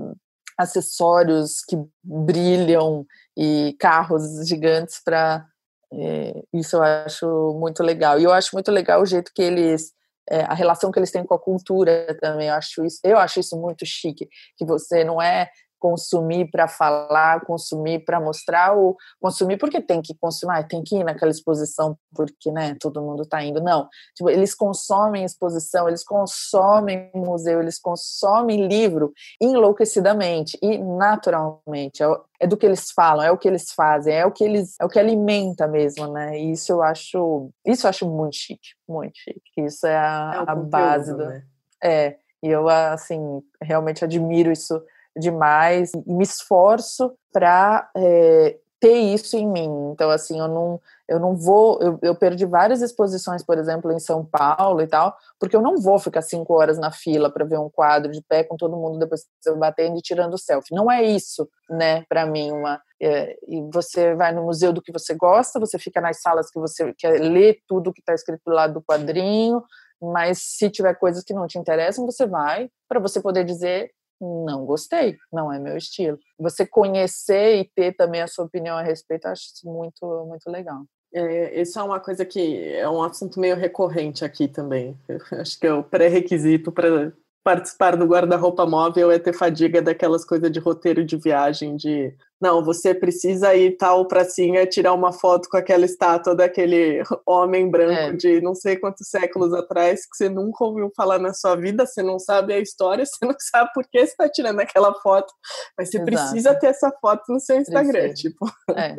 acessórios 0.56 1.62
que 1.66 1.76
brilham 2.02 3.06
e 3.36 3.74
carros 3.78 4.46
gigantes 4.46 5.00
para 5.02 5.46
é, 5.92 6.42
isso 6.52 6.76
eu 6.76 6.82
acho 6.82 7.26
muito 7.58 7.82
legal 7.82 8.18
e 8.20 8.24
eu 8.24 8.32
acho 8.32 8.50
muito 8.52 8.70
legal 8.70 9.02
o 9.02 9.06
jeito 9.06 9.32
que 9.34 9.42
eles 9.42 9.92
é, 10.30 10.42
a 10.42 10.54
relação 10.54 10.92
que 10.92 10.98
eles 11.00 11.10
têm 11.10 11.24
com 11.24 11.34
a 11.34 11.38
cultura 11.38 12.16
também 12.20 12.46
eu 12.46 12.54
acho 12.54 12.84
isso 12.84 13.00
eu 13.02 13.18
acho 13.18 13.40
isso 13.40 13.60
muito 13.60 13.84
chique 13.84 14.28
que 14.56 14.64
você 14.64 15.02
não 15.02 15.20
é 15.20 15.50
consumir 15.80 16.50
para 16.50 16.68
falar, 16.68 17.40
consumir 17.40 18.04
para 18.04 18.20
mostrar, 18.20 18.74
ou 18.74 18.96
consumir 19.18 19.56
porque 19.56 19.80
tem 19.80 20.00
que 20.00 20.14
consumir, 20.20 20.68
tem 20.68 20.82
que 20.84 20.96
ir 20.96 21.04
naquela 21.04 21.30
exposição 21.30 21.96
porque 22.14 22.52
né, 22.52 22.76
todo 22.78 23.02
mundo 23.02 23.22
está 23.22 23.42
indo. 23.42 23.60
Não, 23.60 23.88
tipo, 24.14 24.28
eles 24.30 24.54
consomem 24.54 25.24
exposição, 25.24 25.88
eles 25.88 26.04
consomem 26.04 27.10
museu, 27.14 27.60
eles 27.60 27.80
consomem 27.80 28.68
livro 28.68 29.12
enlouquecidamente 29.40 30.58
e 30.62 30.78
naturalmente. 30.78 32.02
É, 32.02 32.06
é 32.42 32.46
do 32.46 32.56
que 32.56 32.66
eles 32.66 32.90
falam, 32.90 33.24
é 33.24 33.30
o 33.30 33.38
que 33.38 33.48
eles 33.48 33.70
fazem, 33.72 34.14
é 34.14 34.24
o 34.24 34.32
que 34.32 34.44
eles, 34.44 34.74
é 34.80 34.84
o 34.84 34.88
que 34.88 34.98
alimenta 34.98 35.66
mesmo, 35.66 36.10
né? 36.12 36.38
E 36.38 36.52
isso 36.52 36.72
eu 36.72 36.82
acho, 36.82 37.50
isso 37.66 37.86
eu 37.86 37.90
acho 37.90 38.08
muito 38.08 38.36
chique, 38.36 38.70
muito 38.88 39.12
chique. 39.14 39.40
Isso 39.58 39.86
é 39.86 39.96
a, 39.96 40.32
é 40.34 40.38
a 40.38 40.46
conteúdo, 40.46 40.70
base 40.70 41.12
do, 41.16 41.26
né? 41.26 41.42
é. 41.82 42.16
E 42.42 42.48
eu 42.48 42.68
assim 42.68 43.20
realmente 43.62 44.02
admiro 44.02 44.50
isso 44.50 44.82
demais 45.16 45.92
e 45.94 46.12
me 46.12 46.24
esforço 46.24 47.12
para 47.32 47.90
é, 47.96 48.56
ter 48.80 48.96
isso 48.96 49.36
em 49.36 49.46
mim. 49.46 49.90
Então, 49.92 50.10
assim, 50.10 50.40
eu 50.40 50.48
não, 50.48 50.80
eu 51.06 51.20
não 51.20 51.36
vou. 51.36 51.78
Eu, 51.82 51.98
eu, 52.02 52.14
perdi 52.14 52.46
várias 52.46 52.80
exposições, 52.80 53.44
por 53.44 53.58
exemplo, 53.58 53.92
em 53.92 53.98
São 53.98 54.24
Paulo 54.24 54.80
e 54.80 54.86
tal, 54.86 55.14
porque 55.38 55.54
eu 55.54 55.60
não 55.60 55.76
vou 55.76 55.98
ficar 55.98 56.22
cinco 56.22 56.54
horas 56.54 56.78
na 56.78 56.90
fila 56.90 57.30
para 57.30 57.44
ver 57.44 57.58
um 57.58 57.68
quadro 57.68 58.10
de 58.10 58.22
pé 58.22 58.42
com 58.42 58.56
todo 58.56 58.76
mundo 58.76 58.98
depois 58.98 59.26
batendo 59.58 59.98
e 59.98 60.02
tirando 60.02 60.38
selfie. 60.38 60.74
Não 60.74 60.90
é 60.90 61.02
isso, 61.02 61.46
né, 61.68 62.04
para 62.08 62.24
mim, 62.24 62.50
uma. 62.50 62.80
É, 63.02 63.36
e 63.46 63.62
você 63.72 64.14
vai 64.14 64.32
no 64.32 64.44
museu 64.44 64.72
do 64.72 64.82
que 64.82 64.92
você 64.92 65.14
gosta, 65.14 65.60
você 65.60 65.78
fica 65.78 66.00
nas 66.00 66.20
salas 66.20 66.50
que 66.50 66.58
você 66.58 66.94
quer 66.94 67.20
ler 67.20 67.58
tudo 67.68 67.92
que 67.92 68.00
está 68.00 68.14
escrito 68.14 68.48
lá 68.48 68.66
do 68.66 68.82
quadrinho, 68.82 69.62
mas 70.00 70.38
se 70.38 70.70
tiver 70.70 70.94
coisas 70.94 71.22
que 71.22 71.34
não 71.34 71.46
te 71.46 71.58
interessam, 71.58 72.06
você 72.06 72.26
vai 72.26 72.70
para 72.88 73.00
você 73.00 73.20
poder 73.20 73.44
dizer 73.44 73.90
não 74.20 74.64
gostei, 74.64 75.16
não 75.32 75.52
é 75.52 75.58
meu 75.58 75.76
estilo. 75.76 76.18
Você 76.38 76.66
conhecer 76.66 77.60
e 77.60 77.64
ter 77.64 77.92
também 77.96 78.20
a 78.20 78.28
sua 78.28 78.44
opinião 78.44 78.76
a 78.76 78.82
respeito, 78.82 79.26
acho 79.26 79.42
isso 79.54 79.66
muito, 79.66 80.26
muito 80.26 80.50
legal. 80.50 80.84
É, 81.12 81.60
isso 81.60 81.78
é 81.78 81.82
uma 81.82 81.98
coisa 81.98 82.24
que 82.24 82.72
é 82.72 82.88
um 82.88 83.02
assunto 83.02 83.40
meio 83.40 83.56
recorrente 83.56 84.24
aqui 84.24 84.46
também. 84.46 84.96
Eu 85.08 85.20
acho 85.40 85.58
que 85.58 85.66
é 85.66 85.72
o 85.72 85.82
pré-requisito 85.82 86.70
para 86.70 87.12
participar 87.42 87.96
do 87.96 88.06
guarda-roupa 88.06 88.66
móvel 88.66 89.10
é 89.10 89.18
ter 89.18 89.32
fadiga 89.32 89.80
daquelas 89.80 90.24
coisas 90.24 90.50
de 90.50 90.58
roteiro 90.58 91.04
de 91.04 91.16
viagem, 91.16 91.76
de 91.76 92.14
não, 92.40 92.64
você 92.64 92.94
precisa 92.94 93.54
ir 93.54 93.76
tal 93.76 94.08
pracinha 94.08 94.66
tirar 94.66 94.94
uma 94.94 95.12
foto 95.12 95.46
com 95.50 95.58
aquela 95.58 95.84
estátua 95.84 96.34
daquele 96.34 97.02
homem 97.26 97.70
branco 97.70 97.92
é. 97.92 98.12
de 98.14 98.40
não 98.40 98.54
sei 98.54 98.78
quantos 98.78 99.08
séculos 99.08 99.52
atrás 99.52 100.06
que 100.06 100.16
você 100.16 100.30
nunca 100.30 100.64
ouviu 100.64 100.90
falar 100.96 101.18
na 101.18 101.34
sua 101.34 101.54
vida, 101.54 101.84
você 101.84 102.02
não 102.02 102.18
sabe 102.18 102.54
a 102.54 102.58
história, 102.58 103.04
você 103.04 103.26
não 103.26 103.34
sabe 103.38 103.70
por 103.74 103.84
que 103.86 103.98
você 103.98 104.12
está 104.12 104.26
tirando 104.26 104.58
aquela 104.58 104.94
foto, 105.00 105.30
mas 105.76 105.90
você 105.90 105.98
Exato. 105.98 106.10
precisa 106.10 106.54
ter 106.54 106.68
essa 106.68 106.90
foto 106.98 107.30
no 107.30 107.38
seu 107.38 107.58
Instagram, 107.58 108.14
tipo. 108.14 108.50
É. 108.74 108.96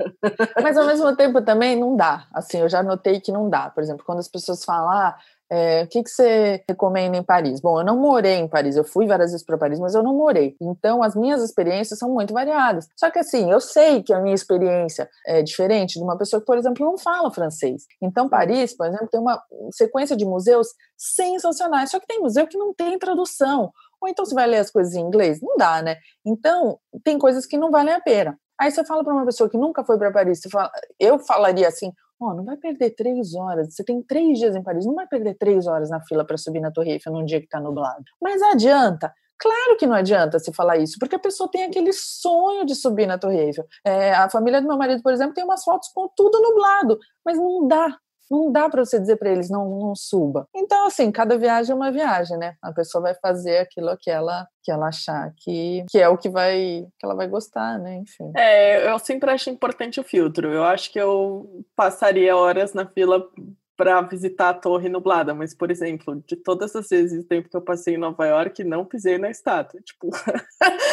Mas 0.62 0.78
ao 0.78 0.86
mesmo 0.86 1.16
tempo 1.16 1.42
também 1.42 1.76
não 1.76 1.96
dá. 1.96 2.28
Assim, 2.34 2.60
eu 2.60 2.70
já 2.70 2.84
notei 2.84 3.20
que 3.20 3.32
não 3.32 3.50
dá. 3.50 3.72
Por 3.72 3.82
exemplo, 3.82 4.06
quando 4.06 4.20
as 4.20 4.28
pessoas 4.28 4.64
falam, 4.64 4.92
ah, 4.92 5.18
é, 5.52 5.84
o 5.84 5.88
que, 5.88 6.02
que 6.02 6.10
você 6.10 6.64
recomenda 6.70 7.18
em 7.18 7.24
Paris? 7.24 7.60
Bom, 7.60 7.82
eu 7.82 7.86
não 7.86 8.00
morei 8.00 8.36
em 8.36 8.48
Paris, 8.48 8.78
eu 8.78 8.86
fui 8.86 9.06
várias 9.06 9.32
vezes 9.32 9.46
para 9.46 9.58
Paris, 9.58 9.82
mas 9.82 9.94
eu 9.94 10.02
não 10.02 10.16
morei. 10.16 10.56
Então, 10.62 11.04
as 11.04 11.14
minhas 11.14 11.44
experiências 11.44 12.00
são 12.00 12.10
muito 12.10 12.34
variadas. 12.34 12.88
Só 12.96 13.12
que, 13.12 13.20
assim, 13.20 13.52
eu 13.52 13.60
sei 13.60 14.02
que 14.02 14.14
a 14.14 14.22
minha 14.22 14.34
experiência 14.34 15.10
é 15.28 15.44
diferente 15.44 16.00
de 16.00 16.04
uma 16.06 16.18
pessoa 16.18 16.40
que, 16.40 16.46
por 16.46 16.58
exemplo, 16.58 16.86
não 16.86 16.98
fala 16.98 17.30
francês. 17.30 17.84
Então, 18.02 18.30
Paris, 18.30 18.74
por 18.74 18.88
exemplo, 18.88 19.10
tem 19.10 19.20
uma 19.20 19.44
sequência 19.74 20.16
de 20.16 20.24
museus 20.24 20.70
sensacionais. 20.98 21.92
Só 21.92 22.00
que 22.00 22.08
tem 22.08 22.22
museu 22.22 22.48
que 22.48 22.58
não 22.58 22.74
tem 22.74 22.98
tradução. 22.98 23.74
Ou 24.02 24.08
então 24.08 24.26
você 24.26 24.34
vai 24.34 24.48
ler 24.48 24.60
as 24.60 24.72
coisas 24.72 24.94
em 24.96 25.02
inglês? 25.02 25.42
Não 25.42 25.58
dá, 25.58 25.82
né? 25.82 25.98
Então, 26.26 26.80
tem 27.04 27.20
coisas 27.20 27.46
que 27.46 27.58
não 27.58 27.70
valem 27.70 27.94
a 27.94 28.00
pena. 28.00 28.38
Aí 28.58 28.72
você 28.72 28.86
fala 28.86 29.04
para 29.04 29.14
uma 29.14 29.26
pessoa 29.26 29.50
que 29.50 29.58
nunca 29.58 29.84
foi 29.84 29.98
para 29.98 30.12
Paris, 30.12 30.40
fala, 30.52 30.72
eu 31.00 31.20
falaria 31.20 31.68
assim: 31.68 31.92
Oh, 32.24 32.36
não 32.36 32.46
vai 32.46 32.56
perder 32.56 32.92
três 32.92 33.34
horas. 33.34 33.74
Você 33.74 33.84
tem 33.84 34.00
três 34.04 34.38
dias 34.38 34.56
em 34.56 34.62
Paris, 34.62 34.86
não 34.86 34.94
vai 34.94 35.08
perder 35.08 35.34
três 35.34 35.66
horas 35.66 35.90
na 35.90 36.00
fila 36.02 36.24
para 36.24 36.38
subir 36.38 36.60
na 36.60 36.70
Torre 36.70 36.92
Eiffel 36.92 37.12
num 37.12 37.26
dia 37.26 37.40
que 37.40 37.46
está 37.46 37.60
nublado. 37.60 38.04
Mas 38.22 38.40
adianta. 38.44 39.12
Claro 39.40 39.76
que 39.76 39.88
não 39.88 39.96
adianta 39.96 40.38
se 40.38 40.54
falar 40.54 40.78
isso, 40.78 40.98
porque 41.00 41.16
a 41.16 41.20
pessoa 41.20 41.50
tem 41.50 41.64
aquele 41.64 41.92
sonho 41.92 42.64
de 42.64 42.76
subir 42.76 43.08
na 43.08 43.18
Torre 43.18 43.40
Eiffel. 43.40 43.66
É, 43.84 44.14
a 44.14 44.30
família 44.30 44.62
do 44.62 44.68
meu 44.68 44.78
marido, 44.78 45.02
por 45.02 45.12
exemplo, 45.12 45.34
tem 45.34 45.44
umas 45.44 45.64
fotos 45.64 45.90
com 45.90 46.08
tudo 46.16 46.40
nublado, 46.40 47.00
mas 47.26 47.40
não 47.40 47.68
dá 47.68 47.98
não 48.32 48.52
dá 48.52 48.70
para 48.70 48.86
você 48.86 49.00
dizer 49.00 49.18
para 49.18 49.30
eles 49.30 49.50
não, 49.50 49.70
não 49.80 49.96
suba. 49.96 50.48
Então, 50.56 50.88
assim, 50.88 51.12
cada 51.12 51.38
viagem 51.38 51.74
é 51.74 51.76
uma 51.76 51.92
viagem, 51.92 52.38
né? 52.38 52.56
A 52.62 52.72
pessoa 52.72 53.02
vai 53.02 53.14
fazer 53.16 53.58
aquilo 53.58 53.96
que 53.98 54.10
ela 54.10 54.48
que 54.64 54.72
ela 54.72 54.90
achar 54.90 55.34
que, 55.38 55.84
que 55.90 55.98
é 55.98 56.08
o 56.08 56.18
que 56.18 56.30
vai 56.30 56.86
que 57.00 57.06
ela 57.06 57.16
vai 57.16 57.28
gostar, 57.28 57.80
né? 57.80 57.98
Enfim. 57.98 58.32
É, 58.36 58.90
eu 58.92 59.00
sempre 59.00 59.32
acho 59.32 59.50
importante 59.50 60.00
o 60.00 60.04
filtro. 60.04 60.54
Eu 60.54 60.64
acho 60.64 60.92
que 60.92 61.00
eu 61.00 61.66
passaria 61.76 62.36
horas 62.36 62.74
na 62.74 62.86
fila 62.86 63.28
para 63.82 64.00
visitar 64.02 64.50
a 64.50 64.54
Torre 64.54 64.90
Nublada, 64.90 65.34
mas, 65.34 65.56
por 65.56 65.72
exemplo, 65.72 66.24
de 66.28 66.36
todas 66.36 66.76
as 66.76 66.88
vezes 66.88 67.24
o 67.24 67.28
tempo 67.28 67.50
que 67.50 67.58
eu 67.58 67.62
passei 67.64 67.96
em 67.96 67.98
Nova 67.98 68.28
York, 68.28 68.64
não 68.64 68.86
pisei 68.86 69.18
na 69.18 69.32
estátua. 69.32 69.82
Tipo, 69.82 70.12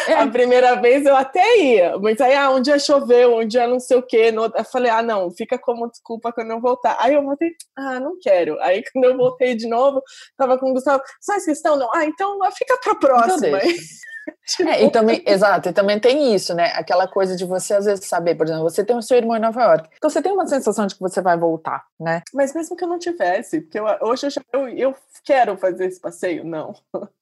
é. 0.09 0.15
a 0.15 0.27
primeira 0.27 0.75
vez 0.77 1.05
eu 1.05 1.15
até 1.15 1.59
ia, 1.59 1.99
mas 1.99 2.19
aí, 2.19 2.35
ah, 2.35 2.51
um 2.51 2.63
dia 2.63 2.79
choveu, 2.79 3.37
um 3.37 3.47
dia 3.47 3.67
não 3.67 3.79
sei 3.79 3.99
o 3.99 4.03
quê. 4.03 4.33
No... 4.33 4.47
Eu 4.47 4.65
falei, 4.65 4.91
ah, 4.91 5.03
não, 5.03 5.31
fica 5.31 5.59
como 5.59 5.91
desculpa 5.91 6.33
quando 6.33 6.51
eu 6.51 6.63
voltar. 6.63 6.97
Aí 6.99 7.13
eu 7.13 7.23
voltei, 7.23 7.51
ah, 7.77 8.01
não 8.01 8.19
quero. 8.19 8.59
Aí 8.63 8.83
quando 8.91 9.05
eu 9.05 9.19
voltei 9.19 9.55
de 9.55 9.69
novo, 9.69 10.03
tava 10.35 10.57
com 10.57 10.71
o 10.71 10.73
Gustavo, 10.73 11.03
só 11.21 11.35
essa 11.35 11.45
questão, 11.45 11.77
não, 11.77 11.91
ah, 11.95 12.07
então 12.07 12.39
fica 12.53 12.75
pra 12.79 12.95
próxima. 12.95 13.59
Então 13.59 13.85
Tipo... 14.49 14.71
É, 14.71 14.83
e 14.83 14.91
também, 14.91 15.23
exato, 15.29 15.69
e 15.69 15.73
também 15.73 16.01
tem 16.01 16.35
isso, 16.35 16.55
né? 16.55 16.73
Aquela 16.75 17.07
coisa 17.07 17.37
de 17.37 17.45
você 17.45 17.75
às 17.75 17.85
vezes 17.85 18.07
saber, 18.07 18.35
por 18.35 18.47
exemplo, 18.47 18.63
você 18.63 18.83
tem 18.83 18.97
o 18.97 19.03
seu 19.03 19.19
irmão 19.19 19.37
em 19.37 19.41
Nova 19.41 19.63
York, 19.63 19.91
então 19.97 20.09
você 20.09 20.23
tem 20.23 20.33
uma 20.33 20.47
sensação 20.47 20.87
de 20.87 20.95
que 20.95 21.01
você 21.01 21.21
vai 21.21 21.37
voltar, 21.37 21.85
né? 22.01 22.23
Mas 22.33 22.55
mesmo 22.55 22.75
que 22.75 22.83
eu 22.83 22.89
não 22.89 22.99
tivesse, 22.99 23.61
porque 23.61 23.79
eu, 23.79 23.85
hoje 24.01 24.27
eu, 24.27 24.31
já, 24.31 24.41
eu, 24.53 24.69
eu 24.69 24.95
quero 25.23 25.57
fazer 25.59 25.85
esse 25.87 26.01
passeio, 26.01 26.45
não. 26.45 26.75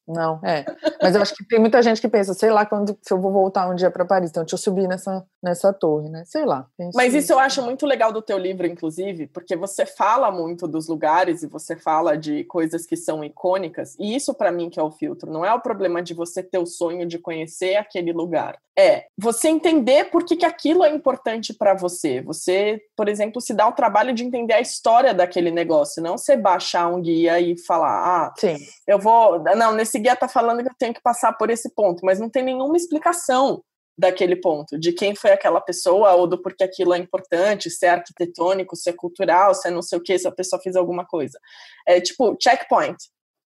Não, 0.06 0.38
é. 0.44 0.64
Mas 1.02 1.16
eu 1.16 1.22
acho 1.22 1.34
que 1.34 1.44
tem 1.44 1.58
muita 1.58 1.82
gente 1.82 2.00
que 2.00 2.08
pensa, 2.08 2.32
sei 2.32 2.50
lá, 2.50 2.64
quando 2.64 2.96
se 3.02 3.12
eu 3.12 3.20
vou 3.20 3.32
voltar 3.32 3.68
um 3.68 3.74
dia 3.74 3.90
para 3.90 4.04
Paris, 4.04 4.30
então 4.30 4.44
deixa 4.44 4.54
eu 4.54 4.58
subir 4.58 4.86
nessa, 4.86 5.26
nessa 5.42 5.72
torre, 5.72 6.08
né? 6.08 6.22
Sei 6.26 6.44
lá. 6.44 6.68
Mas 6.94 7.12
isso 7.12 7.32
eu 7.32 7.40
acho 7.40 7.60
muito 7.60 7.84
legal 7.84 8.12
do 8.12 8.22
teu 8.22 8.38
livro, 8.38 8.66
inclusive, 8.66 9.26
porque 9.26 9.56
você 9.56 9.84
fala 9.84 10.30
muito 10.30 10.68
dos 10.68 10.86
lugares 10.86 11.42
e 11.42 11.48
você 11.48 11.74
fala 11.74 12.16
de 12.16 12.44
coisas 12.44 12.86
que 12.86 12.96
são 12.96 13.24
icônicas, 13.24 13.96
e 13.98 14.14
isso 14.14 14.32
para 14.32 14.52
mim 14.52 14.70
que 14.70 14.78
é 14.78 14.82
o 14.82 14.92
filtro. 14.92 15.30
Não 15.30 15.44
é 15.44 15.52
o 15.52 15.60
problema 15.60 16.00
de 16.00 16.14
você 16.14 16.40
ter 16.40 16.58
o 16.58 16.66
sonho 16.66 17.04
de 17.04 17.15
conhecer 17.18 17.76
aquele 17.76 18.12
lugar. 18.12 18.59
É 18.79 19.07
você 19.16 19.48
entender 19.48 20.11
por 20.11 20.24
que, 20.24 20.37
que 20.37 20.44
aquilo 20.44 20.85
é 20.85 20.90
importante 20.90 21.55
para 21.55 21.74
você. 21.74 22.20
Você, 22.22 22.81
por 22.94 23.09
exemplo, 23.09 23.40
se 23.40 23.55
dá 23.55 23.66
o 23.66 23.72
trabalho 23.72 24.12
de 24.12 24.24
entender 24.24 24.55
a 24.55 24.61
história 24.61 25.14
daquele 25.14 25.50
negócio, 25.50 26.02
não 26.02 26.18
você 26.18 26.37
baixar 26.37 26.88
um 26.88 27.00
guia 27.00 27.40
e 27.40 27.59
falar, 27.59 28.26
ah, 28.26 28.35
Sim. 28.38 28.57
eu 28.87 28.98
vou. 28.98 29.42
Não, 29.57 29.72
nesse 29.72 29.98
guia 29.98 30.14
tá 30.14 30.29
falando 30.29 30.62
que 30.62 30.68
eu 30.68 30.76
tenho 30.79 30.94
que 30.94 31.02
passar 31.02 31.33
por 31.33 31.50
esse 31.50 31.74
ponto, 31.74 32.05
mas 32.05 32.20
não 32.20 32.29
tem 32.29 32.42
nenhuma 32.42 32.76
explicação 32.76 33.62
daquele 33.98 34.37
ponto, 34.37 34.79
de 34.79 34.92
quem 34.92 35.14
foi 35.14 35.33
aquela 35.33 35.61
pessoa 35.61 36.12
ou 36.12 36.26
do 36.26 36.40
porquê 36.40 36.64
aquilo 36.64 36.92
é 36.92 36.98
importante, 36.98 37.70
se 37.70 37.87
é 37.87 37.90
arquitetônico, 37.90 38.76
se 38.76 38.90
é 38.90 38.92
cultural, 38.92 39.55
se 39.55 39.68
é 39.68 39.70
não 39.70 39.81
sei 39.81 39.98
o 39.98 40.02
que, 40.02 40.18
se 40.18 40.29
a 40.29 40.33
pessoa 40.33 40.61
fez 40.61 40.76
alguma 40.76 41.07
coisa. 41.07 41.38
É 41.87 42.00
tipo, 42.00 42.37
checkpoint. 42.40 42.96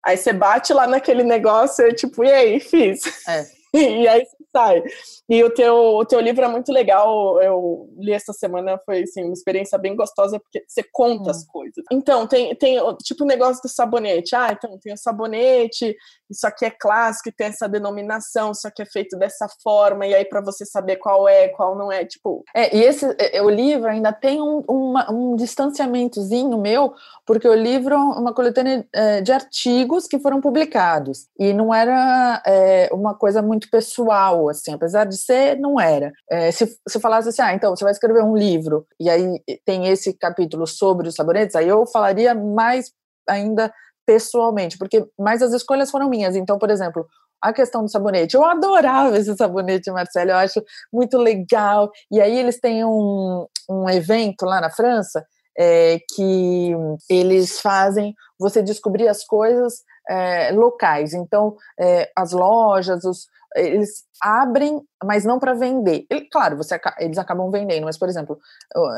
Aí 0.05 0.17
você 0.17 0.33
bate 0.33 0.73
lá 0.73 0.87
naquele 0.87 1.23
negócio 1.23 1.87
e 1.87 1.95
tipo, 1.95 2.25
e 2.25 2.33
aí, 2.33 2.61
fiz. 2.61 3.01
É. 3.29 3.45
E 3.73 4.09
aí 4.09 4.25
você 4.25 4.37
sai. 4.55 4.83
E 5.29 5.43
o 5.45 5.51
teu, 5.51 5.75
o 5.75 6.05
teu 6.05 6.21
livro 6.21 6.45
é 6.45 6.49
muito 6.49 6.73
legal. 6.73 7.41
Eu 7.43 7.89
li 7.99 8.13
essa 8.13 8.33
semana, 8.33 8.79
foi 8.85 9.03
assim, 9.03 9.25
uma 9.25 9.33
experiência 9.33 9.79
bem 9.79 9.97
gostosa, 9.97 10.39
porque 10.39 10.65
você 10.67 10.83
conta 10.93 11.29
hum. 11.29 11.31
as 11.31 11.47
coisas. 11.47 11.85
Então, 11.91 12.27
tem, 12.27 12.55
tem 12.55 12.79
tipo 13.03 13.25
o 13.25 13.27
negócio 13.27 13.63
do 13.63 13.69
sabonete. 13.69 14.35
Ah, 14.35 14.49
então 14.53 14.79
tem 14.79 14.93
o 14.93 14.97
sabonete, 14.97 15.97
isso 16.31 16.47
aqui 16.47 16.65
é 16.65 16.71
clássico, 16.71 17.35
tem 17.37 17.49
essa 17.49 17.69
denominação, 17.69 18.53
isso 18.53 18.67
aqui 18.67 18.83
é 18.83 18.87
feito 18.87 19.19
dessa 19.19 19.49
forma, 19.63 20.07
e 20.07 20.15
aí 20.15 20.25
para 20.25 20.41
você 20.41 20.65
saber 20.65 20.97
qual 20.97 21.29
é, 21.29 21.49
qual 21.49 21.77
não 21.77 21.91
é, 21.91 22.05
tipo. 22.05 22.45
É, 22.55 22.77
e 22.77 22.83
esse 22.85 23.05
é, 23.19 23.43
o 23.43 23.51
livro 23.51 23.89
ainda 23.89 24.13
tem 24.13 24.41
um, 24.41 24.63
uma, 24.69 25.11
um 25.11 25.35
distanciamentozinho 25.35 26.57
meu, 26.59 26.95
porque 27.27 27.49
o 27.49 27.55
livro 27.55 27.95
é 27.95 27.99
uma 27.99 28.33
coletânea 28.33 28.87
é, 28.93 29.21
de 29.21 29.33
artigos 29.33 30.07
que 30.07 30.19
foram 30.19 30.41
publicados. 30.41 31.27
E 31.39 31.53
não 31.53 31.75
era 31.75 32.43
é, 32.47 32.89
uma 32.93 33.15
coisa 33.15 33.43
muito 33.43 33.69
pessoal, 33.69 34.40
assim, 34.49 34.73
apesar 34.73 35.05
de 35.05 35.17
ser, 35.17 35.59
não 35.59 35.81
era. 35.81 36.13
É, 36.31 36.51
se, 36.51 36.67
se 36.89 37.01
falasse 37.01 37.29
assim, 37.29 37.43
ah, 37.43 37.55
então 37.55 37.75
você 37.75 37.85
vai 37.85 37.93
escrever 37.93 38.23
um 38.23 38.37
livro, 38.37 38.87
e 38.99 39.11
aí 39.11 39.43
tem 39.65 39.89
esse 39.89 40.13
capítulo 40.13 40.67
sobre 40.67 41.09
os 41.09 41.15
sabonetes, 41.15 41.57
aí 41.57 41.69
eu 41.69 41.87
falaria 41.87 42.35
mais 42.35 42.93
ainda 43.29 43.73
pessoalmente, 44.07 44.77
porque 44.79 45.07
mais 45.19 45.43
as 45.43 45.53
escolhas 45.53 45.91
foram 45.91 46.09
minhas. 46.09 46.35
Então, 46.35 46.59
por 46.59 46.71
exemplo, 46.71 47.07
a 47.41 47.53
questão 47.53 47.83
do 47.83 47.91
sabonete. 47.91 48.35
Eu 48.37 48.45
adorava 48.45 49.17
esse 49.17 49.35
sabonete, 49.37 49.91
Marcelo, 49.91 50.31
eu 50.31 50.37
acho 50.37 50.63
muito 50.93 51.17
legal. 51.17 51.91
E 52.11 52.21
aí 52.21 52.39
eles 52.39 52.61
têm 52.61 52.85
um, 52.85 53.47
um 53.69 53.89
evento 53.89 54.45
lá 54.45 54.61
na 54.61 54.71
França 54.71 55.25
é, 55.59 55.99
que 56.15 56.73
eles 57.09 57.61
fazem 57.61 58.15
você 58.39 58.63
descobrir 58.63 59.09
as 59.09 59.25
coisas 59.25 59.83
é, 60.09 60.53
locais. 60.53 61.15
Então, 61.15 61.57
é, 61.79 62.11
as 62.17 62.33
lojas, 62.33 63.05
os, 63.05 63.27
eles 63.57 64.05
abrem, 64.23 64.81
mas 65.05 65.25
não 65.25 65.39
para 65.39 65.55
vender. 65.55 66.05
Ele, 66.11 66.29
claro, 66.31 66.57
você, 66.57 66.79
eles 66.99 67.19
acabam 67.19 67.51
vendendo, 67.51 67.85
mas, 67.85 67.99
por 67.99 68.09
exemplo, 68.09 68.39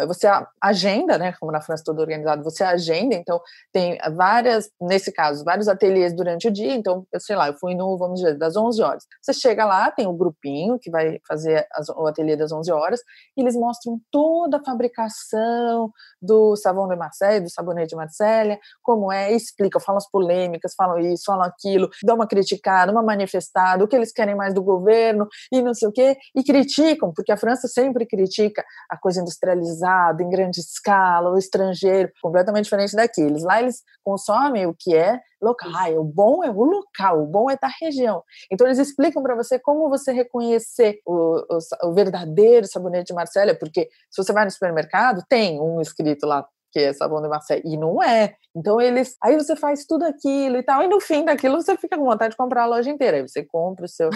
você 0.06 0.28
agenda, 0.60 1.16
né, 1.16 1.34
como 1.38 1.52
na 1.52 1.60
França 1.60 1.84
todo 1.84 2.00
organizado, 2.00 2.42
você 2.42 2.64
agenda, 2.64 3.14
então 3.14 3.40
tem 3.72 3.98
várias, 4.16 4.68
nesse 4.80 5.12
caso, 5.12 5.44
vários 5.44 5.68
ateliês 5.68 6.14
durante 6.14 6.48
o 6.48 6.50
dia, 6.50 6.74
então, 6.74 7.06
eu 7.12 7.20
sei 7.20 7.36
lá, 7.36 7.48
eu 7.48 7.54
fui 7.54 7.74
no, 7.74 7.96
vamos 7.96 8.20
dizer, 8.20 8.36
das 8.36 8.56
11 8.56 8.82
horas. 8.82 9.04
Você 9.20 9.32
chega 9.32 9.64
lá, 9.64 9.90
tem 9.90 10.06
o 10.06 10.10
um 10.10 10.16
grupinho 10.16 10.78
que 10.78 10.90
vai 10.90 11.20
fazer 11.26 11.66
as, 11.72 11.88
o 11.88 12.06
ateliê 12.06 12.36
das 12.36 12.50
11 12.50 12.72
horas, 12.72 13.00
e 13.36 13.40
eles 13.40 13.54
mostram 13.54 14.00
toda 14.10 14.56
a 14.56 14.64
fabricação 14.64 15.92
do 16.20 16.56
savon 16.56 16.88
de 16.88 16.96
Marseille, 16.96 17.44
do 17.44 17.50
sabonete 17.50 17.90
de 17.90 17.96
Marselha, 17.96 18.58
como 18.82 19.12
é, 19.12 19.32
explicam, 19.32 19.80
falam 19.80 19.98
as 19.98 20.10
polêmicas, 20.10 20.74
falam 20.76 20.98
isso, 20.98 21.24
falam 21.26 21.44
aquilo, 21.44 21.88
dão 22.02 22.16
uma 22.16 22.26
criticada, 22.26 22.90
uma 22.90 23.02
manifestada, 23.02 23.84
o 23.84 23.88
que 23.88 23.94
eles 23.94 24.12
querem 24.12 24.34
mais 24.34 24.52
do 24.52 24.62
governo 24.62 25.28
e 25.52 25.62
não 25.62 25.74
sei 25.74 25.91
o 25.92 25.94
quê, 25.94 26.16
e 26.34 26.42
criticam, 26.42 27.12
porque 27.14 27.30
a 27.30 27.36
França 27.36 27.68
sempre 27.68 28.06
critica 28.06 28.64
a 28.90 28.96
coisa 28.96 29.20
industrializada, 29.20 30.22
em 30.22 30.30
grande 30.30 30.60
escala, 30.60 31.30
o 31.30 31.38
estrangeiro, 31.38 32.10
completamente 32.20 32.64
diferente 32.64 32.96
daqueles. 32.96 33.42
Lá 33.42 33.60
eles 33.60 33.82
consomem 34.02 34.66
o 34.66 34.74
que 34.76 34.96
é 34.96 35.20
local. 35.40 35.72
O 35.98 36.04
bom 36.04 36.42
é 36.42 36.50
o 36.50 36.64
local, 36.64 37.22
o 37.22 37.26
bom 37.26 37.50
é 37.50 37.56
da 37.60 37.68
região. 37.80 38.22
Então 38.50 38.66
eles 38.66 38.78
explicam 38.78 39.22
para 39.22 39.34
você 39.34 39.58
como 39.58 39.88
você 39.88 40.12
reconhecer 40.12 41.00
o, 41.06 41.42
o, 41.50 41.88
o 41.88 41.92
verdadeiro 41.92 42.66
sabonete 42.66 43.06
de 43.06 43.14
Marcela, 43.14 43.54
porque 43.54 43.88
se 44.10 44.22
você 44.22 44.32
vai 44.32 44.44
no 44.44 44.50
supermercado, 44.50 45.22
tem 45.28 45.60
um 45.60 45.80
escrito 45.80 46.26
lá 46.26 46.46
que 46.72 46.78
é 46.78 46.92
sabão 46.92 47.20
de 47.20 47.28
Marseille, 47.28 47.62
e 47.66 47.76
não 47.76 48.02
é. 48.02 48.34
Então 48.56 48.80
eles, 48.80 49.16
aí 49.22 49.36
você 49.36 49.54
faz 49.54 49.84
tudo 49.84 50.04
aquilo 50.04 50.56
e 50.56 50.62
tal, 50.62 50.82
e 50.82 50.88
no 50.88 51.00
fim 51.00 51.24
daquilo 51.24 51.60
você 51.60 51.76
fica 51.76 51.98
com 51.98 52.04
vontade 52.04 52.30
de 52.30 52.36
comprar 52.36 52.62
a 52.62 52.66
loja 52.66 52.90
inteira, 52.90 53.18
aí 53.18 53.28
você 53.28 53.44
compra 53.44 53.84
o 53.84 53.88
seu 53.88 54.08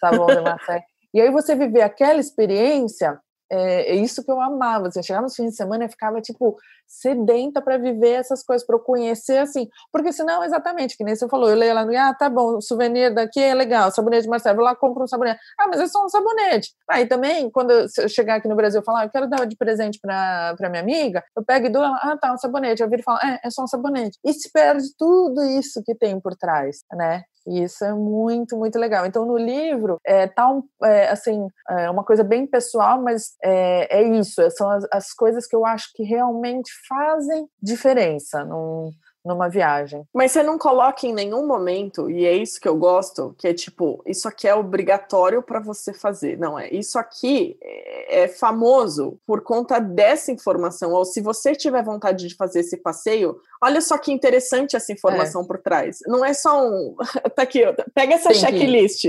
sabão 0.00 0.26
de 0.26 0.40
Marseille. 0.40 0.82
E 1.14 1.20
aí 1.20 1.30
você 1.30 1.54
viver 1.54 1.82
aquela 1.82 2.20
experiência 2.20 3.18
é, 3.50 3.92
é, 3.92 3.94
isso 3.96 4.22
que 4.22 4.30
eu 4.30 4.40
amava. 4.40 4.88
Assim, 4.88 5.02
chegar 5.02 5.22
nos 5.22 5.34
fins 5.34 5.50
de 5.50 5.56
semana 5.56 5.86
e 5.86 5.88
ficava, 5.88 6.20
tipo, 6.20 6.56
sedenta 6.86 7.60
para 7.62 7.78
viver 7.78 8.12
essas 8.12 8.42
coisas, 8.42 8.66
para 8.66 8.76
eu 8.76 8.80
conhecer, 8.80 9.38
assim. 9.38 9.68
Porque 9.92 10.12
senão, 10.12 10.44
exatamente, 10.44 10.96
que 10.96 11.04
nem 11.04 11.14
você 11.14 11.28
falou, 11.28 11.48
eu 11.48 11.56
leio 11.56 11.74
lá 11.74 11.84
no 11.84 11.96
ah, 11.96 12.14
tá 12.14 12.28
bom, 12.28 12.56
o 12.56 12.62
souvenir 12.62 13.12
daqui 13.14 13.40
é 13.40 13.54
legal, 13.54 13.90
sabonete 13.90 14.22
de 14.22 14.28
Marcelo, 14.28 14.56
vou 14.56 14.64
lá 14.64 14.76
compro 14.76 15.04
um 15.04 15.06
sabonete. 15.06 15.38
Ah, 15.58 15.66
mas 15.68 15.80
é 15.80 15.86
só 15.86 16.04
um 16.04 16.08
sabonete. 16.08 16.70
Aí 16.90 17.04
ah, 17.04 17.08
também, 17.08 17.50
quando 17.50 17.70
eu 17.70 18.08
chegar 18.08 18.36
aqui 18.36 18.48
no 18.48 18.56
Brasil 18.56 18.80
e 18.80 18.84
falar, 18.84 19.00
ah, 19.00 19.04
eu 19.06 19.10
quero 19.10 19.28
dar 19.28 19.46
de 19.46 19.56
presente 19.56 19.98
para 20.00 20.68
minha 20.70 20.82
amiga, 20.82 21.24
eu 21.36 21.44
pego 21.44 21.66
e 21.66 21.70
dou 21.70 21.82
ah, 21.82 22.18
tá, 22.20 22.32
um 22.32 22.38
sabonete. 22.38 22.82
Eu 22.82 22.88
viro 22.88 23.00
e 23.00 23.04
falo, 23.04 23.18
é, 23.18 23.40
é 23.44 23.50
só 23.50 23.64
um 23.64 23.66
sabonete. 23.66 24.18
E 24.24 24.32
se 24.32 24.50
perde 24.52 24.86
tudo 24.98 25.42
isso 25.42 25.82
que 25.84 25.94
tem 25.94 26.20
por 26.20 26.34
trás, 26.36 26.78
né? 26.92 27.22
E 27.48 27.62
isso 27.64 27.84
é 27.84 27.92
muito, 27.92 28.56
muito 28.56 28.78
legal. 28.78 29.06
Então, 29.06 29.24
no 29.24 29.36
livro, 29.36 29.98
é, 30.04 30.26
tá 30.26 30.50
um, 30.50 30.62
é, 30.84 31.08
assim, 31.08 31.46
é 31.70 31.90
uma 31.90 32.04
coisa 32.04 32.22
bem 32.22 32.46
pessoal, 32.46 33.02
mas 33.02 33.34
é, 33.42 34.00
é 34.00 34.02
isso. 34.02 34.42
São 34.50 34.70
as, 34.70 34.84
as 34.92 35.12
coisas 35.12 35.46
que 35.46 35.56
eu 35.56 35.64
acho 35.64 35.92
que 35.94 36.02
realmente 36.02 36.70
fazem 36.88 37.48
diferença. 37.62 38.44
Num, 38.44 38.90
numa 39.28 39.48
viagem. 39.48 40.04
Mas 40.12 40.32
você 40.32 40.42
não 40.42 40.58
coloca 40.58 41.06
em 41.06 41.12
nenhum 41.12 41.46
momento, 41.46 42.10
e 42.10 42.24
é 42.24 42.32
isso 42.32 42.58
que 42.60 42.66
eu 42.66 42.76
gosto, 42.76 43.34
que 43.38 43.46
é 43.46 43.54
tipo, 43.54 44.02
isso 44.06 44.26
aqui 44.26 44.48
é 44.48 44.54
obrigatório 44.54 45.42
para 45.42 45.60
você 45.60 45.92
fazer. 45.92 46.38
Não, 46.38 46.58
é 46.58 46.68
isso 46.70 46.98
aqui 46.98 47.56
é, 47.62 48.22
é 48.22 48.28
famoso 48.28 49.20
por 49.26 49.42
conta 49.42 49.78
dessa 49.78 50.32
informação. 50.32 50.92
Ou 50.92 51.04
se 51.04 51.20
você 51.20 51.54
tiver 51.54 51.84
vontade 51.84 52.26
de 52.26 52.34
fazer 52.34 52.60
esse 52.60 52.78
passeio, 52.78 53.38
olha 53.62 53.80
só 53.80 53.98
que 53.98 54.10
interessante 54.10 54.74
essa 54.74 54.92
informação 54.92 55.42
é. 55.42 55.46
por 55.46 55.58
trás. 55.58 55.98
Não 56.06 56.24
é 56.24 56.32
só 56.32 56.66
um. 56.66 56.96
tá 57.36 57.42
aqui, 57.42 57.60
pega 57.94 58.14
essa 58.14 58.32
checklist. 58.32 59.04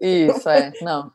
Isso, 0.00 0.48
é. 0.48 0.72
Não. 0.82 1.10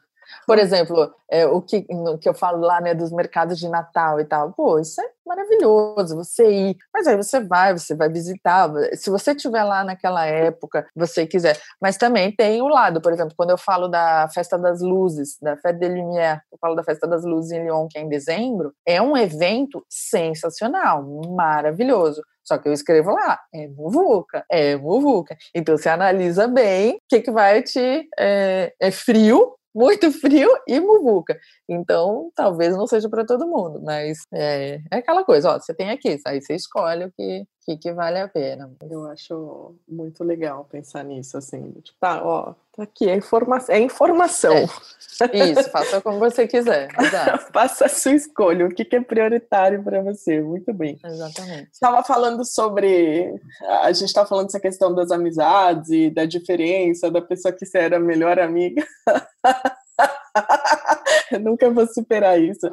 Por 0.49 0.57
exemplo, 0.57 1.13
é, 1.29 1.45
o 1.45 1.61
que, 1.61 1.85
no, 1.93 2.17
que 2.17 2.27
eu 2.27 2.33
falo 2.33 2.59
lá, 2.59 2.81
né, 2.81 2.95
dos 2.95 3.11
mercados 3.11 3.59
de 3.59 3.69
Natal 3.69 4.19
e 4.19 4.25
tal. 4.25 4.51
Pô, 4.53 4.79
isso 4.79 4.99
é 4.99 5.05
maravilhoso, 5.23 6.15
você 6.15 6.51
ir. 6.51 6.77
Mas 6.91 7.05
aí 7.05 7.15
você 7.15 7.39
vai, 7.39 7.77
você 7.77 7.93
vai 7.93 8.09
visitar. 8.09 8.67
Se 8.95 9.11
você 9.11 9.33
estiver 9.33 9.63
lá 9.63 9.83
naquela 9.83 10.25
época, 10.25 10.87
você 10.95 11.27
quiser. 11.27 11.55
Mas 11.79 11.97
também 11.97 12.31
tem 12.35 12.63
o 12.63 12.67
lado, 12.67 12.99
por 12.99 13.13
exemplo, 13.13 13.35
quando 13.37 13.51
eu 13.51 13.59
falo 13.59 13.87
da 13.87 14.27
Festa 14.33 14.57
das 14.57 14.81
Luzes, 14.81 15.37
da 15.39 15.55
Fête 15.55 15.77
des 15.77 15.91
Lumières, 15.91 16.41
eu 16.51 16.57
falo 16.59 16.73
da 16.73 16.83
Festa 16.83 17.05
das 17.07 17.23
Luzes 17.23 17.51
em 17.51 17.65
Lyon, 17.65 17.87
que 17.87 17.99
é 17.99 18.01
em 18.01 18.09
dezembro, 18.09 18.73
é 18.83 18.99
um 18.99 19.15
evento 19.15 19.85
sensacional, 19.87 21.05
maravilhoso. 21.29 22.23
Só 22.43 22.57
que 22.57 22.67
eu 22.67 22.73
escrevo 22.73 23.11
lá, 23.11 23.39
é 23.53 23.67
muvuca, 23.67 24.43
é 24.49 24.75
muvuca. 24.75 25.37
Então 25.53 25.77
você 25.77 25.89
analisa 25.89 26.47
bem 26.47 26.95
o 26.95 26.99
que, 27.07 27.21
que 27.21 27.29
vai 27.29 27.61
te. 27.61 28.09
É, 28.17 28.73
é 28.81 28.89
frio, 28.89 29.53
muito 29.79 30.11
frio 30.19 30.49
e 30.67 30.79
muvuca. 30.79 31.39
Então, 31.69 32.29
talvez 32.35 32.75
não 32.75 32.85
seja 32.85 33.09
para 33.09 33.25
todo 33.25 33.47
mundo, 33.47 33.81
mas 33.81 34.17
é, 34.33 34.81
é, 34.91 34.97
aquela 34.97 35.23
coisa, 35.23 35.51
ó, 35.51 35.59
você 35.59 35.73
tem 35.73 35.89
aqui, 35.89 36.17
aí 36.27 36.41
você 36.41 36.55
escolhe 36.55 37.05
o 37.05 37.11
que, 37.11 37.45
que, 37.69 37.77
que, 37.77 37.91
vale 37.91 38.19
a 38.19 38.27
pena. 38.27 38.71
Eu 38.89 39.05
acho 39.07 39.75
muito 39.87 40.23
legal 40.23 40.65
pensar 40.71 41.03
nisso, 41.03 41.37
assim, 41.37 41.71
tipo, 41.83 41.97
tá, 41.99 42.23
ó, 42.23 42.55
tá 42.75 42.83
aqui, 42.83 43.07
é, 43.07 43.15
informa 43.15 43.59
é 43.67 43.79
informação. 43.79 44.55
É, 44.55 45.49
isso, 45.49 45.69
faça 45.69 46.01
como 46.01 46.17
você 46.17 46.47
quiser. 46.47 46.89
faça 47.53 47.85
a 47.85 47.89
sua 47.89 48.13
escolha, 48.13 48.65
o 48.65 48.69
que, 48.69 48.83
que 48.85 48.95
é 48.95 49.01
prioritário 49.01 49.83
para 49.83 50.01
você, 50.01 50.41
muito 50.41 50.73
bem. 50.73 50.99
Exatamente. 51.03 51.69
Estava 51.71 52.03
falando 52.03 52.43
sobre, 52.43 53.39
a 53.81 53.91
gente 53.91 54.07
estava 54.07 54.27
falando 54.27 54.47
dessa 54.47 54.59
questão 54.59 54.93
das 54.93 55.11
amizades 55.11 55.89
e 55.89 56.09
da 56.09 56.25
diferença, 56.25 57.11
da 57.11 57.21
pessoa 57.21 57.51
que 57.51 57.65
você 57.65 57.77
era 57.77 57.99
melhor 57.99 58.39
amiga. 58.39 58.83
Nunca 61.41 61.69
vou 61.69 61.85
superar 61.87 62.39
isso. 62.39 62.69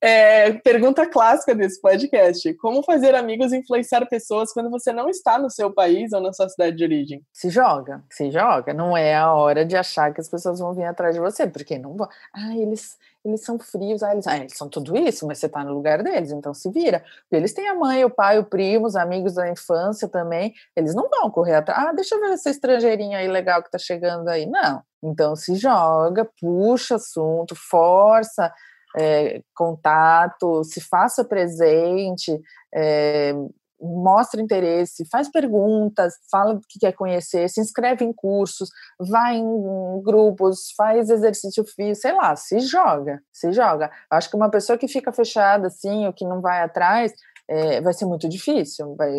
É, 0.00 0.52
pergunta 0.52 1.06
clássica 1.06 1.54
desse 1.54 1.80
podcast: 1.80 2.52
Como 2.54 2.82
fazer 2.82 3.14
amigos 3.14 3.52
influenciar 3.52 4.06
pessoas 4.06 4.52
quando 4.52 4.70
você 4.70 4.92
não 4.92 5.08
está 5.08 5.38
no 5.38 5.50
seu 5.50 5.72
país 5.72 6.12
ou 6.12 6.20
na 6.20 6.32
sua 6.32 6.48
cidade 6.48 6.76
de 6.76 6.84
origem? 6.84 7.24
Se 7.32 7.50
joga, 7.50 8.02
se 8.10 8.30
joga. 8.30 8.72
Não 8.72 8.96
é 8.96 9.14
a 9.14 9.32
hora 9.32 9.64
de 9.64 9.76
achar 9.76 10.12
que 10.12 10.20
as 10.20 10.28
pessoas 10.28 10.58
vão 10.58 10.74
vir 10.74 10.84
atrás 10.84 11.14
de 11.14 11.20
você, 11.20 11.46
porque 11.46 11.78
não 11.78 11.96
vão. 11.96 12.08
Ah, 12.34 12.56
eles, 12.56 12.96
eles 13.24 13.44
são 13.44 13.58
frios, 13.58 14.02
ah 14.02 14.12
eles, 14.12 14.26
ah, 14.26 14.36
eles 14.38 14.56
são 14.56 14.68
tudo 14.68 14.96
isso, 14.96 15.26
mas 15.26 15.38
você 15.38 15.46
está 15.46 15.64
no 15.64 15.72
lugar 15.72 16.02
deles, 16.02 16.30
então 16.32 16.54
se 16.54 16.70
vira. 16.70 17.04
Eles 17.30 17.52
têm 17.52 17.68
a 17.68 17.74
mãe, 17.74 18.04
o 18.04 18.10
pai, 18.10 18.38
o 18.38 18.44
primo, 18.44 18.86
os 18.86 18.96
amigos 18.96 19.34
da 19.34 19.48
infância 19.48 20.08
também. 20.08 20.52
Eles 20.76 20.94
não 20.94 21.08
vão 21.08 21.30
correr 21.30 21.54
atrás. 21.56 21.86
Ah, 21.86 21.92
deixa 21.92 22.14
eu 22.14 22.20
ver 22.20 22.32
essa 22.32 22.50
estrangeirinha 22.50 23.18
aí 23.18 23.28
legal 23.28 23.62
que 23.62 23.68
está 23.68 23.78
chegando 23.78 24.28
aí. 24.28 24.46
Não 24.46 24.82
então 25.02 25.34
se 25.36 25.54
joga, 25.56 26.28
puxa 26.40 26.96
assunto, 26.96 27.54
força 27.54 28.52
é, 28.96 29.42
contato, 29.54 30.64
se 30.64 30.80
faça 30.80 31.24
presente, 31.24 32.38
é, 32.74 33.32
mostra 33.80 34.42
interesse, 34.42 35.08
faz 35.10 35.30
perguntas, 35.30 36.14
fala 36.30 36.54
do 36.54 36.60
que 36.68 36.78
quer 36.78 36.92
conhecer, 36.92 37.48
se 37.48 37.60
inscreve 37.60 38.04
em 38.04 38.12
cursos, 38.12 38.68
vai 38.98 39.36
em 39.36 40.02
grupos, 40.02 40.72
faz 40.76 41.08
exercício 41.08 41.64
físico, 41.64 42.02
sei 42.02 42.12
lá, 42.12 42.36
se 42.36 42.60
joga, 42.60 43.22
se 43.32 43.52
joga. 43.52 43.90
Acho 44.10 44.28
que 44.28 44.36
uma 44.36 44.50
pessoa 44.50 44.76
que 44.76 44.88
fica 44.88 45.12
fechada 45.12 45.68
assim, 45.68 46.06
ou 46.06 46.12
que 46.12 46.26
não 46.26 46.40
vai 46.40 46.62
atrás, 46.62 47.12
é, 47.48 47.80
vai 47.80 47.94
ser 47.94 48.04
muito 48.04 48.28
difícil, 48.28 48.94
vai, 48.96 49.10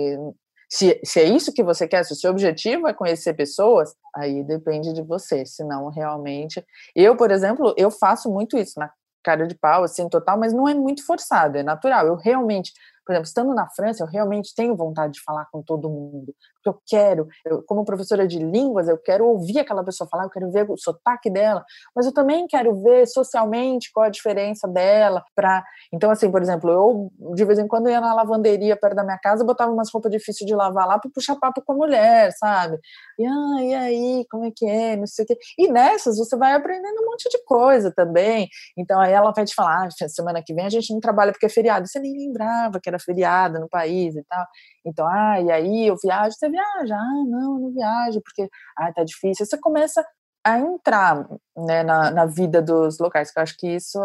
Se, 0.72 1.02
se 1.04 1.20
é 1.20 1.26
isso 1.26 1.52
que 1.54 1.64
você 1.64 1.86
quer, 1.86 2.06
se 2.06 2.14
o 2.14 2.16
seu 2.16 2.32
objetivo 2.32 2.88
é 2.88 2.94
conhecer 2.94 3.34
pessoas, 3.34 3.94
aí 4.16 4.42
depende 4.42 4.94
de 4.94 5.02
você. 5.02 5.46
Senão, 5.46 5.90
realmente. 5.90 6.66
Eu, 6.96 7.18
por 7.18 7.30
exemplo, 7.30 7.74
eu 7.78 7.92
faço 7.92 8.32
muito 8.32 8.58
isso 8.58 8.80
na 8.80 8.90
cara 9.22 9.46
de 9.46 9.54
pau, 9.54 9.84
assim, 9.84 10.08
total, 10.08 10.40
mas 10.40 10.54
não 10.54 10.68
é 10.70 10.74
muito 10.74 11.06
forçado, 11.06 11.58
é 11.58 11.64
natural. 11.64 12.08
Eu 12.08 12.16
realmente 12.16 12.72
por 13.06 13.14
exemplo, 13.14 13.28
estando 13.28 13.54
na 13.54 13.68
França, 13.70 14.04
eu 14.04 14.08
realmente 14.08 14.54
tenho 14.56 14.76
vontade 14.76 15.14
de 15.14 15.24
falar 15.24 15.46
com 15.52 15.62
todo 15.62 15.90
mundo, 15.90 16.34
porque 16.56 16.70
eu 16.70 16.82
quero, 16.88 17.28
eu, 17.46 17.64
como 17.64 17.84
professora 17.84 18.28
de 18.28 18.40
línguas, 18.40 18.88
eu 18.88 18.98
quero 18.98 19.26
ouvir 19.26 19.60
aquela 19.60 19.84
pessoa 19.84 20.08
falar, 20.10 20.26
eu 20.26 20.30
quero 20.30 20.52
ver 20.52 20.70
o 20.70 20.78
sotaque 20.78 21.30
dela, 21.30 21.66
mas 21.96 22.06
eu 22.06 22.14
também 22.14 22.46
quero 22.48 22.82
ver 22.84 23.08
socialmente 23.08 23.92
qual 23.92 24.06
a 24.06 24.10
diferença 24.10 24.68
dela. 24.68 25.24
Pra... 25.36 25.64
Então, 25.92 26.12
assim, 26.12 26.30
por 26.32 26.42
exemplo, 26.42 26.70
eu 26.70 27.12
de 27.36 27.46
vez 27.46 27.60
em 27.60 27.68
quando 27.68 27.90
ia 27.90 28.00
na 28.00 28.14
lavanderia 28.14 28.76
perto 28.76 28.96
da 28.96 29.04
minha 29.04 29.18
casa, 29.18 29.44
botava 29.44 29.72
umas 29.72 29.92
roupas 29.92 30.12
difíceis 30.12 30.48
de 30.48 30.56
lavar 30.56 30.88
lá 30.88 31.00
para 31.00 31.10
puxar 31.12 31.36
papo 31.36 31.62
com 31.66 31.74
a 31.74 31.76
mulher, 31.76 32.32
sabe? 32.34 32.80
E, 33.18 33.26
ah, 33.26 33.64
e 33.64 33.74
aí, 33.74 34.26
como 34.30 34.46
é 34.46 34.52
que 34.56 34.66
é? 34.66 34.96
Não 34.96 35.08
sei 35.08 35.26
o 35.26 35.28
quê. 35.28 35.38
E 35.58 35.72
nessas 35.72 36.18
você 36.18 36.36
vai 36.38 36.54
aprendendo 36.54 37.02
um 37.02 37.06
monte 37.06 37.30
de 37.30 37.44
coisa 37.46 37.92
também. 37.92 38.48
Então, 38.78 39.00
aí 39.00 39.12
ela 39.12 39.32
vai 39.32 39.46
te 39.46 39.56
falar, 39.56 39.88
ah, 39.88 40.10
semana 40.10 40.42
que 40.46 40.54
vem 40.54 40.66
a 40.66 40.70
gente 40.70 40.94
não 40.94 41.00
trabalha 41.00 41.32
porque 41.32 41.46
é 41.46 41.50
feriado. 41.50 41.88
Você 41.88 42.00
nem 42.00 42.14
lembrava 42.14 42.80
que 42.80 42.90
era 42.92 43.00
feriado 43.00 43.60
no 43.60 43.70
país 43.70 44.16
e 44.16 44.24
tal. 44.24 44.46
Então, 44.86 45.08
ah, 45.08 45.42
e 45.42 45.52
aí 45.52 45.88
eu 45.88 45.96
viajo, 46.02 46.36
você 46.36 46.50
viaja? 46.50 46.96
Ah, 46.96 47.24
não, 47.28 47.56
eu 47.56 47.60
não 47.60 47.72
viajo, 47.72 48.22
porque, 48.22 48.50
ah, 48.78 48.92
tá 48.94 49.04
difícil. 49.04 49.46
Você 49.46 49.58
começa 49.58 50.06
a 50.44 50.60
entrar 50.60 51.28
né, 51.56 51.84
na, 51.84 52.12
na 52.12 52.26
vida 52.26 52.62
dos 52.62 53.00
locais, 53.00 53.32
que 53.32 53.40
eu 53.40 53.44
acho 53.44 53.58
que 53.58 53.68
isso 53.68 54.00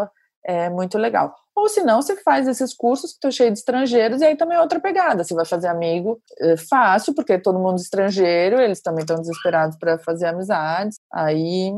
é 0.45 0.70
muito 0.70 0.97
legal. 0.97 1.34
Ou 1.55 1.68
se 1.68 1.82
não, 1.82 2.03
você 2.03 2.16
faz 2.22 2.47
esses 2.47 2.74
cursos 2.74 3.12
que 3.12 3.16
estão 3.16 3.30
cheios 3.30 3.55
de 3.55 3.59
estrangeiros, 3.61 4.20
e 4.20 4.26
aí 4.26 4.37
também 4.37 4.59
é 4.59 4.61
outra 4.61 4.78
pegada. 4.78 5.24
Você 5.24 5.34
vai 5.34 5.47
fazer 5.47 5.68
amigo 5.68 6.20
é 6.39 6.57
fácil, 6.57 7.14
porque 7.14 7.39
todo 7.39 7.59
mundo 7.59 7.78
estrangeiro, 7.78 8.61
eles 8.61 8.82
também 8.82 9.01
estão 9.01 9.16
desesperados 9.16 9.76
para 9.78 9.99
fazer 9.99 10.26
amizades. 10.26 10.99
Aí 11.12 11.72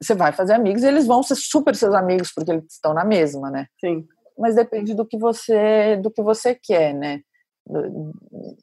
você 0.00 0.14
vai 0.14 0.32
fazer 0.32 0.54
amigos 0.54 0.82
e 0.82 0.86
eles 0.86 1.06
vão 1.06 1.22
ser 1.22 1.36
super 1.36 1.74
seus 1.74 1.94
amigos, 1.94 2.32
porque 2.34 2.50
eles 2.50 2.64
estão 2.72 2.92
na 2.92 3.04
mesma, 3.04 3.50
né? 3.50 3.66
Sim 3.80 4.06
mas 4.38 4.54
depende 4.54 4.94
do 4.94 5.06
que 5.06 5.18
você 5.18 5.96
do 5.96 6.10
que 6.10 6.22
você 6.22 6.54
quer, 6.54 6.94
né? 6.94 7.20
Do, 7.66 8.12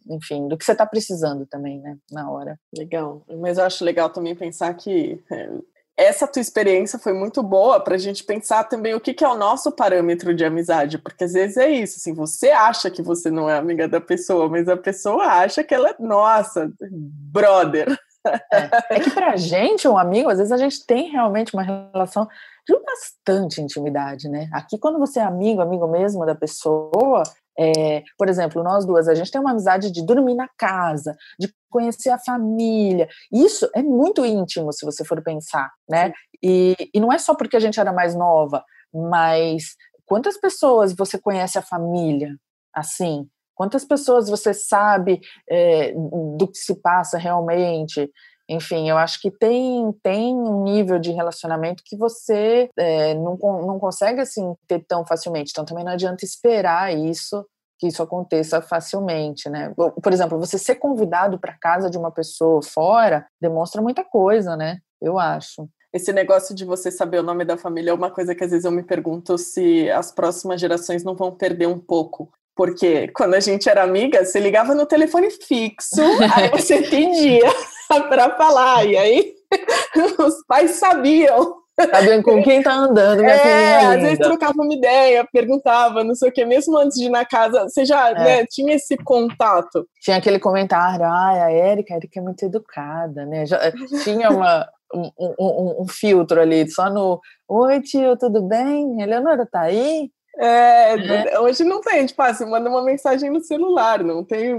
enfim, 0.10 0.48
do 0.48 0.58
que 0.58 0.66
você 0.66 0.74
está 0.74 0.86
precisando 0.86 1.46
também, 1.46 1.80
né? 1.80 1.98
Na 2.12 2.30
hora. 2.30 2.60
Legal. 2.76 3.24
Mas 3.40 3.58
eu 3.58 3.64
acho 3.64 3.86
legal 3.86 4.10
também 4.10 4.36
pensar 4.36 4.74
que 4.74 5.24
é, 5.32 5.50
essa 5.98 6.28
tua 6.28 6.42
experiência 6.42 7.00
foi 7.00 7.12
muito 7.12 7.42
boa 7.42 7.80
para 7.80 7.96
a 7.96 7.98
gente 7.98 8.24
pensar 8.24 8.66
também 8.66 8.94
o 8.94 9.02
que, 9.02 9.16
que, 9.16 9.26
é 9.26 9.28
o 9.28 9.36
nosso 9.36 9.72
parâmetro 9.72 10.34
de 10.34 10.46
amizade, 10.46 11.00
porque 11.00 11.24
às 11.24 11.34
vezes 11.34 11.58
é 11.58 11.72
isso, 11.72 11.98
assim, 11.98 12.14
você 12.14 12.52
acha 12.52 12.92
que 12.92 13.02
você 13.02 13.32
não 13.32 13.50
é 13.50 13.58
amiga 13.58 13.88
da 13.88 14.00
pessoa, 14.00 14.48
mas 14.48 14.70
a 14.70 14.78
pessoa 14.78 15.24
acha 15.26 15.64
que 15.64 15.74
ela 15.74 15.90
é 15.90 15.96
nossa, 16.00 16.72
brother. 16.80 17.98
É, 18.26 18.96
é 18.96 19.00
que 19.00 19.12
pra 19.12 19.36
gente, 19.36 19.88
um 19.88 19.98
amigo, 19.98 20.30
às 20.30 20.38
vezes 20.38 20.52
a 20.52 20.58
gente 20.58 20.86
tem 20.86 21.10
realmente 21.10 21.54
uma 21.54 21.64
relação 21.64 22.28
de 22.68 22.78
bastante 22.80 23.62
intimidade, 23.62 24.28
né? 24.28 24.50
Aqui, 24.52 24.78
quando 24.78 25.00
você 25.00 25.20
é 25.20 25.24
amigo, 25.24 25.62
amigo 25.62 25.88
mesmo 25.88 26.26
da 26.26 26.36
pessoa, 26.36 27.24
é, 27.58 28.04
por 28.18 28.30
exemplo, 28.30 28.64
nós 28.64 28.86
duas, 28.86 29.08
a 29.08 29.16
gente 29.16 29.32
tem 29.32 29.42
uma 29.42 29.52
amizade 29.52 29.92
de 29.92 30.06
dormir 30.06 30.36
na 30.36 30.48
casa, 30.58 31.16
de 31.40 31.54
conhecer 31.70 32.10
a 32.10 32.20
família. 32.20 33.08
Isso 33.32 33.70
é 33.74 33.82
muito 33.82 34.26
íntimo, 34.26 34.72
se 34.74 34.86
você 34.86 35.04
for 35.04 35.22
pensar, 35.24 35.72
né? 35.90 36.12
E, 36.44 36.76
e 36.94 37.00
não 37.00 37.12
é 37.12 37.18
só 37.18 37.34
porque 37.36 37.58
a 37.58 37.60
gente 37.60 37.80
era 37.80 37.92
mais 37.92 38.14
nova, 38.14 38.64
mas 38.94 39.76
quantas 40.06 40.38
pessoas 40.38 40.94
você 40.94 41.20
conhece 41.20 41.58
a 41.58 41.62
família 41.62 42.36
assim? 42.74 43.28
Quantas 43.58 43.84
pessoas 43.84 44.30
você 44.30 44.54
sabe 44.54 45.20
é, 45.50 45.92
do 46.38 46.48
que 46.48 46.58
se 46.58 46.76
passa 46.76 47.18
realmente? 47.18 48.10
enfim, 48.50 48.90
eu 48.90 48.98
acho 48.98 49.20
que 49.20 49.30
tem, 49.30 49.92
tem 50.02 50.34
um 50.34 50.64
nível 50.64 50.98
de 51.00 51.12
relacionamento 51.12 51.84
que 51.86 51.98
você 51.98 52.70
é, 52.78 53.14
não, 53.14 53.36
não 53.36 53.78
consegue 53.78 54.22
assim 54.22 54.56
ter 54.66 54.86
tão 54.88 55.06
facilmente. 55.06 55.52
Então 55.52 55.66
também 55.66 55.84
não 55.84 55.92
adianta 55.92 56.24
esperar 56.24 56.96
isso 56.96 57.46
que 57.78 57.88
isso 57.88 58.02
aconteça 58.02 58.62
facilmente, 58.62 59.50
né? 59.50 59.72
Por 59.76 60.12
exemplo, 60.12 60.40
você 60.40 60.58
ser 60.58 60.76
convidado 60.76 61.38
para 61.38 61.58
casa 61.60 61.90
de 61.90 61.98
uma 61.98 62.12
pessoa 62.12 62.62
fora 62.64 63.28
demonstra 63.40 63.82
muita 63.82 64.04
coisa, 64.04 64.56
né? 64.56 64.80
Eu 65.00 65.20
acho. 65.20 65.70
Esse 65.94 66.12
negócio 66.12 66.56
de 66.56 66.66
você 66.66 66.90
saber 66.90 67.20
o 67.20 67.24
nome 67.24 67.46
da 67.46 67.56
família 67.56 67.92
é 67.92 67.94
uma 67.94 68.10
coisa 68.10 68.34
que 68.34 68.44
às 68.44 68.52
vezes 68.52 68.66
eu 68.66 68.72
me 68.72 68.84
pergunto 68.84 69.38
se 69.38 69.90
as 69.92 70.12
próximas 70.12 70.60
gerações 70.60 71.04
não 71.04 71.16
vão 71.16 71.32
perder 71.32 71.68
um 71.68 71.80
pouco 71.80 72.32
porque 72.58 73.08
quando 73.10 73.36
a 73.36 73.40
gente 73.40 73.70
era 73.70 73.84
amiga, 73.84 74.26
você 74.26 74.40
ligava 74.40 74.74
no 74.74 74.88
telefone 74.88 75.30
fixo, 75.30 76.02
aí 76.36 76.50
você 76.50 76.82
pedia 76.82 77.48
para 78.10 78.36
falar, 78.36 78.84
e 78.86 78.98
aí 78.98 79.34
os 80.20 80.44
pais 80.48 80.72
sabiam. 80.72 81.56
Sabiam 81.80 82.24
com 82.24 82.42
quem 82.42 82.64
tá 82.64 82.74
andando, 82.74 83.20
minha 83.20 83.36
é, 83.36 83.86
às 83.86 84.02
vezes 84.02 84.18
trocava 84.18 84.64
uma 84.64 84.74
ideia, 84.74 85.28
perguntava, 85.32 86.04
não 86.04 86.16
sei 86.16 86.30
o 86.30 86.32
que, 86.32 86.44
mesmo 86.44 86.76
antes 86.76 86.98
de 86.98 87.06
ir 87.06 87.10
na 87.10 87.24
casa, 87.24 87.70
você 87.70 87.86
já 87.86 88.10
é. 88.10 88.14
né, 88.16 88.46
tinha 88.48 88.74
esse 88.74 88.98
contato. 88.98 89.88
Tinha 90.02 90.18
aquele 90.18 90.40
comentário, 90.40 91.06
ah, 91.06 91.34
a 91.34 91.52
Érica, 91.52 91.94
a 91.94 91.98
Érica 91.98 92.20
é 92.20 92.24
muito 92.24 92.44
educada, 92.44 93.28
né? 93.28 93.46
Já, 93.46 93.60
tinha 94.04 94.32
uma, 94.32 94.68
um, 94.92 95.12
um, 95.20 95.84
um, 95.84 95.88
filtro 95.88 96.42
ali, 96.42 96.68
só 96.68 96.90
no 96.90 97.22
Oi, 97.48 97.80
tio, 97.82 98.18
tudo 98.18 98.42
bem? 98.42 99.00
Eleonora 99.00 99.46
tá 99.46 99.62
aí? 99.62 100.10
É, 100.40 101.34
é, 101.34 101.40
hoje 101.40 101.64
não 101.64 101.82
tem, 101.82 102.06
tipo, 102.06 102.22
assim, 102.22 102.46
manda 102.46 102.70
uma 102.70 102.84
mensagem 102.84 103.30
no 103.30 103.42
celular, 103.42 104.04
não 104.04 104.24
tem 104.24 104.54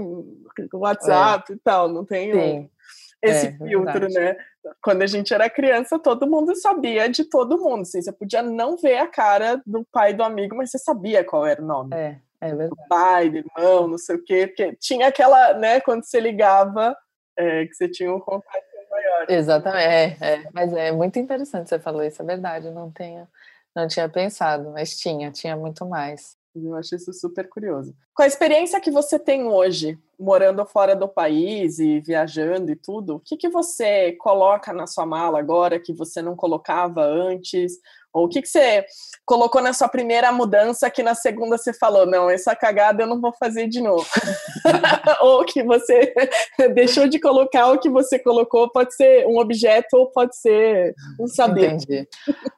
WhatsApp 0.73 1.51
é. 1.51 1.55
e 1.55 1.59
tal, 1.59 1.87
não 1.87 2.03
tem 2.03 2.35
um, 2.35 2.69
esse 3.21 3.47
é, 3.47 3.51
filtro, 3.51 3.85
verdade. 3.85 4.13
né? 4.13 4.37
Quando 4.81 5.01
a 5.01 5.07
gente 5.07 5.33
era 5.33 5.49
criança, 5.49 5.97
todo 5.97 6.27
mundo 6.27 6.53
sabia 6.55 7.09
de 7.09 7.23
todo 7.23 7.57
mundo, 7.57 7.81
assim, 7.81 8.01
você 8.01 8.11
podia 8.11 8.41
não 8.41 8.75
ver 8.75 8.97
a 8.97 9.07
cara 9.07 9.61
do 9.65 9.85
pai 9.91 10.13
do 10.13 10.23
amigo, 10.23 10.55
mas 10.55 10.71
você 10.71 10.77
sabia 10.77 11.23
qual 11.23 11.45
era 11.45 11.61
o 11.61 11.65
nome. 11.65 11.95
É, 11.95 12.17
é 12.41 12.47
verdade. 12.49 12.69
Do 12.69 12.87
pai, 12.89 13.29
do 13.29 13.37
irmão, 13.37 13.87
não 13.87 13.97
sei 13.97 14.17
o 14.17 14.23
quê, 14.23 14.47
porque 14.47 14.75
tinha 14.75 15.07
aquela, 15.07 15.53
né, 15.53 15.79
quando 15.79 16.03
você 16.03 16.19
ligava, 16.19 16.95
é, 17.37 17.65
que 17.65 17.73
você 17.73 17.87
tinha 17.87 18.13
um 18.13 18.19
contato 18.19 18.63
maior. 18.91 19.25
Exatamente, 19.29 20.23
é, 20.23 20.33
é, 20.33 20.43
mas 20.53 20.73
é 20.73 20.91
muito 20.91 21.17
interessante 21.19 21.69
você 21.69 21.79
falou 21.79 22.03
isso, 22.03 22.21
é 22.21 22.25
verdade, 22.25 22.69
não 22.69 22.91
tenho 22.91 23.25
não 23.79 23.87
tinha 23.87 24.09
pensado, 24.09 24.71
mas 24.71 24.97
tinha, 24.97 25.31
tinha 25.31 25.55
muito 25.55 25.85
mais. 25.85 26.37
Eu 26.55 26.75
acho 26.75 26.95
isso 26.95 27.13
super 27.13 27.47
curioso. 27.47 27.95
Com 28.13 28.23
a 28.23 28.27
experiência 28.27 28.81
que 28.81 28.89
você 28.89 29.19
tem 29.19 29.45
hoje, 29.45 29.97
morando 30.19 30.65
fora 30.65 30.95
do 30.95 31.07
país 31.07 31.79
e 31.79 31.99
viajando 31.99 32.71
e 32.71 32.75
tudo, 32.75 33.15
o 33.15 33.19
que, 33.19 33.37
que 33.37 33.47
você 33.49 34.13
coloca 34.13 34.73
na 34.73 34.87
sua 34.87 35.05
mala 35.05 35.39
agora 35.39 35.79
que 35.79 35.93
você 35.93 36.21
não 36.21 36.35
colocava 36.35 37.03
antes? 37.03 37.73
Ou 38.11 38.25
o 38.25 38.29
que, 38.29 38.41
que 38.41 38.47
você 38.47 38.83
colocou 39.23 39.61
na 39.61 39.71
sua 39.71 39.87
primeira 39.87 40.31
mudança 40.31 40.89
que 40.89 41.03
na 41.03 41.13
segunda 41.13 41.57
você 41.57 41.71
falou, 41.71 42.07
não, 42.07 42.29
essa 42.29 42.55
cagada 42.55 43.03
eu 43.03 43.07
não 43.07 43.21
vou 43.21 43.31
fazer 43.31 43.67
de 43.67 43.79
novo? 43.79 44.05
ou 45.21 45.45
que 45.45 45.63
você 45.63 46.13
deixou 46.73 47.07
de 47.07 47.19
colocar 47.19 47.67
o 47.67 47.79
que 47.79 47.89
você 47.89 48.17
colocou, 48.17 48.71
pode 48.71 48.95
ser 48.95 49.27
um 49.27 49.37
objeto 49.37 49.95
ou 49.95 50.11
pode 50.11 50.35
ser 50.35 50.95
um 51.19 51.27
saber. 51.27 51.73
Entendi. 51.73 52.07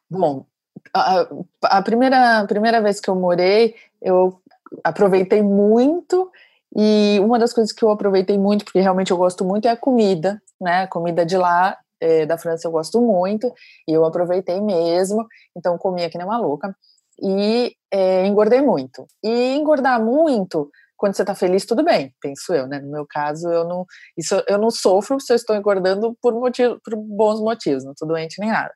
Bom, 0.09 0.45
a, 0.93 1.27
a 1.63 1.81
primeira, 1.81 2.45
primeira 2.47 2.81
vez 2.81 2.99
que 2.99 3.09
eu 3.09 3.15
morei, 3.15 3.75
eu 4.01 4.41
aproveitei 4.83 5.41
muito 5.41 6.31
e 6.75 7.19
uma 7.19 7.37
das 7.37 7.51
coisas 7.51 7.73
que 7.73 7.83
eu 7.83 7.89
aproveitei 7.89 8.37
muito, 8.37 8.63
porque 8.63 8.79
realmente 8.79 9.11
eu 9.11 9.17
gosto 9.17 9.43
muito, 9.43 9.67
é 9.67 9.71
a 9.71 9.77
comida, 9.77 10.41
né? 10.59 10.83
A 10.83 10.87
comida 10.87 11.25
de 11.25 11.37
lá, 11.37 11.77
é, 11.99 12.25
da 12.25 12.37
França, 12.37 12.67
eu 12.67 12.71
gosto 12.71 13.01
muito, 13.01 13.53
e 13.87 13.91
eu 13.91 14.05
aproveitei 14.05 14.61
mesmo, 14.61 15.27
então 15.55 15.77
comia 15.77 16.09
que 16.09 16.17
nem 16.17 16.25
uma 16.25 16.37
louca, 16.37 16.73
e 17.21 17.75
é, 17.91 18.25
engordei 18.25 18.61
muito. 18.61 19.05
E 19.21 19.55
engordar 19.55 20.01
muito, 20.01 20.71
quando 20.95 21.13
você 21.15 21.25
tá 21.25 21.35
feliz, 21.35 21.65
tudo 21.65 21.83
bem, 21.83 22.13
penso 22.21 22.53
eu, 22.53 22.67
né? 22.67 22.79
No 22.79 22.89
meu 22.89 23.05
caso, 23.05 23.49
eu 23.49 23.65
não, 23.65 23.85
isso, 24.17 24.41
eu 24.47 24.57
não 24.57 24.71
sofro 24.71 25.19
se 25.19 25.33
eu 25.33 25.35
estou 25.35 25.55
engordando 25.55 26.15
por, 26.21 26.33
motivo, 26.33 26.79
por 26.83 26.95
bons 26.95 27.41
motivos, 27.41 27.83
não 27.83 27.93
tô 27.93 28.05
doente 28.05 28.39
nem 28.39 28.49
nada. 28.49 28.73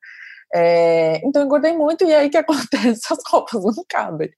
É, 0.53 1.17
então 1.25 1.43
engordei 1.43 1.75
muito 1.75 2.05
e 2.05 2.13
aí 2.13 2.29
que 2.29 2.37
acontece? 2.37 3.01
As 3.11 3.19
roupas 3.29 3.63
não 3.63 3.83
cabem. 3.89 4.29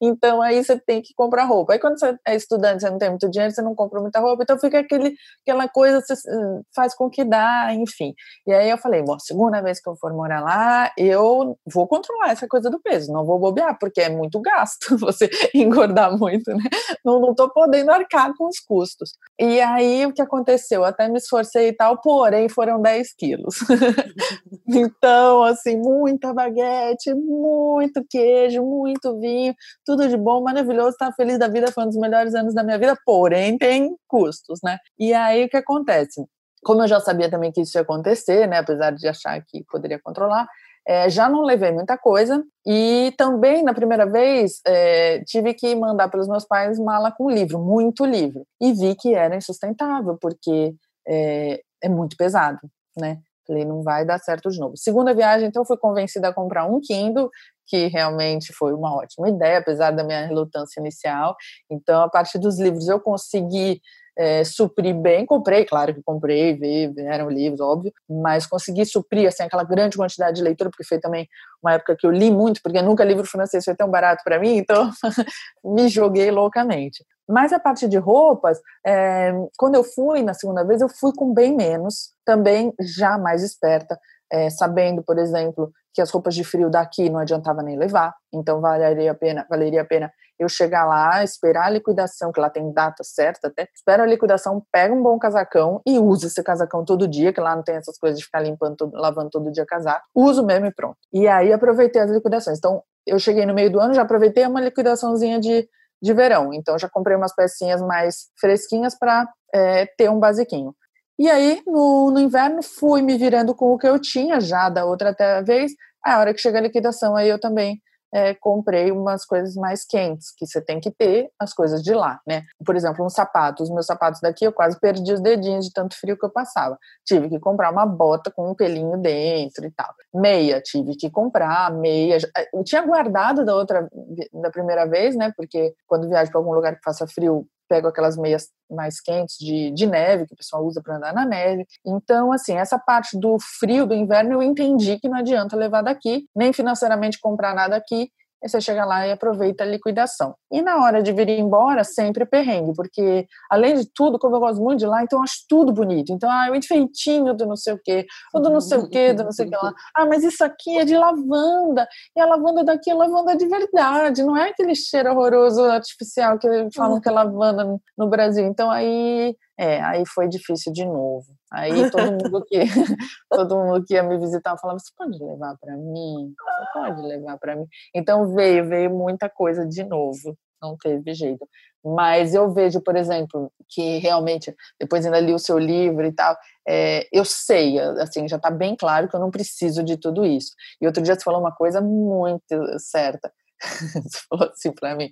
Então 0.00 0.42
aí 0.42 0.62
você 0.62 0.78
tem 0.78 1.00
que 1.00 1.14
comprar 1.14 1.44
roupa. 1.44 1.72
Aí 1.72 1.78
quando 1.78 1.98
você 1.98 2.16
é 2.26 2.34
estudante, 2.34 2.82
você 2.82 2.90
não 2.90 2.98
tem 2.98 3.10
muito 3.10 3.30
dinheiro, 3.30 3.54
você 3.54 3.62
não 3.62 3.74
compra 3.74 4.00
muita 4.00 4.20
roupa, 4.20 4.42
então 4.42 4.58
fica 4.58 4.80
aquele, 4.80 5.14
aquela 5.42 5.68
coisa, 5.68 6.00
você 6.00 6.14
hum, 6.28 6.62
faz 6.74 6.94
com 6.94 7.08
que 7.08 7.24
dá, 7.24 7.72
enfim. 7.72 8.14
E 8.46 8.52
aí 8.52 8.68
eu 8.70 8.78
falei, 8.78 9.02
bom, 9.02 9.18
segunda 9.18 9.62
vez 9.62 9.80
que 9.80 9.88
eu 9.88 9.96
for 9.96 10.12
morar 10.12 10.40
lá, 10.40 10.92
eu 10.98 11.56
vou 11.72 11.86
controlar 11.86 12.32
essa 12.32 12.46
coisa 12.48 12.70
do 12.70 12.80
peso, 12.80 13.12
não 13.12 13.24
vou 13.24 13.38
bobear, 13.38 13.78
porque 13.78 14.00
é 14.00 14.08
muito 14.08 14.40
gasto 14.40 14.96
você 14.98 15.30
engordar 15.54 16.16
muito, 16.18 16.50
né? 16.50 16.64
Não, 17.04 17.20
não 17.20 17.34
tô 17.34 17.48
podendo 17.50 17.90
arcar 17.90 18.32
com 18.36 18.48
os 18.48 18.58
custos. 18.60 19.12
E 19.38 19.60
aí 19.60 20.06
o 20.06 20.12
que 20.12 20.22
aconteceu? 20.22 20.80
Eu 20.80 20.84
até 20.84 21.08
me 21.08 21.18
esforcei 21.18 21.68
e 21.68 21.72
tal, 21.72 22.00
porém 22.00 22.48
foram 22.48 22.80
10 22.80 23.14
quilos. 23.16 23.56
então 24.68 25.43
Assim, 25.44 25.76
muita 25.76 26.32
baguete, 26.32 27.14
muito 27.14 28.04
queijo, 28.08 28.62
muito 28.62 29.18
vinho, 29.18 29.54
tudo 29.84 30.08
de 30.08 30.16
bom, 30.16 30.42
maravilhoso, 30.42 30.96
tá 30.96 31.12
feliz 31.12 31.38
da 31.38 31.48
vida, 31.48 31.72
foi 31.72 31.84
um 31.84 31.88
dos 31.88 31.96
melhores 31.96 32.34
anos 32.34 32.54
da 32.54 32.62
minha 32.62 32.78
vida, 32.78 32.96
porém 33.04 33.58
tem 33.58 33.94
custos, 34.08 34.60
né? 34.62 34.78
E 34.98 35.12
aí 35.12 35.44
o 35.44 35.48
que 35.48 35.56
acontece? 35.56 36.24
Como 36.64 36.82
eu 36.82 36.88
já 36.88 36.98
sabia 37.00 37.30
também 37.30 37.52
que 37.52 37.60
isso 37.60 37.76
ia 37.76 37.82
acontecer, 37.82 38.46
né, 38.48 38.58
apesar 38.58 38.90
de 38.92 39.06
achar 39.06 39.38
que 39.46 39.62
poderia 39.70 40.00
controlar, 40.02 40.46
é, 40.86 41.08
já 41.08 41.28
não 41.28 41.42
levei 41.42 41.72
muita 41.72 41.96
coisa 41.96 42.44
e 42.66 43.12
também 43.16 43.62
na 43.62 43.72
primeira 43.72 44.06
vez 44.06 44.60
é, 44.66 45.22
tive 45.24 45.54
que 45.54 45.74
mandar 45.74 46.08
pelos 46.08 46.28
meus 46.28 46.44
pais 46.44 46.78
mala 46.78 47.10
com 47.10 47.30
livro, 47.30 47.58
muito 47.58 48.04
livro, 48.04 48.46
e 48.60 48.72
vi 48.72 48.94
que 48.94 49.14
era 49.14 49.36
insustentável 49.36 50.18
porque 50.20 50.74
é, 51.08 51.62
é 51.82 51.88
muito 51.88 52.16
pesado, 52.16 52.60
né? 52.96 53.18
Falei, 53.46 53.64
não 53.64 53.82
vai 53.82 54.04
dar 54.04 54.18
certo 54.18 54.50
de 54.50 54.58
novo. 54.58 54.76
Segunda 54.76 55.14
viagem, 55.14 55.48
então, 55.48 55.64
fui 55.64 55.76
convencida 55.76 56.28
a 56.28 56.32
comprar 56.32 56.66
um 56.66 56.80
Kindle, 56.80 57.30
que 57.66 57.86
realmente 57.86 58.52
foi 58.52 58.72
uma 58.72 58.94
ótima 58.94 59.28
ideia, 59.28 59.58
apesar 59.58 59.90
da 59.90 60.04
minha 60.04 60.26
relutância 60.26 60.80
inicial. 60.80 61.34
Então, 61.70 62.02
a 62.02 62.08
partir 62.08 62.38
dos 62.38 62.58
livros, 62.58 62.88
eu 62.88 63.00
consegui 63.00 63.80
é, 64.16 64.44
suprir 64.44 64.94
bem. 64.94 65.26
Comprei, 65.26 65.64
claro 65.64 65.94
que 65.94 66.02
comprei, 66.02 66.54
vi, 66.54 66.92
eram 66.98 67.28
livros, 67.28 67.60
óbvio, 67.60 67.92
mas 68.08 68.46
consegui 68.46 68.86
suprir 68.86 69.28
assim, 69.28 69.42
aquela 69.42 69.64
grande 69.64 69.96
quantidade 69.96 70.36
de 70.36 70.42
leitura, 70.42 70.70
porque 70.70 70.84
foi 70.84 71.00
também 71.00 71.28
uma 71.62 71.74
época 71.74 71.96
que 71.98 72.06
eu 72.06 72.10
li 72.10 72.30
muito, 72.30 72.60
porque 72.62 72.80
nunca 72.80 73.04
livro 73.04 73.24
francês 73.24 73.64
foi 73.64 73.74
tão 73.74 73.90
barato 73.90 74.22
para 74.24 74.38
mim, 74.38 74.56
então 74.56 74.90
me 75.64 75.88
joguei 75.88 76.30
loucamente. 76.30 77.04
Mas 77.28 77.52
a 77.52 77.58
parte 77.58 77.88
de 77.88 77.96
roupas, 77.96 78.60
é, 78.86 79.32
quando 79.56 79.74
eu 79.74 79.84
fui 79.84 80.22
na 80.22 80.34
segunda 80.34 80.64
vez, 80.64 80.80
eu 80.80 80.88
fui 80.88 81.12
com 81.14 81.32
bem 81.32 81.56
menos, 81.56 82.12
também 82.24 82.72
já 82.80 83.16
mais 83.18 83.42
esperta, 83.42 83.98
é, 84.30 84.50
sabendo, 84.50 85.02
por 85.02 85.18
exemplo, 85.18 85.70
que 85.92 86.02
as 86.02 86.10
roupas 86.10 86.34
de 86.34 86.42
frio 86.42 86.68
daqui 86.68 87.08
não 87.08 87.20
adiantava 87.20 87.62
nem 87.62 87.78
levar, 87.78 88.14
então 88.32 88.60
valeria 88.60 89.12
a 89.12 89.14
pena, 89.14 89.46
valeria 89.48 89.82
a 89.82 89.84
pena 89.84 90.12
eu 90.38 90.48
chegar 90.48 90.84
lá, 90.84 91.22
esperar 91.22 91.66
a 91.66 91.70
liquidação, 91.70 92.32
que 92.32 92.40
lá 92.40 92.50
tem 92.50 92.72
data 92.72 93.04
certa 93.04 93.48
até, 93.48 93.68
espera 93.72 94.02
a 94.02 94.06
liquidação, 94.06 94.62
pega 94.72 94.92
um 94.92 95.02
bom 95.02 95.18
casacão 95.18 95.80
e 95.86 95.98
usa 95.98 96.26
esse 96.26 96.42
casacão 96.42 96.84
todo 96.84 97.06
dia, 97.06 97.32
que 97.32 97.40
lá 97.40 97.54
não 97.54 97.62
tem 97.62 97.76
essas 97.76 97.96
coisas 97.96 98.18
de 98.18 98.24
ficar 98.24 98.40
limpando, 98.40 98.76
todo, 98.76 98.96
lavando 98.96 99.30
todo 99.30 99.52
dia 99.52 99.64
casaco, 99.64 100.04
uso 100.14 100.44
mesmo 100.44 100.66
e 100.66 100.74
pronto. 100.74 100.96
E 101.12 101.28
aí 101.28 101.52
aproveitei 101.52 102.02
as 102.02 102.10
liquidações. 102.10 102.58
Então, 102.58 102.82
eu 103.06 103.18
cheguei 103.18 103.46
no 103.46 103.54
meio 103.54 103.70
do 103.70 103.78
ano, 103.78 103.94
já 103.94 104.02
aproveitei 104.02 104.44
uma 104.46 104.60
liquidaçãozinha 104.60 105.38
de, 105.38 105.68
de 106.04 106.12
verão, 106.12 106.52
então 106.52 106.78
já 106.78 106.86
comprei 106.86 107.16
umas 107.16 107.34
pecinhas 107.34 107.80
mais 107.80 108.28
fresquinhas 108.38 108.94
para 108.96 109.26
é, 109.54 109.86
ter 109.96 110.10
um 110.10 110.20
basiquinho. 110.20 110.74
E 111.18 111.30
aí, 111.30 111.62
no, 111.66 112.10
no, 112.10 112.20
inverno, 112.20 112.62
fui 112.62 113.00
me 113.00 113.16
virando 113.16 113.54
com 113.54 113.72
o 113.72 113.78
que 113.78 113.88
eu 113.88 113.98
tinha 113.98 114.38
já 114.38 114.68
da 114.68 114.84
outra 114.84 115.14
vez. 115.42 115.72
A 116.04 116.18
hora 116.18 116.34
que 116.34 116.40
chega 116.40 116.58
a 116.58 116.60
liquidação, 116.60 117.16
aí 117.16 117.28
eu 117.28 117.40
também 117.40 117.80
é, 118.14 118.32
comprei 118.32 118.92
umas 118.92 119.24
coisas 119.24 119.56
mais 119.56 119.84
quentes, 119.84 120.32
que 120.38 120.46
você 120.46 120.60
tem 120.60 120.78
que 120.78 120.90
ter 120.92 121.28
as 121.36 121.52
coisas 121.52 121.82
de 121.82 121.92
lá, 121.92 122.20
né? 122.24 122.44
Por 122.64 122.76
exemplo, 122.76 123.04
um 123.04 123.08
sapato. 123.08 123.64
Os 123.64 123.70
meus 123.70 123.86
sapatos 123.86 124.20
daqui 124.20 124.44
eu 124.44 124.52
quase 124.52 124.78
perdi 124.78 125.12
os 125.12 125.20
dedinhos 125.20 125.66
de 125.66 125.72
tanto 125.72 125.98
frio 125.98 126.16
que 126.16 126.24
eu 126.24 126.30
passava. 126.30 126.78
Tive 127.04 127.28
que 127.28 127.40
comprar 127.40 127.72
uma 127.72 127.84
bota 127.84 128.30
com 128.30 128.48
um 128.48 128.54
pelinho 128.54 128.96
dentro 128.98 129.66
e 129.66 129.70
tal. 129.72 129.92
Meia, 130.14 130.60
tive 130.60 130.94
que 130.94 131.10
comprar 131.10 131.72
meia. 131.72 132.18
Eu 132.52 132.62
tinha 132.62 132.82
guardado 132.82 133.44
da 133.44 133.56
outra, 133.56 133.88
da 134.32 134.50
primeira 134.50 134.86
vez, 134.86 135.16
né? 135.16 135.32
Porque 135.36 135.74
quando 135.84 136.08
viajo 136.08 136.30
para 136.30 136.40
algum 136.40 136.52
lugar 136.52 136.76
que 136.76 136.84
faça 136.84 137.08
frio, 137.08 137.48
pego 137.68 137.88
aquelas 137.88 138.16
meias 138.16 138.48
mais 138.70 139.00
quentes 139.00 139.36
de, 139.38 139.70
de 139.70 139.86
neve, 139.86 140.26
que 140.26 140.34
o 140.34 140.36
pessoal 140.36 140.64
usa 140.64 140.82
para 140.82 140.96
andar 140.96 141.12
na 141.12 141.24
neve. 141.24 141.66
Então, 141.84 142.32
assim, 142.32 142.56
essa 142.56 142.78
parte 142.78 143.18
do 143.18 143.36
frio 143.60 143.86
do 143.86 143.94
inverno 143.94 144.34
eu 144.34 144.42
entendi 144.42 144.98
que 144.98 145.08
não 145.08 145.18
adianta 145.18 145.56
levar 145.56 145.82
daqui, 145.82 146.26
nem 146.34 146.52
financeiramente 146.52 147.18
comprar 147.20 147.54
nada 147.54 147.76
aqui, 147.76 148.10
você 148.48 148.60
chega 148.60 148.84
lá 148.84 149.06
e 149.06 149.12
aproveita 149.12 149.64
a 149.64 149.66
liquidação. 149.66 150.34
E 150.50 150.60
na 150.60 150.82
hora 150.82 151.02
de 151.02 151.12
vir 151.12 151.28
embora, 151.28 151.82
sempre 151.84 152.26
perrengue, 152.26 152.74
porque 152.74 153.26
além 153.50 153.74
de 153.74 153.90
tudo, 153.92 154.18
como 154.18 154.36
eu 154.36 154.40
gosto 154.40 154.62
muito 154.62 154.80
de 154.80 154.86
lá, 154.86 155.02
então 155.02 155.18
eu 155.18 155.22
acho 155.22 155.44
tudo 155.48 155.72
bonito. 155.72 156.12
Então, 156.12 156.30
ah, 156.30 156.48
o 156.50 156.54
enfeitinho 156.54 157.34
do 157.34 157.46
não 157.46 157.56
sei 157.56 157.74
o 157.74 157.80
quê, 157.82 158.06
ou 158.32 158.42
do 158.42 158.50
não 158.50 158.60
sei 158.60 158.78
o 158.78 158.88
quê, 158.88 159.12
do 159.12 159.24
não 159.24 159.32
sei 159.32 159.46
o 159.46 159.50
que 159.50 159.56
lá. 159.56 159.72
Ah, 159.96 160.06
mas 160.06 160.22
isso 160.22 160.44
aqui 160.44 160.78
é 160.78 160.84
de 160.84 160.96
lavanda, 160.96 161.88
e 162.16 162.20
a 162.20 162.26
lavanda 162.26 162.64
daqui 162.64 162.90
é 162.90 162.94
lavanda 162.94 163.36
de 163.36 163.46
verdade, 163.46 164.22
não 164.22 164.36
é 164.36 164.50
aquele 164.50 164.74
cheiro 164.74 165.10
horroroso 165.10 165.62
artificial 165.64 166.38
que 166.38 166.48
falam 166.74 167.00
que 167.00 167.08
é 167.08 167.12
lavanda 167.12 167.64
no 167.96 168.08
Brasil. 168.08 168.44
Então, 168.44 168.70
aí 168.70 169.36
é, 169.58 169.80
aí 169.82 170.04
foi 170.06 170.28
difícil 170.28 170.72
de 170.72 170.84
novo. 170.84 171.26
Aí 171.54 171.88
todo 171.90 172.12
mundo 172.12 172.44
que 172.46 172.58
todo 173.30 173.56
mundo 173.56 173.84
que 173.86 173.94
ia 173.94 174.02
me 174.02 174.18
visitar 174.18 174.56
falava: 174.58 174.78
"Você 174.78 174.90
pode 174.96 175.22
levar 175.22 175.56
para 175.58 175.76
mim? 175.76 176.34
Você 176.36 176.72
pode 176.72 177.02
levar 177.02 177.38
para 177.38 177.56
mim?". 177.56 177.66
Então 177.94 178.34
veio, 178.34 178.68
veio 178.68 178.90
muita 178.90 179.28
coisa 179.28 179.66
de 179.66 179.84
novo. 179.84 180.36
Não 180.60 180.76
teve 180.76 181.14
jeito. 181.14 181.46
Mas 181.84 182.34
eu 182.34 182.50
vejo, 182.50 182.80
por 182.80 182.96
exemplo, 182.96 183.52
que 183.68 183.98
realmente 183.98 184.54
depois 184.80 185.04
ainda 185.04 185.20
li 185.20 185.34
o 185.34 185.38
seu 185.38 185.58
livro 185.58 186.06
e 186.06 186.12
tal, 186.12 186.34
é, 186.66 187.06
eu 187.12 187.24
sei, 187.26 187.78
assim, 187.78 188.26
já 188.26 188.36
está 188.36 188.50
bem 188.50 188.74
claro 188.74 189.06
que 189.06 189.14
eu 189.14 189.20
não 189.20 189.30
preciso 189.30 189.84
de 189.84 189.98
tudo 189.98 190.24
isso. 190.24 190.52
E 190.80 190.86
outro 190.86 191.02
dia 191.02 191.14
você 191.14 191.22
falou 191.22 191.40
uma 191.40 191.54
coisa 191.54 191.82
muito 191.82 192.78
certa. 192.78 193.30
Você 194.02 194.18
falou 194.28 194.50
assim 194.50 194.72
para 194.72 194.96
mim: 194.96 195.10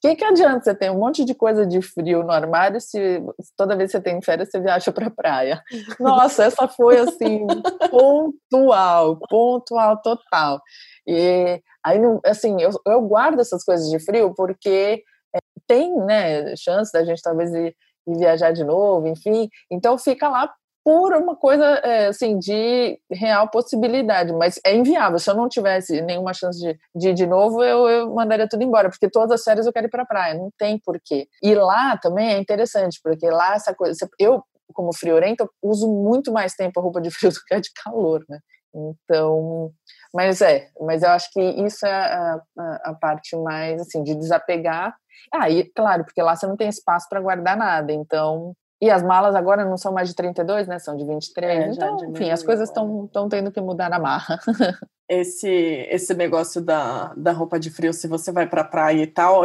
que, 0.00 0.16
que 0.16 0.24
adianta 0.24 0.64
você 0.64 0.74
ter 0.74 0.90
um 0.90 0.98
monte 0.98 1.24
de 1.24 1.34
coisa 1.34 1.66
de 1.66 1.80
frio 1.80 2.22
no 2.22 2.30
armário 2.30 2.80
se 2.80 3.22
toda 3.56 3.76
vez 3.76 3.90
que 3.90 3.98
você 3.98 4.02
tem 4.02 4.20
férias 4.22 4.50
você 4.50 4.60
viaja 4.60 4.92
para 4.92 5.06
a 5.06 5.10
praia? 5.10 5.62
Nossa, 6.00 6.44
essa 6.44 6.66
foi 6.68 6.98
assim, 6.98 7.46
pontual, 7.90 9.18
pontual 9.28 10.00
total. 10.02 10.60
E 11.06 11.62
aí, 11.84 11.98
assim, 12.24 12.60
eu, 12.60 12.70
eu 12.86 13.00
guardo 13.02 13.40
essas 13.40 13.64
coisas 13.64 13.88
de 13.88 13.98
frio 13.98 14.34
porque 14.34 15.02
é, 15.34 15.38
tem, 15.66 15.96
né, 16.04 16.56
chance 16.56 16.92
da 16.92 17.04
gente 17.04 17.22
talvez 17.22 17.52
ir, 17.52 17.74
ir 18.06 18.18
viajar 18.18 18.52
de 18.52 18.64
novo, 18.64 19.06
enfim. 19.06 19.48
Então 19.70 19.96
fica 19.98 20.28
lá 20.28 20.52
por 20.88 21.12
uma 21.12 21.36
coisa 21.36 21.66
é, 21.84 22.06
assim 22.06 22.38
de 22.38 22.98
real 23.12 23.50
possibilidade, 23.50 24.32
mas 24.32 24.58
é 24.64 24.74
inviável. 24.74 25.18
Se 25.18 25.30
eu 25.30 25.34
não 25.34 25.46
tivesse 25.46 26.00
nenhuma 26.00 26.32
chance 26.32 26.58
de, 26.58 26.78
de 26.96 27.10
ir 27.10 27.12
de 27.12 27.26
novo, 27.26 27.62
eu, 27.62 27.86
eu 27.86 28.14
mandaria 28.14 28.48
tudo 28.48 28.62
embora, 28.62 28.88
porque 28.88 29.10
todas 29.10 29.32
as 29.32 29.44
férias 29.44 29.66
eu 29.66 29.72
quero 29.72 29.86
ir 29.86 29.90
para 29.90 30.06
praia, 30.06 30.32
não 30.32 30.50
tem 30.56 30.78
porquê. 30.78 31.28
E 31.42 31.54
lá 31.54 31.98
também 31.98 32.32
é 32.32 32.38
interessante, 32.38 32.98
porque 33.04 33.28
lá 33.28 33.54
essa 33.54 33.74
coisa, 33.74 34.08
eu 34.18 34.42
como 34.72 34.90
friorenta 34.96 35.46
uso 35.62 35.86
muito 35.86 36.32
mais 36.32 36.54
tempo 36.54 36.80
a 36.80 36.82
roupa 36.82 37.02
de 37.02 37.10
frio 37.10 37.30
do 37.32 37.38
que 37.46 37.54
a 37.54 37.60
de 37.60 37.70
calor, 37.84 38.24
né? 38.26 38.38
Então, 38.74 39.70
mas 40.14 40.40
é, 40.40 40.68
mas 40.80 41.02
eu 41.02 41.10
acho 41.10 41.30
que 41.34 41.42
isso 41.66 41.84
é 41.84 41.92
a, 41.92 42.40
a, 42.58 42.80
a 42.84 42.94
parte 42.94 43.36
mais 43.36 43.78
assim 43.78 44.02
de 44.02 44.14
desapegar. 44.14 44.96
Ah, 45.34 45.48
claro, 45.76 46.06
porque 46.06 46.22
lá 46.22 46.34
você 46.34 46.46
não 46.46 46.56
tem 46.56 46.70
espaço 46.70 47.06
para 47.10 47.20
guardar 47.20 47.58
nada, 47.58 47.92
então 47.92 48.54
e 48.80 48.90
as 48.90 49.02
malas 49.02 49.34
agora 49.34 49.64
não 49.64 49.76
são 49.76 49.92
mais 49.92 50.08
de 50.08 50.14
32, 50.14 50.68
né? 50.68 50.78
São 50.78 50.96
de 50.96 51.04
23. 51.04 51.50
É, 51.50 51.70
então, 51.70 51.96
enfim, 52.10 52.30
as 52.30 52.42
coisas 52.42 52.68
estão 52.68 53.28
tendo 53.28 53.50
que 53.50 53.60
mudar 53.60 53.90
na 53.90 53.98
marra. 53.98 54.38
Esse, 55.10 55.48
esse 55.88 56.12
negócio 56.12 56.60
da, 56.60 57.14
da 57.16 57.32
roupa 57.32 57.58
de 57.58 57.70
frio, 57.70 57.94
se 57.94 58.06
você 58.06 58.30
vai 58.30 58.46
pra 58.46 58.62
praia 58.62 59.04
e 59.04 59.06
tal, 59.06 59.44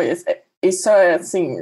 isso 0.62 0.90
é 0.90 1.16
assim. 1.16 1.56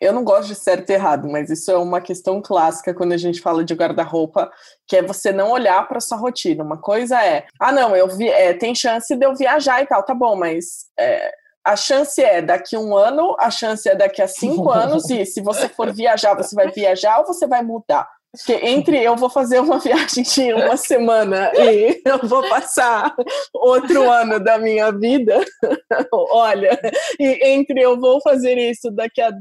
Eu 0.00 0.12
não 0.12 0.22
gosto 0.22 0.46
de 0.46 0.54
certo 0.54 0.90
e 0.90 0.92
errado, 0.92 1.28
mas 1.28 1.50
isso 1.50 1.68
é 1.68 1.76
uma 1.76 2.00
questão 2.00 2.40
clássica 2.40 2.94
quando 2.94 3.14
a 3.14 3.16
gente 3.16 3.40
fala 3.40 3.64
de 3.64 3.74
guarda-roupa, 3.74 4.48
que 4.86 4.96
é 4.96 5.02
você 5.02 5.32
não 5.32 5.50
olhar 5.50 5.88
para 5.88 5.98
sua 5.98 6.16
rotina. 6.16 6.62
Uma 6.62 6.78
coisa 6.78 7.20
é, 7.20 7.46
ah, 7.58 7.72
não, 7.72 7.96
eu 7.96 8.06
vi, 8.06 8.28
é, 8.28 8.54
tem 8.54 8.76
chance 8.76 9.16
de 9.16 9.26
eu 9.26 9.34
viajar 9.34 9.82
e 9.82 9.86
tal, 9.86 10.04
tá 10.04 10.14
bom, 10.14 10.36
mas 10.36 10.86
é, 10.96 11.34
a 11.64 11.76
chance 11.76 12.22
é 12.22 12.40
daqui 12.40 12.76
a 12.76 12.80
um 12.80 12.96
ano, 12.96 13.36
a 13.38 13.50
chance 13.50 13.88
é 13.88 13.94
daqui 13.94 14.22
a 14.22 14.28
cinco 14.28 14.70
anos, 14.70 15.08
e 15.10 15.24
se 15.26 15.40
você 15.40 15.68
for 15.68 15.92
viajar, 15.92 16.34
você 16.34 16.54
vai 16.54 16.70
viajar 16.70 17.18
ou 17.18 17.26
você 17.26 17.46
vai 17.46 17.62
mudar? 17.62 18.08
Porque 18.32 18.66
entre 18.66 19.02
eu 19.02 19.16
vou 19.16 19.30
fazer 19.30 19.58
uma 19.60 19.78
viagem 19.80 20.22
de 20.22 20.52
uma 20.52 20.76
semana 20.76 21.50
e 21.54 22.00
eu 22.04 22.26
vou 22.28 22.46
passar 22.48 23.14
outro 23.54 24.10
ano 24.10 24.38
da 24.38 24.58
minha 24.58 24.90
vida, 24.92 25.40
olha, 26.12 26.78
e 27.18 27.48
entre 27.48 27.80
eu 27.80 27.98
vou 27.98 28.20
fazer 28.20 28.58
isso 28.58 28.90
daqui 28.90 29.20
a 29.20 29.32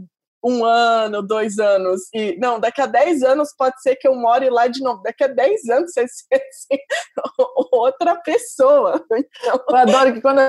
um 0.43 0.63
ano, 0.63 1.21
dois 1.21 1.59
anos, 1.59 2.03
e 2.13 2.37
não, 2.39 2.59
daqui 2.59 2.81
a 2.81 2.85
dez 2.85 3.21
anos 3.23 3.53
pode 3.57 3.81
ser 3.81 3.95
que 3.95 4.07
eu 4.07 4.15
more 4.15 4.49
lá 4.49 4.67
de 4.67 4.81
novo, 4.81 5.01
daqui 5.01 5.23
a 5.23 5.27
dez 5.27 5.67
anos 5.67 5.91
você 5.93 6.07
ser 6.07 6.35
assim, 6.35 6.77
outra 7.71 8.15
pessoa. 8.17 9.03
Então... 9.11 9.61
Eu 9.69 9.75
adoro 9.75 10.13
que 10.13 10.21
quando 10.21 10.39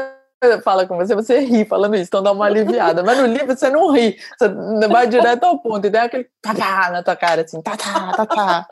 fala 0.62 0.86
com 0.86 0.96
você, 0.96 1.14
você 1.14 1.40
ri 1.40 1.64
falando 1.64 1.96
isso, 1.96 2.06
então 2.06 2.22
dá 2.22 2.32
uma 2.32 2.46
aliviada. 2.46 3.02
Mas 3.02 3.18
no 3.18 3.26
livro 3.26 3.56
você 3.56 3.68
não 3.70 3.90
ri, 3.92 4.16
você 4.38 4.88
vai 4.88 5.06
direto 5.06 5.44
ao 5.44 5.58
ponto 5.60 5.86
e 5.86 5.90
dá 5.90 6.04
aquele 6.04 6.28
tá 6.40 6.54
na 6.90 7.02
tua 7.02 7.16
cara, 7.16 7.42
assim, 7.42 7.60
tá 7.60 7.76
tá 7.76 8.12
tá 8.12 8.26
tá. 8.26 8.68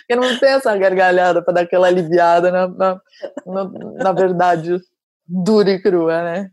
Porque 0.00 0.16
não 0.16 0.38
tem 0.38 0.50
essa 0.50 0.76
gargalhada 0.76 1.42
para 1.42 1.54
dar 1.54 1.60
aquela 1.62 1.86
aliviada 1.86 2.50
na, 2.50 2.68
na, 2.68 3.00
na, 3.46 3.64
na 4.04 4.12
verdade 4.12 4.80
dura 5.26 5.70
e 5.70 5.80
crua, 5.80 6.22
né? 6.22 6.50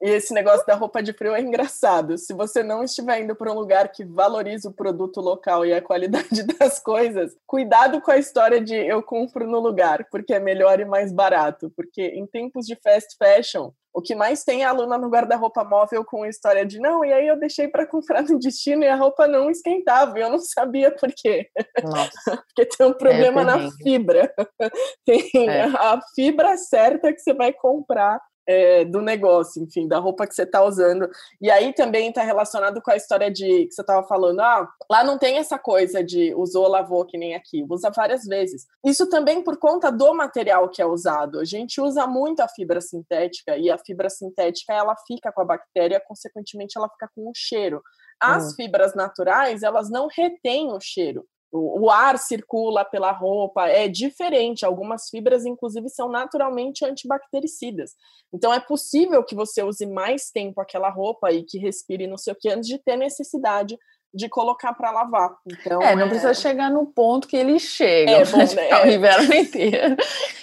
E 0.00 0.10
esse 0.10 0.32
negócio 0.32 0.64
da 0.66 0.74
roupa 0.74 1.02
de 1.02 1.12
frio 1.12 1.34
é 1.34 1.40
engraçado. 1.40 2.16
Se 2.16 2.32
você 2.32 2.62
não 2.62 2.84
estiver 2.84 3.20
indo 3.20 3.34
para 3.34 3.50
um 3.50 3.54
lugar 3.54 3.90
que 3.90 4.04
valoriza 4.04 4.68
o 4.68 4.72
produto 4.72 5.20
local 5.20 5.66
e 5.66 5.74
a 5.74 5.82
qualidade 5.82 6.42
das 6.58 6.78
coisas, 6.78 7.36
cuidado 7.46 8.00
com 8.00 8.10
a 8.10 8.18
história 8.18 8.60
de 8.60 8.74
eu 8.74 9.02
compro 9.02 9.46
no 9.46 9.58
lugar, 9.58 10.06
porque 10.10 10.32
é 10.32 10.38
melhor 10.38 10.78
e 10.78 10.84
mais 10.84 11.12
barato. 11.12 11.72
Porque 11.74 12.02
em 12.02 12.26
tempos 12.26 12.64
de 12.64 12.76
fast 12.76 13.16
fashion, 13.18 13.72
o 13.92 14.00
que 14.00 14.14
mais 14.14 14.44
tem 14.44 14.62
é 14.62 14.64
aluna 14.64 14.96
no 14.96 15.08
guarda-roupa 15.08 15.64
móvel 15.64 16.04
com 16.04 16.24
história 16.24 16.64
de 16.64 16.78
não, 16.78 17.04
e 17.04 17.12
aí 17.12 17.26
eu 17.26 17.36
deixei 17.36 17.66
para 17.66 17.84
comprar 17.84 18.22
no 18.22 18.38
destino 18.38 18.84
e 18.84 18.88
a 18.88 18.94
roupa 18.94 19.26
não 19.26 19.50
esquentava, 19.50 20.16
e 20.16 20.22
eu 20.22 20.30
não 20.30 20.38
sabia 20.38 20.92
por 20.92 21.10
quê. 21.12 21.48
Porque 22.46 22.66
tem 22.66 22.86
um 22.86 22.92
problema 22.92 23.40
é 23.40 23.44
na 23.44 23.70
fibra. 23.82 24.32
Tem 25.04 25.48
é. 25.48 25.64
a 25.64 25.98
fibra 26.14 26.56
certa 26.56 27.12
que 27.12 27.18
você 27.20 27.34
vai 27.34 27.52
comprar 27.52 28.20
é, 28.48 28.82
do 28.86 29.02
negócio, 29.02 29.62
enfim, 29.62 29.86
da 29.86 29.98
roupa 29.98 30.26
que 30.26 30.34
você 30.34 30.44
está 30.44 30.64
usando. 30.64 31.06
E 31.38 31.50
aí 31.50 31.74
também 31.74 32.08
está 32.08 32.22
relacionado 32.22 32.80
com 32.80 32.90
a 32.90 32.96
história 32.96 33.30
de 33.30 33.66
que 33.66 33.72
você 33.72 33.82
estava 33.82 34.06
falando, 34.08 34.40
ah, 34.40 34.66
lá 34.90 35.04
não 35.04 35.18
tem 35.18 35.36
essa 35.36 35.58
coisa 35.58 36.02
de 36.02 36.34
usou, 36.34 36.66
lavou, 36.66 37.04
que 37.04 37.18
nem 37.18 37.34
aqui, 37.34 37.62
usa 37.68 37.90
várias 37.94 38.24
vezes. 38.24 38.66
Isso 38.82 39.06
também 39.10 39.44
por 39.44 39.58
conta 39.58 39.92
do 39.92 40.14
material 40.14 40.70
que 40.70 40.80
é 40.80 40.86
usado. 40.86 41.38
A 41.38 41.44
gente 41.44 41.78
usa 41.78 42.06
muito 42.06 42.40
a 42.40 42.48
fibra 42.48 42.80
sintética 42.80 43.58
e 43.58 43.70
a 43.70 43.76
fibra 43.76 44.08
sintética 44.08 44.72
ela 44.72 44.96
fica 45.06 45.30
com 45.30 45.42
a 45.42 45.44
bactéria, 45.44 46.00
consequentemente 46.00 46.78
ela 46.78 46.88
fica 46.88 47.10
com 47.14 47.28
o 47.28 47.32
cheiro. 47.34 47.82
As 48.18 48.52
hum. 48.52 48.56
fibras 48.56 48.94
naturais, 48.94 49.62
elas 49.62 49.90
não 49.90 50.08
retêm 50.08 50.72
o 50.72 50.80
cheiro 50.80 51.26
o, 51.50 51.90
ar 51.90 52.18
circula 52.18 52.84
pela 52.84 53.10
roupa, 53.10 53.68
é 53.68 53.88
diferente. 53.88 54.64
Algumas 54.64 55.08
fibras, 55.08 55.46
inclusive, 55.46 55.88
são 55.88 56.08
naturalmente 56.08 56.84
antibactericidas. 56.84 57.92
Então, 58.32 58.52
é 58.52 58.60
possível 58.60 59.24
que 59.24 59.34
você 59.34 59.62
use 59.62 59.86
mais 59.86 60.30
tempo 60.30 60.60
aquela 60.60 60.90
roupa 60.90 61.32
e 61.32 61.42
que 61.42 61.58
respire 61.58 62.06
não 62.06 62.18
sei 62.18 62.32
o 62.32 62.36
que 62.36 62.50
antes 62.50 62.68
de 62.68 62.78
ter 62.78 62.96
necessidade 62.96 63.78
de 64.12 64.28
colocar 64.28 64.72
para 64.72 64.90
lavar. 64.90 65.36
Então, 65.46 65.82
é, 65.82 65.94
não 65.94 66.06
é... 66.06 66.08
precisa 66.08 66.34
chegar 66.34 66.70
no 66.70 66.86
ponto 66.86 67.28
que 67.28 67.36
ele 67.36 67.58
chega, 67.58 68.10
é, 68.10 68.24
bom, 68.26 68.38
né? 68.38 68.82
o 68.84 68.86
inverno 68.88 69.34
inteiro. 69.34 69.96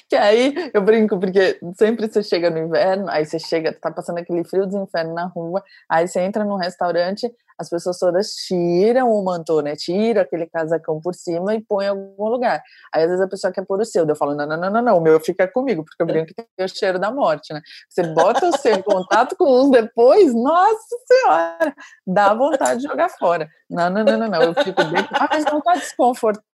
Que 0.07 0.15
aí 0.15 0.53
eu 0.73 0.81
brinco, 0.81 1.19
porque 1.19 1.59
sempre 1.77 2.07
você 2.07 2.21
chega 2.21 2.49
no 2.49 2.59
inverno, 2.59 3.09
aí 3.09 3.25
você 3.25 3.39
chega, 3.39 3.73
tá 3.73 3.91
passando 3.91 4.19
aquele 4.19 4.43
frio 4.43 4.67
dos 4.67 4.75
infernos 4.75 5.15
na 5.15 5.25
rua, 5.25 5.63
aí 5.89 6.07
você 6.07 6.21
entra 6.21 6.43
num 6.43 6.57
restaurante, 6.57 7.31
as 7.57 7.69
pessoas 7.69 7.97
todas 7.97 8.31
tiram 8.31 9.11
o 9.11 9.23
mantô, 9.23 9.61
né? 9.61 9.75
Tira 9.75 10.21
aquele 10.21 10.45
casacão 10.47 10.99
por 11.01 11.13
cima 11.15 11.55
e 11.55 11.61
põe 11.61 11.85
em 11.85 11.89
algum 11.89 12.27
lugar. 12.27 12.61
Aí 12.93 13.03
às 13.03 13.09
vezes 13.09 13.23
a 13.23 13.27
pessoa 13.27 13.53
quer 13.53 13.65
pôr 13.65 13.79
o 13.79 13.85
seu, 13.85 14.07
eu 14.07 14.15
falo, 14.15 14.35
não, 14.35 14.45
não, 14.45 14.57
não, 14.57 14.69
não, 14.69 14.81
não, 14.81 14.97
o 14.97 15.01
meu 15.01 15.19
fica 15.19 15.47
comigo, 15.47 15.83
porque 15.83 16.01
eu 16.01 16.07
brinco 16.07 16.27
que 16.27 16.33
tem 16.33 16.65
o 16.65 16.69
cheiro 16.69 16.99
da 16.99 17.11
morte, 17.11 17.53
né? 17.53 17.61
Você 17.89 18.03
bota 18.03 18.47
o 18.47 18.57
seu 18.57 18.75
em 18.75 18.81
contato 18.81 19.35
com 19.37 19.45
uns 19.45 19.71
depois, 19.71 20.33
nossa 20.33 20.95
senhora, 21.07 21.75
dá 22.05 22.33
vontade 22.33 22.81
de 22.81 22.87
jogar 22.87 23.09
fora. 23.09 23.47
Não, 23.69 23.89
não, 23.89 24.03
não, 24.03 24.17
não, 24.17 24.27
não. 24.27 24.41
eu 24.41 24.53
fico 24.53 24.83
bem, 24.85 25.07
ah, 25.13 25.27
mas 25.29 25.45
não 25.45 25.61
tá 25.61 25.75
desconfortável 25.75 26.54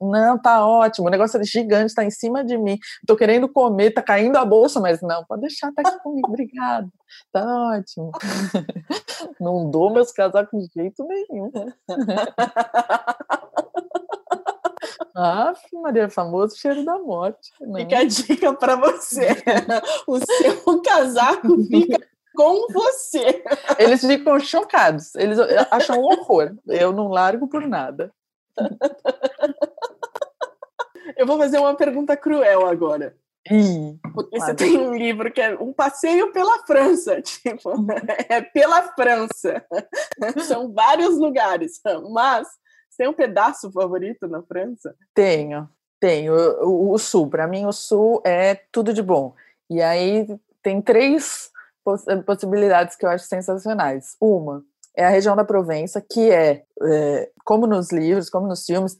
não, 0.00 0.38
tá 0.40 0.66
ótimo, 0.66 1.06
o 1.06 1.10
negócio 1.10 1.40
é 1.40 1.44
gigante, 1.44 1.94
tá 1.94 2.04
em 2.04 2.10
cima 2.10 2.44
de 2.44 2.56
mim, 2.56 2.78
tô 3.06 3.16
querendo 3.16 3.48
comer, 3.48 3.92
tá 3.92 4.02
caindo 4.02 4.36
a 4.36 4.44
bolsa, 4.44 4.80
mas 4.80 5.00
não, 5.02 5.24
pode 5.24 5.42
deixar, 5.42 5.72
tá 5.72 5.82
aqui 5.84 5.98
comigo, 6.02 6.28
obrigado, 6.28 6.90
tá 7.32 7.44
ótimo. 7.44 8.12
Não 9.40 9.70
dou 9.70 9.92
meus 9.92 10.12
casacos 10.12 10.68
de 10.68 10.72
jeito 10.74 11.04
nenhum. 11.06 11.50
Ah, 15.20 15.52
Maria, 15.72 16.08
famoso 16.08 16.56
cheiro 16.56 16.84
da 16.84 16.96
morte. 16.96 17.50
Né? 17.60 17.80
Fica 17.80 17.98
a 17.98 18.04
dica 18.04 18.54
para 18.54 18.76
você. 18.76 19.26
O 20.06 20.16
seu 20.20 20.80
casaco 20.80 21.60
fica 21.64 21.98
com 22.36 22.72
você. 22.72 23.42
Eles 23.80 24.00
ficam 24.00 24.38
chocados. 24.38 25.16
Eles 25.16 25.36
acham 25.72 25.98
um 25.98 26.04
horror. 26.04 26.54
Eu 26.68 26.92
não 26.92 27.08
largo 27.08 27.48
por 27.48 27.66
nada. 27.66 28.12
Eu 31.16 31.26
vou 31.26 31.36
fazer 31.38 31.58
uma 31.58 31.74
pergunta 31.74 32.16
cruel 32.16 32.66
agora. 32.66 33.16
Porque 34.14 34.38
você 34.38 34.54
tem 34.54 34.78
um 34.78 34.94
livro 34.94 35.32
que 35.32 35.40
é 35.40 35.56
um 35.58 35.72
passeio 35.72 36.32
pela 36.32 36.58
França, 36.66 37.20
tipo, 37.22 37.72
é 38.28 38.42
pela 38.42 38.82
França. 38.94 39.64
São 40.46 40.72
vários 40.72 41.16
lugares, 41.18 41.80
mas 42.10 42.46
você 42.88 42.98
tem 42.98 43.08
um 43.08 43.14
pedaço 43.14 43.70
favorito 43.72 44.28
na 44.28 44.42
França? 44.42 44.94
Tenho, 45.14 45.68
tenho. 45.98 46.34
O, 46.62 46.92
o 46.92 46.98
Sul, 46.98 47.28
para 47.28 47.46
mim, 47.46 47.64
o 47.64 47.72
Sul 47.72 48.20
é 48.24 48.54
tudo 48.70 48.92
de 48.92 49.02
bom. 49.02 49.34
E 49.70 49.80
aí 49.80 50.26
tem 50.62 50.82
três 50.82 51.50
poss 51.84 52.04
possibilidades 52.26 52.96
que 52.96 53.06
eu 53.06 53.10
acho 53.10 53.24
sensacionais. 53.24 54.16
Uma, 54.20 54.62
é 54.98 55.04
a 55.04 55.10
região 55.10 55.36
da 55.36 55.44
Provença, 55.44 56.00
que 56.00 56.28
é, 56.28 56.64
é, 56.82 57.30
como 57.44 57.68
nos 57.68 57.92
livros, 57.92 58.28
como 58.28 58.48
nos 58.48 58.64
filmes, 58.64 58.96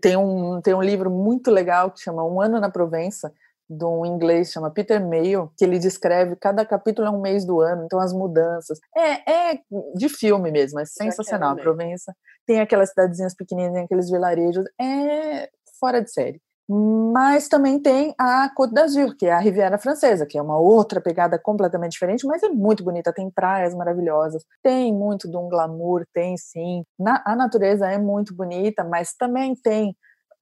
tem 0.00 0.16
um, 0.16 0.62
tem 0.62 0.72
um 0.72 0.80
livro 0.80 1.10
muito 1.10 1.50
legal 1.50 1.90
que 1.90 2.00
chama 2.00 2.24
Um 2.24 2.40
Ano 2.40 2.58
na 2.58 2.70
Provença, 2.70 3.30
de 3.68 3.84
um 3.84 4.06
inglês 4.06 4.50
chama 4.50 4.70
Peter 4.70 4.98
Mayo, 5.06 5.52
que 5.56 5.64
ele 5.64 5.78
descreve 5.78 6.36
cada 6.36 6.64
capítulo 6.64 7.06
é 7.06 7.10
um 7.10 7.20
mês 7.20 7.44
do 7.44 7.60
ano, 7.60 7.84
então 7.84 8.00
as 8.00 8.14
mudanças. 8.14 8.78
É, 8.96 9.50
é 9.52 9.58
de 9.94 10.08
filme 10.08 10.50
mesmo, 10.50 10.80
é 10.80 10.86
sensacional. 10.86 11.52
A 11.52 11.56
Provença 11.56 12.14
tem 12.46 12.60
aquelas 12.60 12.88
cidadezinhas 12.88 13.34
pequenininhas, 13.34 13.74
tem 13.74 13.84
aqueles 13.84 14.10
vilarejos, 14.10 14.64
é 14.80 15.50
fora 15.78 16.00
de 16.00 16.10
série. 16.10 16.40
Mas 16.68 17.48
também 17.48 17.80
tem 17.80 18.14
a 18.16 18.48
Côte 18.54 18.72
d'Azur, 18.72 19.16
que 19.16 19.26
é 19.26 19.32
a 19.32 19.38
Riviera 19.38 19.76
Francesa, 19.78 20.24
que 20.24 20.38
é 20.38 20.42
uma 20.42 20.58
outra 20.58 21.00
pegada 21.00 21.38
completamente 21.38 21.92
diferente, 21.92 22.26
mas 22.26 22.42
é 22.42 22.48
muito 22.48 22.84
bonita, 22.84 23.12
tem 23.12 23.30
praias 23.30 23.74
maravilhosas, 23.74 24.44
tem 24.62 24.94
muito 24.94 25.28
de 25.28 25.36
um 25.36 25.48
glamour, 25.48 26.06
tem 26.14 26.36
sim. 26.36 26.84
Na, 26.98 27.22
a 27.26 27.34
natureza 27.34 27.90
é 27.90 27.98
muito 27.98 28.34
bonita, 28.34 28.84
mas 28.84 29.12
também 29.14 29.54
tem 29.56 29.96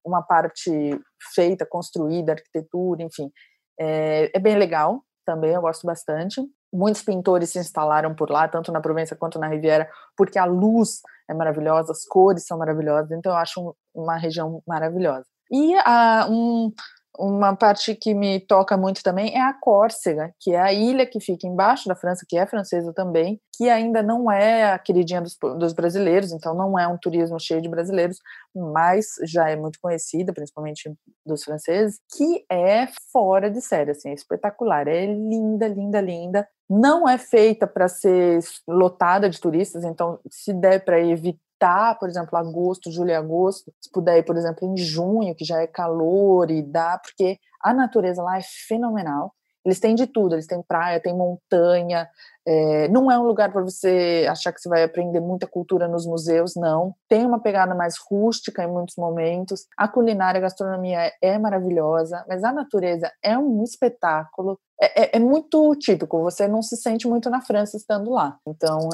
uma 0.05 0.21
parte 0.21 0.99
feita, 1.33 1.65
construída, 1.65 2.33
arquitetura, 2.33 3.03
enfim. 3.03 3.31
É, 3.79 4.31
é 4.33 4.39
bem 4.39 4.55
legal 4.57 5.03
também, 5.25 5.53
eu 5.53 5.61
gosto 5.61 5.85
bastante. 5.85 6.41
Muitos 6.73 7.01
pintores 7.01 7.49
se 7.49 7.59
instalaram 7.59 8.15
por 8.15 8.29
lá, 8.29 8.47
tanto 8.47 8.71
na 8.71 8.79
Provença 8.79 9.15
quanto 9.15 9.39
na 9.39 9.47
Riviera, 9.47 9.89
porque 10.15 10.39
a 10.39 10.45
luz 10.45 11.01
é 11.29 11.33
maravilhosa, 11.33 11.91
as 11.91 12.05
cores 12.05 12.45
são 12.45 12.57
maravilhosas, 12.57 13.11
então 13.11 13.31
eu 13.31 13.37
acho 13.37 13.75
uma 13.93 14.17
região 14.17 14.61
maravilhosa. 14.67 15.25
E 15.51 15.75
a, 15.83 16.27
um, 16.29 16.71
uma 17.19 17.55
parte 17.55 17.93
que 17.93 18.13
me 18.13 18.39
toca 18.39 18.77
muito 18.77 19.03
também 19.03 19.35
é 19.35 19.41
a 19.41 19.53
Córcega, 19.53 20.33
que 20.39 20.51
é 20.51 20.59
a 20.59 20.73
ilha 20.73 21.05
que 21.05 21.19
fica 21.19 21.45
embaixo 21.45 21.87
da 21.87 21.95
França, 21.95 22.25
que 22.27 22.37
é 22.37 22.45
francesa 22.47 22.93
também, 22.93 23.39
que 23.55 23.69
ainda 23.69 24.01
não 24.01 24.31
é 24.31 24.71
a 24.71 24.79
queridinha 24.79 25.21
dos, 25.21 25.37
dos, 25.59 25.73
brasileiros, 25.73 26.31
então 26.31 26.55
não 26.55 26.79
é 26.79 26.87
um 26.87 26.97
turismo 26.97 27.39
cheio 27.39 27.61
de 27.61 27.69
brasileiros, 27.69 28.17
mas 28.55 29.07
já 29.25 29.49
é 29.49 29.55
muito 29.55 29.77
conhecida, 29.81 30.33
principalmente 30.33 30.91
dos 31.25 31.43
franceses, 31.43 31.99
que 32.15 32.45
é 32.49 32.87
fora 33.11 33.51
de 33.51 33.61
série, 33.61 33.91
assim, 33.91 34.09
é 34.09 34.13
espetacular, 34.13 34.87
é 34.87 35.05
linda, 35.05 35.67
linda, 35.67 36.01
linda. 36.01 36.47
Não 36.69 37.07
é 37.07 37.17
feita 37.17 37.67
para 37.67 37.89
ser 37.89 38.39
lotada 38.67 39.29
de 39.29 39.39
turistas, 39.39 39.83
então 39.83 40.19
se 40.29 40.53
der 40.53 40.83
para 40.83 40.99
evitar 40.99 41.50
evitar, 41.61 41.97
por 41.99 42.09
exemplo, 42.09 42.37
agosto, 42.37 42.91
julho 42.91 43.11
e 43.11 43.15
agosto, 43.15 43.71
se 43.79 43.89
puder 43.91 44.17
ir, 44.17 44.23
por 44.23 44.35
exemplo, 44.35 44.67
em 44.67 44.77
junho, 44.77 45.35
que 45.35 45.45
já 45.45 45.61
é 45.61 45.67
calor 45.67 46.49
e 46.49 46.61
dá, 46.61 46.97
porque 46.97 47.37
a 47.61 47.73
natureza 47.73 48.23
lá 48.23 48.37
é 48.37 48.41
fenomenal. 48.67 49.33
Eles 49.63 49.79
têm 49.79 49.93
de 49.93 50.07
tudo, 50.07 50.33
eles 50.33 50.47
têm 50.47 50.63
praia, 50.63 50.99
tem 50.99 51.15
montanha. 51.15 52.09
É, 52.47 52.87
não 52.87 53.11
é 53.11 53.19
um 53.19 53.27
lugar 53.27 53.51
para 53.51 53.61
você 53.61 54.25
achar 54.27 54.51
que 54.51 54.59
você 54.59 54.67
vai 54.67 54.81
aprender 54.81 55.19
muita 55.19 55.45
cultura 55.45 55.87
nos 55.87 56.03
museus, 56.03 56.55
não. 56.55 56.95
Tem 57.07 57.23
uma 57.23 57.39
pegada 57.39 57.75
mais 57.75 57.93
rústica 58.09 58.63
em 58.63 58.67
muitos 58.67 58.95
momentos. 58.95 59.67
A 59.77 59.87
culinária, 59.87 60.39
a 60.39 60.41
gastronomia 60.41 61.11
é 61.21 61.37
maravilhosa, 61.37 62.25
mas 62.27 62.43
a 62.43 62.51
natureza 62.51 63.11
é 63.21 63.37
um 63.37 63.63
espetáculo. 63.63 64.57
É, 64.81 65.03
é, 65.03 65.17
é 65.17 65.19
muito 65.19 65.75
típico, 65.75 66.23
você 66.23 66.47
não 66.47 66.63
se 66.63 66.75
sente 66.75 67.07
muito 67.07 67.29
na 67.29 67.39
França 67.39 67.77
estando 67.77 68.09
lá. 68.09 68.39
Então, 68.47 68.89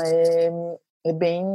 é, 1.08 1.14
bem 1.14 1.46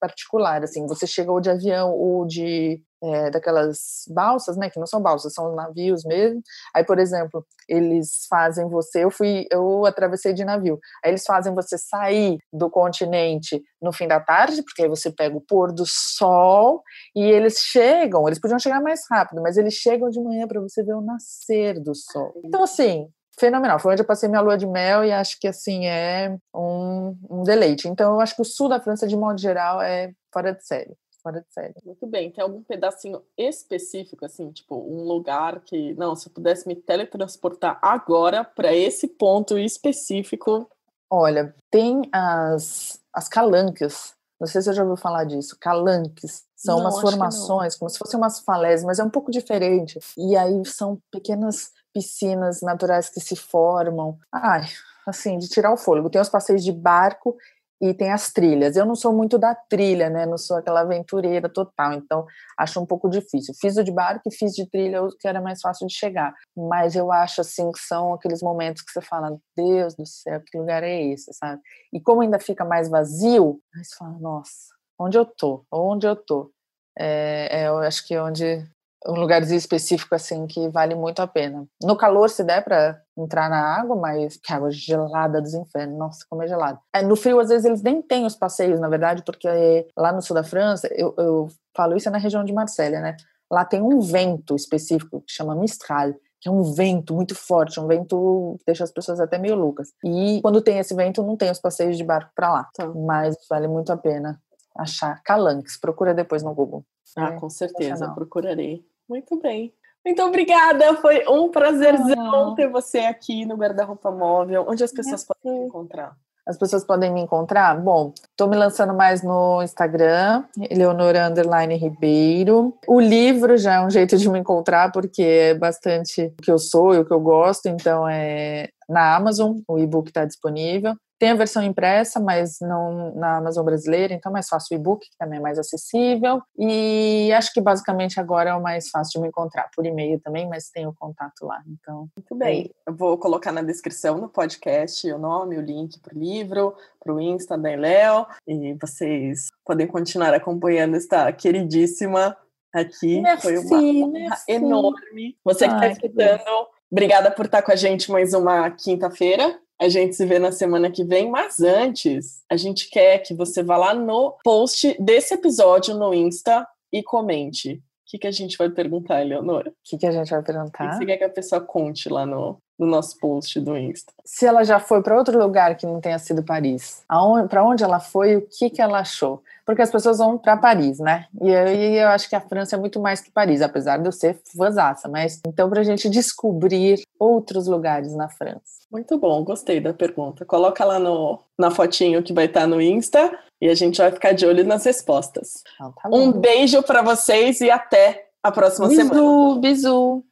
particular, 0.00 0.62
assim, 0.62 0.86
você 0.86 1.06
chega 1.06 1.32
ou 1.32 1.40
de 1.40 1.50
avião 1.50 1.92
ou 1.92 2.26
de 2.26 2.82
é, 3.02 3.30
daquelas 3.30 4.04
balsas, 4.08 4.56
né, 4.56 4.68
que 4.70 4.78
não 4.78 4.86
são 4.86 5.00
balsas, 5.00 5.32
são 5.32 5.54
navios 5.54 6.04
mesmo, 6.04 6.42
aí, 6.74 6.84
por 6.84 6.98
exemplo, 6.98 7.46
eles 7.68 8.26
fazem 8.28 8.68
você, 8.68 9.04
eu 9.04 9.10
fui, 9.10 9.46
eu 9.52 9.86
atravessei 9.86 10.32
de 10.32 10.44
navio, 10.44 10.78
aí 11.04 11.12
eles 11.12 11.24
fazem 11.24 11.54
você 11.54 11.78
sair 11.78 12.38
do 12.52 12.68
continente 12.68 13.62
no 13.80 13.92
fim 13.92 14.08
da 14.08 14.18
tarde, 14.18 14.62
porque 14.62 14.82
aí 14.82 14.88
você 14.88 15.12
pega 15.12 15.36
o 15.36 15.40
pôr 15.40 15.72
do 15.72 15.84
sol, 15.86 16.82
e 17.14 17.22
eles 17.22 17.58
chegam, 17.58 18.26
eles 18.26 18.40
podiam 18.40 18.58
chegar 18.58 18.80
mais 18.80 19.02
rápido, 19.08 19.40
mas 19.42 19.56
eles 19.56 19.74
chegam 19.74 20.08
de 20.08 20.20
manhã 20.20 20.46
para 20.48 20.60
você 20.60 20.82
ver 20.82 20.94
o 20.94 21.00
nascer 21.00 21.80
do 21.80 21.94
sol. 21.94 22.34
Então, 22.44 22.64
assim, 22.64 23.08
fenomenal. 23.38 23.78
Foi 23.78 23.92
onde 23.92 24.02
eu 24.02 24.06
passei 24.06 24.28
minha 24.28 24.40
lua 24.40 24.58
de 24.58 24.66
mel 24.66 25.04
e 25.04 25.12
acho 25.12 25.38
que 25.40 25.48
assim 25.48 25.86
é 25.86 26.36
um, 26.54 27.16
um 27.30 27.42
deleite. 27.42 27.88
Então 27.88 28.14
eu 28.14 28.20
acho 28.20 28.34
que 28.34 28.42
o 28.42 28.44
sul 28.44 28.68
da 28.68 28.80
França, 28.80 29.06
de 29.06 29.16
modo 29.16 29.40
geral, 29.40 29.80
é 29.80 30.12
fora 30.32 30.52
de 30.52 30.64
série. 30.64 30.94
Fora 31.22 31.40
de 31.40 31.52
série. 31.52 31.74
Muito 31.84 32.06
bem. 32.06 32.30
Tem 32.30 32.42
algum 32.42 32.62
pedacinho 32.62 33.22
específico, 33.36 34.24
assim, 34.24 34.50
tipo, 34.52 34.76
um 34.76 35.02
lugar 35.02 35.60
que, 35.60 35.94
não, 35.94 36.14
se 36.14 36.28
eu 36.28 36.32
pudesse 36.32 36.66
me 36.66 36.76
teletransportar 36.76 37.78
agora 37.82 38.44
para 38.44 38.74
esse 38.74 39.08
ponto 39.08 39.58
específico, 39.58 40.68
Olha, 41.10 41.54
tem 41.70 42.02
as, 42.12 43.00
as 43.12 43.28
calancas. 43.28 44.12
Não 44.38 44.46
sei 44.46 44.60
se 44.60 44.66
você 44.66 44.74
já 44.74 44.82
ouviu 44.82 44.96
falar 44.96 45.24
disso. 45.24 45.56
Calanques. 45.58 46.44
São 46.54 46.76
Não, 46.76 46.84
umas 46.84 47.00
formações, 47.00 47.76
como 47.76 47.88
se 47.88 47.98
fossem 47.98 48.18
umas 48.18 48.40
falésias, 48.40 48.84
mas 48.84 48.98
é 48.98 49.04
um 49.04 49.10
pouco 49.10 49.30
diferente. 49.30 49.98
E 50.16 50.36
aí 50.36 50.64
são 50.64 51.00
pequenas 51.10 51.72
piscinas 51.98 52.62
naturais 52.62 53.08
que 53.08 53.20
se 53.20 53.34
formam. 53.34 54.16
Ai, 54.32 54.66
assim, 55.04 55.36
de 55.36 55.48
tirar 55.48 55.72
o 55.72 55.76
fôlego. 55.76 56.08
Tem 56.08 56.20
os 56.20 56.28
passeios 56.28 56.62
de 56.62 56.70
barco 56.70 57.36
e 57.80 57.92
tem 57.92 58.12
as 58.12 58.32
trilhas. 58.32 58.76
Eu 58.76 58.86
não 58.86 58.94
sou 58.94 59.12
muito 59.12 59.36
da 59.36 59.52
trilha, 59.52 60.08
né? 60.08 60.24
Não 60.24 60.38
sou 60.38 60.56
aquela 60.56 60.82
aventureira 60.82 61.48
total, 61.48 61.92
então 61.94 62.24
acho 62.56 62.80
um 62.80 62.86
pouco 62.86 63.10
difícil. 63.10 63.52
Fiz 63.60 63.76
o 63.76 63.82
de 63.82 63.90
barco 63.90 64.28
e 64.28 64.34
fiz 64.34 64.52
de 64.52 64.64
trilha, 64.70 65.00
que 65.18 65.26
era 65.26 65.40
mais 65.40 65.60
fácil 65.60 65.88
de 65.88 65.94
chegar. 65.94 66.32
Mas 66.56 66.94
eu 66.94 67.10
acho 67.10 67.40
assim 67.40 67.70
que 67.72 67.80
são 67.80 68.14
aqueles 68.14 68.40
momentos 68.40 68.82
que 68.82 68.92
você 68.92 69.00
fala, 69.00 69.36
Deus 69.56 69.96
do 69.96 70.06
céu, 70.06 70.40
que 70.46 70.56
lugar 70.56 70.84
é 70.84 71.02
esse, 71.02 71.32
sabe? 71.32 71.60
E 71.92 72.00
como 72.00 72.22
ainda 72.22 72.38
fica 72.38 72.64
mais 72.64 72.88
vazio, 72.88 73.60
aí 73.74 73.84
você 73.84 73.96
fala, 73.96 74.18
nossa, 74.20 74.74
onde 75.00 75.18
eu 75.18 75.24
tô? 75.24 75.64
Onde 75.72 76.06
eu 76.06 76.14
tô? 76.14 76.52
É, 76.96 77.62
é, 77.62 77.68
eu 77.68 77.78
acho 77.78 78.06
que 78.06 78.14
é 78.14 78.22
onde 78.22 78.64
um 79.06 79.12
lugarzinho 79.12 79.58
específico 79.58 80.14
assim 80.14 80.46
que 80.46 80.68
vale 80.68 80.94
muito 80.94 81.20
a 81.20 81.26
pena. 81.26 81.66
No 81.82 81.96
calor, 81.96 82.28
se 82.28 82.42
der 82.42 82.62
para 82.64 83.00
entrar 83.16 83.48
na 83.48 83.78
água, 83.78 83.96
mas 83.96 84.36
que 84.36 84.52
água 84.52 84.70
gelada 84.70 85.40
dos 85.40 85.54
infernos, 85.54 85.98
nossa, 85.98 86.24
como 86.28 86.42
é 86.42 86.48
gelado. 86.48 86.78
É, 86.94 87.02
no 87.02 87.16
frio, 87.16 87.40
às 87.40 87.48
vezes, 87.48 87.64
eles 87.64 87.82
nem 87.82 88.02
têm 88.02 88.24
os 88.26 88.34
passeios, 88.34 88.80
na 88.80 88.88
verdade, 88.88 89.22
porque 89.24 89.86
lá 89.96 90.12
no 90.12 90.22
sul 90.22 90.34
da 90.34 90.44
França, 90.44 90.88
eu, 90.92 91.14
eu 91.18 91.48
falo 91.76 91.96
isso 91.96 92.08
é 92.08 92.12
na 92.12 92.18
região 92.18 92.44
de 92.44 92.52
Marselha, 92.52 93.00
né? 93.00 93.16
Lá 93.50 93.64
tem 93.64 93.80
um 93.80 94.00
vento 94.00 94.54
específico 94.54 95.20
que 95.20 95.32
chama 95.32 95.54
Mistral, 95.54 96.12
que 96.40 96.48
é 96.48 96.52
um 96.52 96.62
vento 96.62 97.14
muito 97.14 97.34
forte, 97.34 97.80
um 97.80 97.86
vento 97.86 98.56
que 98.58 98.64
deixa 98.66 98.84
as 98.84 98.92
pessoas 98.92 99.18
até 99.20 99.38
meio 99.38 99.56
loucas. 99.56 99.88
E 100.04 100.40
quando 100.42 100.60
tem 100.60 100.78
esse 100.78 100.94
vento, 100.94 101.22
não 101.22 101.36
tem 101.36 101.50
os 101.50 101.58
passeios 101.58 101.96
de 101.96 102.04
barco 102.04 102.30
para 102.34 102.52
lá, 102.52 102.68
Tá. 102.74 102.86
mas 102.88 103.36
vale 103.50 103.66
muito 103.66 103.90
a 103.90 103.96
pena 103.96 104.38
achar. 104.78 105.20
Calanques, 105.24 105.76
procura 105.78 106.14
depois 106.14 106.42
no 106.42 106.54
Google. 106.54 106.84
Ah, 107.16 107.30
É, 107.34 107.40
com 107.40 107.50
certeza, 107.50 108.08
procurarei. 108.14 108.84
Muito 109.08 109.38
bem. 109.40 109.72
Muito 110.04 110.22
obrigada, 110.22 110.94
foi 110.96 111.24
um 111.28 111.50
prazerzão 111.50 112.52
Ah. 112.52 112.54
ter 112.54 112.68
você 112.70 113.00
aqui 113.00 113.44
no 113.44 113.56
Guarda-Roupa 113.56 114.10
Móvel. 114.10 114.64
Onde 114.68 114.84
as 114.84 114.92
pessoas 114.92 115.24
podem 115.24 115.60
te 115.60 115.66
encontrar? 115.66 116.16
As 116.46 116.56
pessoas 116.56 116.82
podem 116.82 117.12
me 117.12 117.20
encontrar? 117.20 117.78
Bom, 117.78 118.14
estou 118.30 118.48
me 118.48 118.56
lançando 118.56 118.94
mais 118.94 119.22
no 119.22 119.62
Instagram, 119.62 120.44
Eleonora 120.70 121.28
Underline 121.28 121.76
Ribeiro. 121.76 122.74
O 122.86 122.98
livro 122.98 123.58
já 123.58 123.74
é 123.74 123.80
um 123.84 123.90
jeito 123.90 124.16
de 124.16 124.30
me 124.30 124.38
encontrar, 124.38 124.90
porque 124.90 125.22
é 125.22 125.54
bastante 125.54 126.22
o 126.38 126.42
que 126.42 126.50
eu 126.50 126.58
sou 126.58 126.94
e 126.94 126.98
o 127.00 127.04
que 127.04 127.12
eu 127.12 127.20
gosto, 127.20 127.66
então 127.66 128.08
é 128.08 128.70
na 128.88 129.14
Amazon, 129.14 129.58
o 129.68 129.78
e-book 129.78 130.08
está 130.08 130.24
disponível. 130.24 130.94
Tem 131.18 131.30
a 131.30 131.34
versão 131.34 131.62
impressa, 131.62 132.20
mas 132.20 132.58
não 132.60 133.14
na 133.14 133.38
Amazon 133.38 133.64
brasileira, 133.64 134.14
então 134.14 134.30
é 134.30 134.34
mais 134.34 134.48
fácil 134.48 134.76
o 134.76 134.80
e-book, 134.80 135.08
que 135.08 135.16
também 135.18 135.38
é 135.38 135.42
mais 135.42 135.58
acessível. 135.58 136.40
E 136.56 137.32
acho 137.32 137.52
que 137.52 137.60
basicamente 137.60 138.20
agora 138.20 138.50
é 138.50 138.54
o 138.54 138.62
mais 138.62 138.88
fácil 138.88 139.14
de 139.14 139.22
me 139.22 139.28
encontrar, 139.28 139.68
por 139.74 139.84
e-mail 139.84 140.20
também, 140.20 140.48
mas 140.48 140.70
tem 140.70 140.86
o 140.86 140.94
contato 140.94 141.44
lá. 141.44 141.60
Então, 141.66 142.08
Muito 142.16 142.34
bem. 142.36 142.70
Eu 142.86 142.94
vou 142.94 143.18
colocar 143.18 143.50
na 143.50 143.62
descrição 143.62 144.20
do 144.20 144.28
podcast 144.28 145.10
o 145.10 145.18
nome, 145.18 145.58
o 145.58 145.60
link 145.60 145.98
para 146.00 146.14
o 146.14 146.18
livro, 146.18 146.74
para 147.02 147.12
o 147.12 147.20
Insta 147.20 147.58
da 147.58 147.72
Eléo. 147.72 148.26
E 148.46 148.74
vocês 148.80 149.48
podem 149.64 149.86
continuar 149.86 150.32
acompanhando 150.34 150.96
esta 150.96 151.32
queridíssima 151.32 152.36
aqui. 152.72 153.22
Foi 153.40 153.58
uma 153.58 153.80
Merci, 153.80 154.02
honra 154.02 154.12
merci. 154.12 154.52
enorme. 154.52 155.36
Você 155.44 155.68
que 155.68 155.74
está 155.74 155.88
escutando, 155.88 156.68
obrigada 156.90 157.30
por 157.30 157.46
estar 157.46 157.62
com 157.62 157.72
a 157.72 157.76
gente 157.76 158.10
mais 158.10 158.34
uma 158.34 158.70
quinta-feira. 158.70 159.58
A 159.80 159.88
gente 159.88 160.16
se 160.16 160.26
vê 160.26 160.38
na 160.38 160.50
semana 160.50 160.90
que 160.90 161.04
vem, 161.04 161.30
mas 161.30 161.60
antes, 161.60 162.42
a 162.50 162.56
gente 162.56 162.90
quer 162.90 163.18
que 163.18 163.32
você 163.32 163.62
vá 163.62 163.76
lá 163.76 163.94
no 163.94 164.36
post 164.42 164.96
desse 165.00 165.34
episódio 165.34 165.94
no 165.94 166.12
Insta 166.12 166.66
e 166.92 167.02
comente. 167.02 167.80
O 168.08 168.10
que, 168.10 168.18
que 168.18 168.26
a 168.26 168.30
gente 168.30 168.56
vai 168.56 168.70
perguntar, 168.70 169.20
Eleonora? 169.20 169.68
o 169.68 169.74
que, 169.84 169.98
que 169.98 170.06
a 170.06 170.10
gente 170.10 170.30
vai 170.30 170.40
O 170.40 170.42
que 170.42 170.50
perguntar? 170.50 170.88
que 170.88 170.96
você 170.96 171.04
quer 171.04 171.18
que 171.18 171.24
a 171.24 171.28
pessoa 171.28 171.60
conte 171.60 172.08
lá 172.08 172.24
no, 172.24 172.56
no 172.78 172.86
nosso 172.86 173.18
post 173.18 173.60
do 173.60 173.76
Insta? 173.76 174.10
se 174.24 174.46
ela 174.46 174.64
já 174.64 174.80
foi 174.80 175.02
para 175.02 175.14
outro 175.14 175.38
lugar 175.38 175.76
que 175.76 175.84
não 175.84 176.00
tenha 176.00 176.18
sido 176.18 176.42
Paris, 176.42 177.04
para 177.50 177.62
onde 177.62 177.84
ela 177.84 178.00
foi, 178.00 178.36
o 178.36 178.40
que, 178.40 178.70
que 178.70 178.80
ela 178.80 179.00
achou? 179.00 179.42
Porque 179.66 179.82
as 179.82 179.90
pessoas 179.90 180.16
vão 180.16 180.38
para 180.38 180.56
Paris, 180.56 180.98
né? 180.98 181.26
E 181.42 181.50
eu, 181.50 181.66
e 181.68 181.96
eu 181.98 182.08
acho 182.08 182.30
que 182.30 182.34
a 182.34 182.40
França 182.40 182.76
é 182.76 182.78
muito 182.78 182.98
mais 182.98 183.20
que 183.20 183.30
Paris, 183.30 183.60
apesar 183.60 183.98
de 183.98 184.08
eu 184.08 184.12
ser 184.12 184.40
fãzaça. 184.56 185.06
Mas 185.06 185.42
então, 185.46 185.68
para 185.68 185.80
a 185.80 185.84
gente 185.84 186.08
descobrir 186.08 187.02
outros 187.18 187.66
lugares 187.66 188.14
na 188.14 188.30
França. 188.30 188.78
Muito 188.90 189.18
bom, 189.18 189.44
gostei 189.44 189.80
da 189.80 189.92
pergunta. 189.92 190.46
Coloca 190.46 190.82
lá 190.82 190.98
no, 190.98 191.40
na 191.58 191.70
fotinho 191.70 192.22
que 192.22 192.32
vai 192.32 192.46
estar 192.46 192.66
no 192.66 192.80
Insta 192.80 193.38
e 193.60 193.68
a 193.68 193.74
gente 193.74 193.98
vai 193.98 194.10
ficar 194.10 194.32
de 194.32 194.46
olho 194.46 194.64
nas 194.64 194.84
respostas. 194.84 195.62
Então, 195.74 195.92
tá 195.92 196.08
Um 196.12 196.32
beijo 196.32 196.82
para 196.82 197.02
vocês 197.02 197.60
e 197.60 197.70
até 197.70 198.26
a 198.42 198.50
próxima 198.50 198.88
semana. 198.88 199.10
bisu, 199.10 199.60
bisu. 199.60 200.24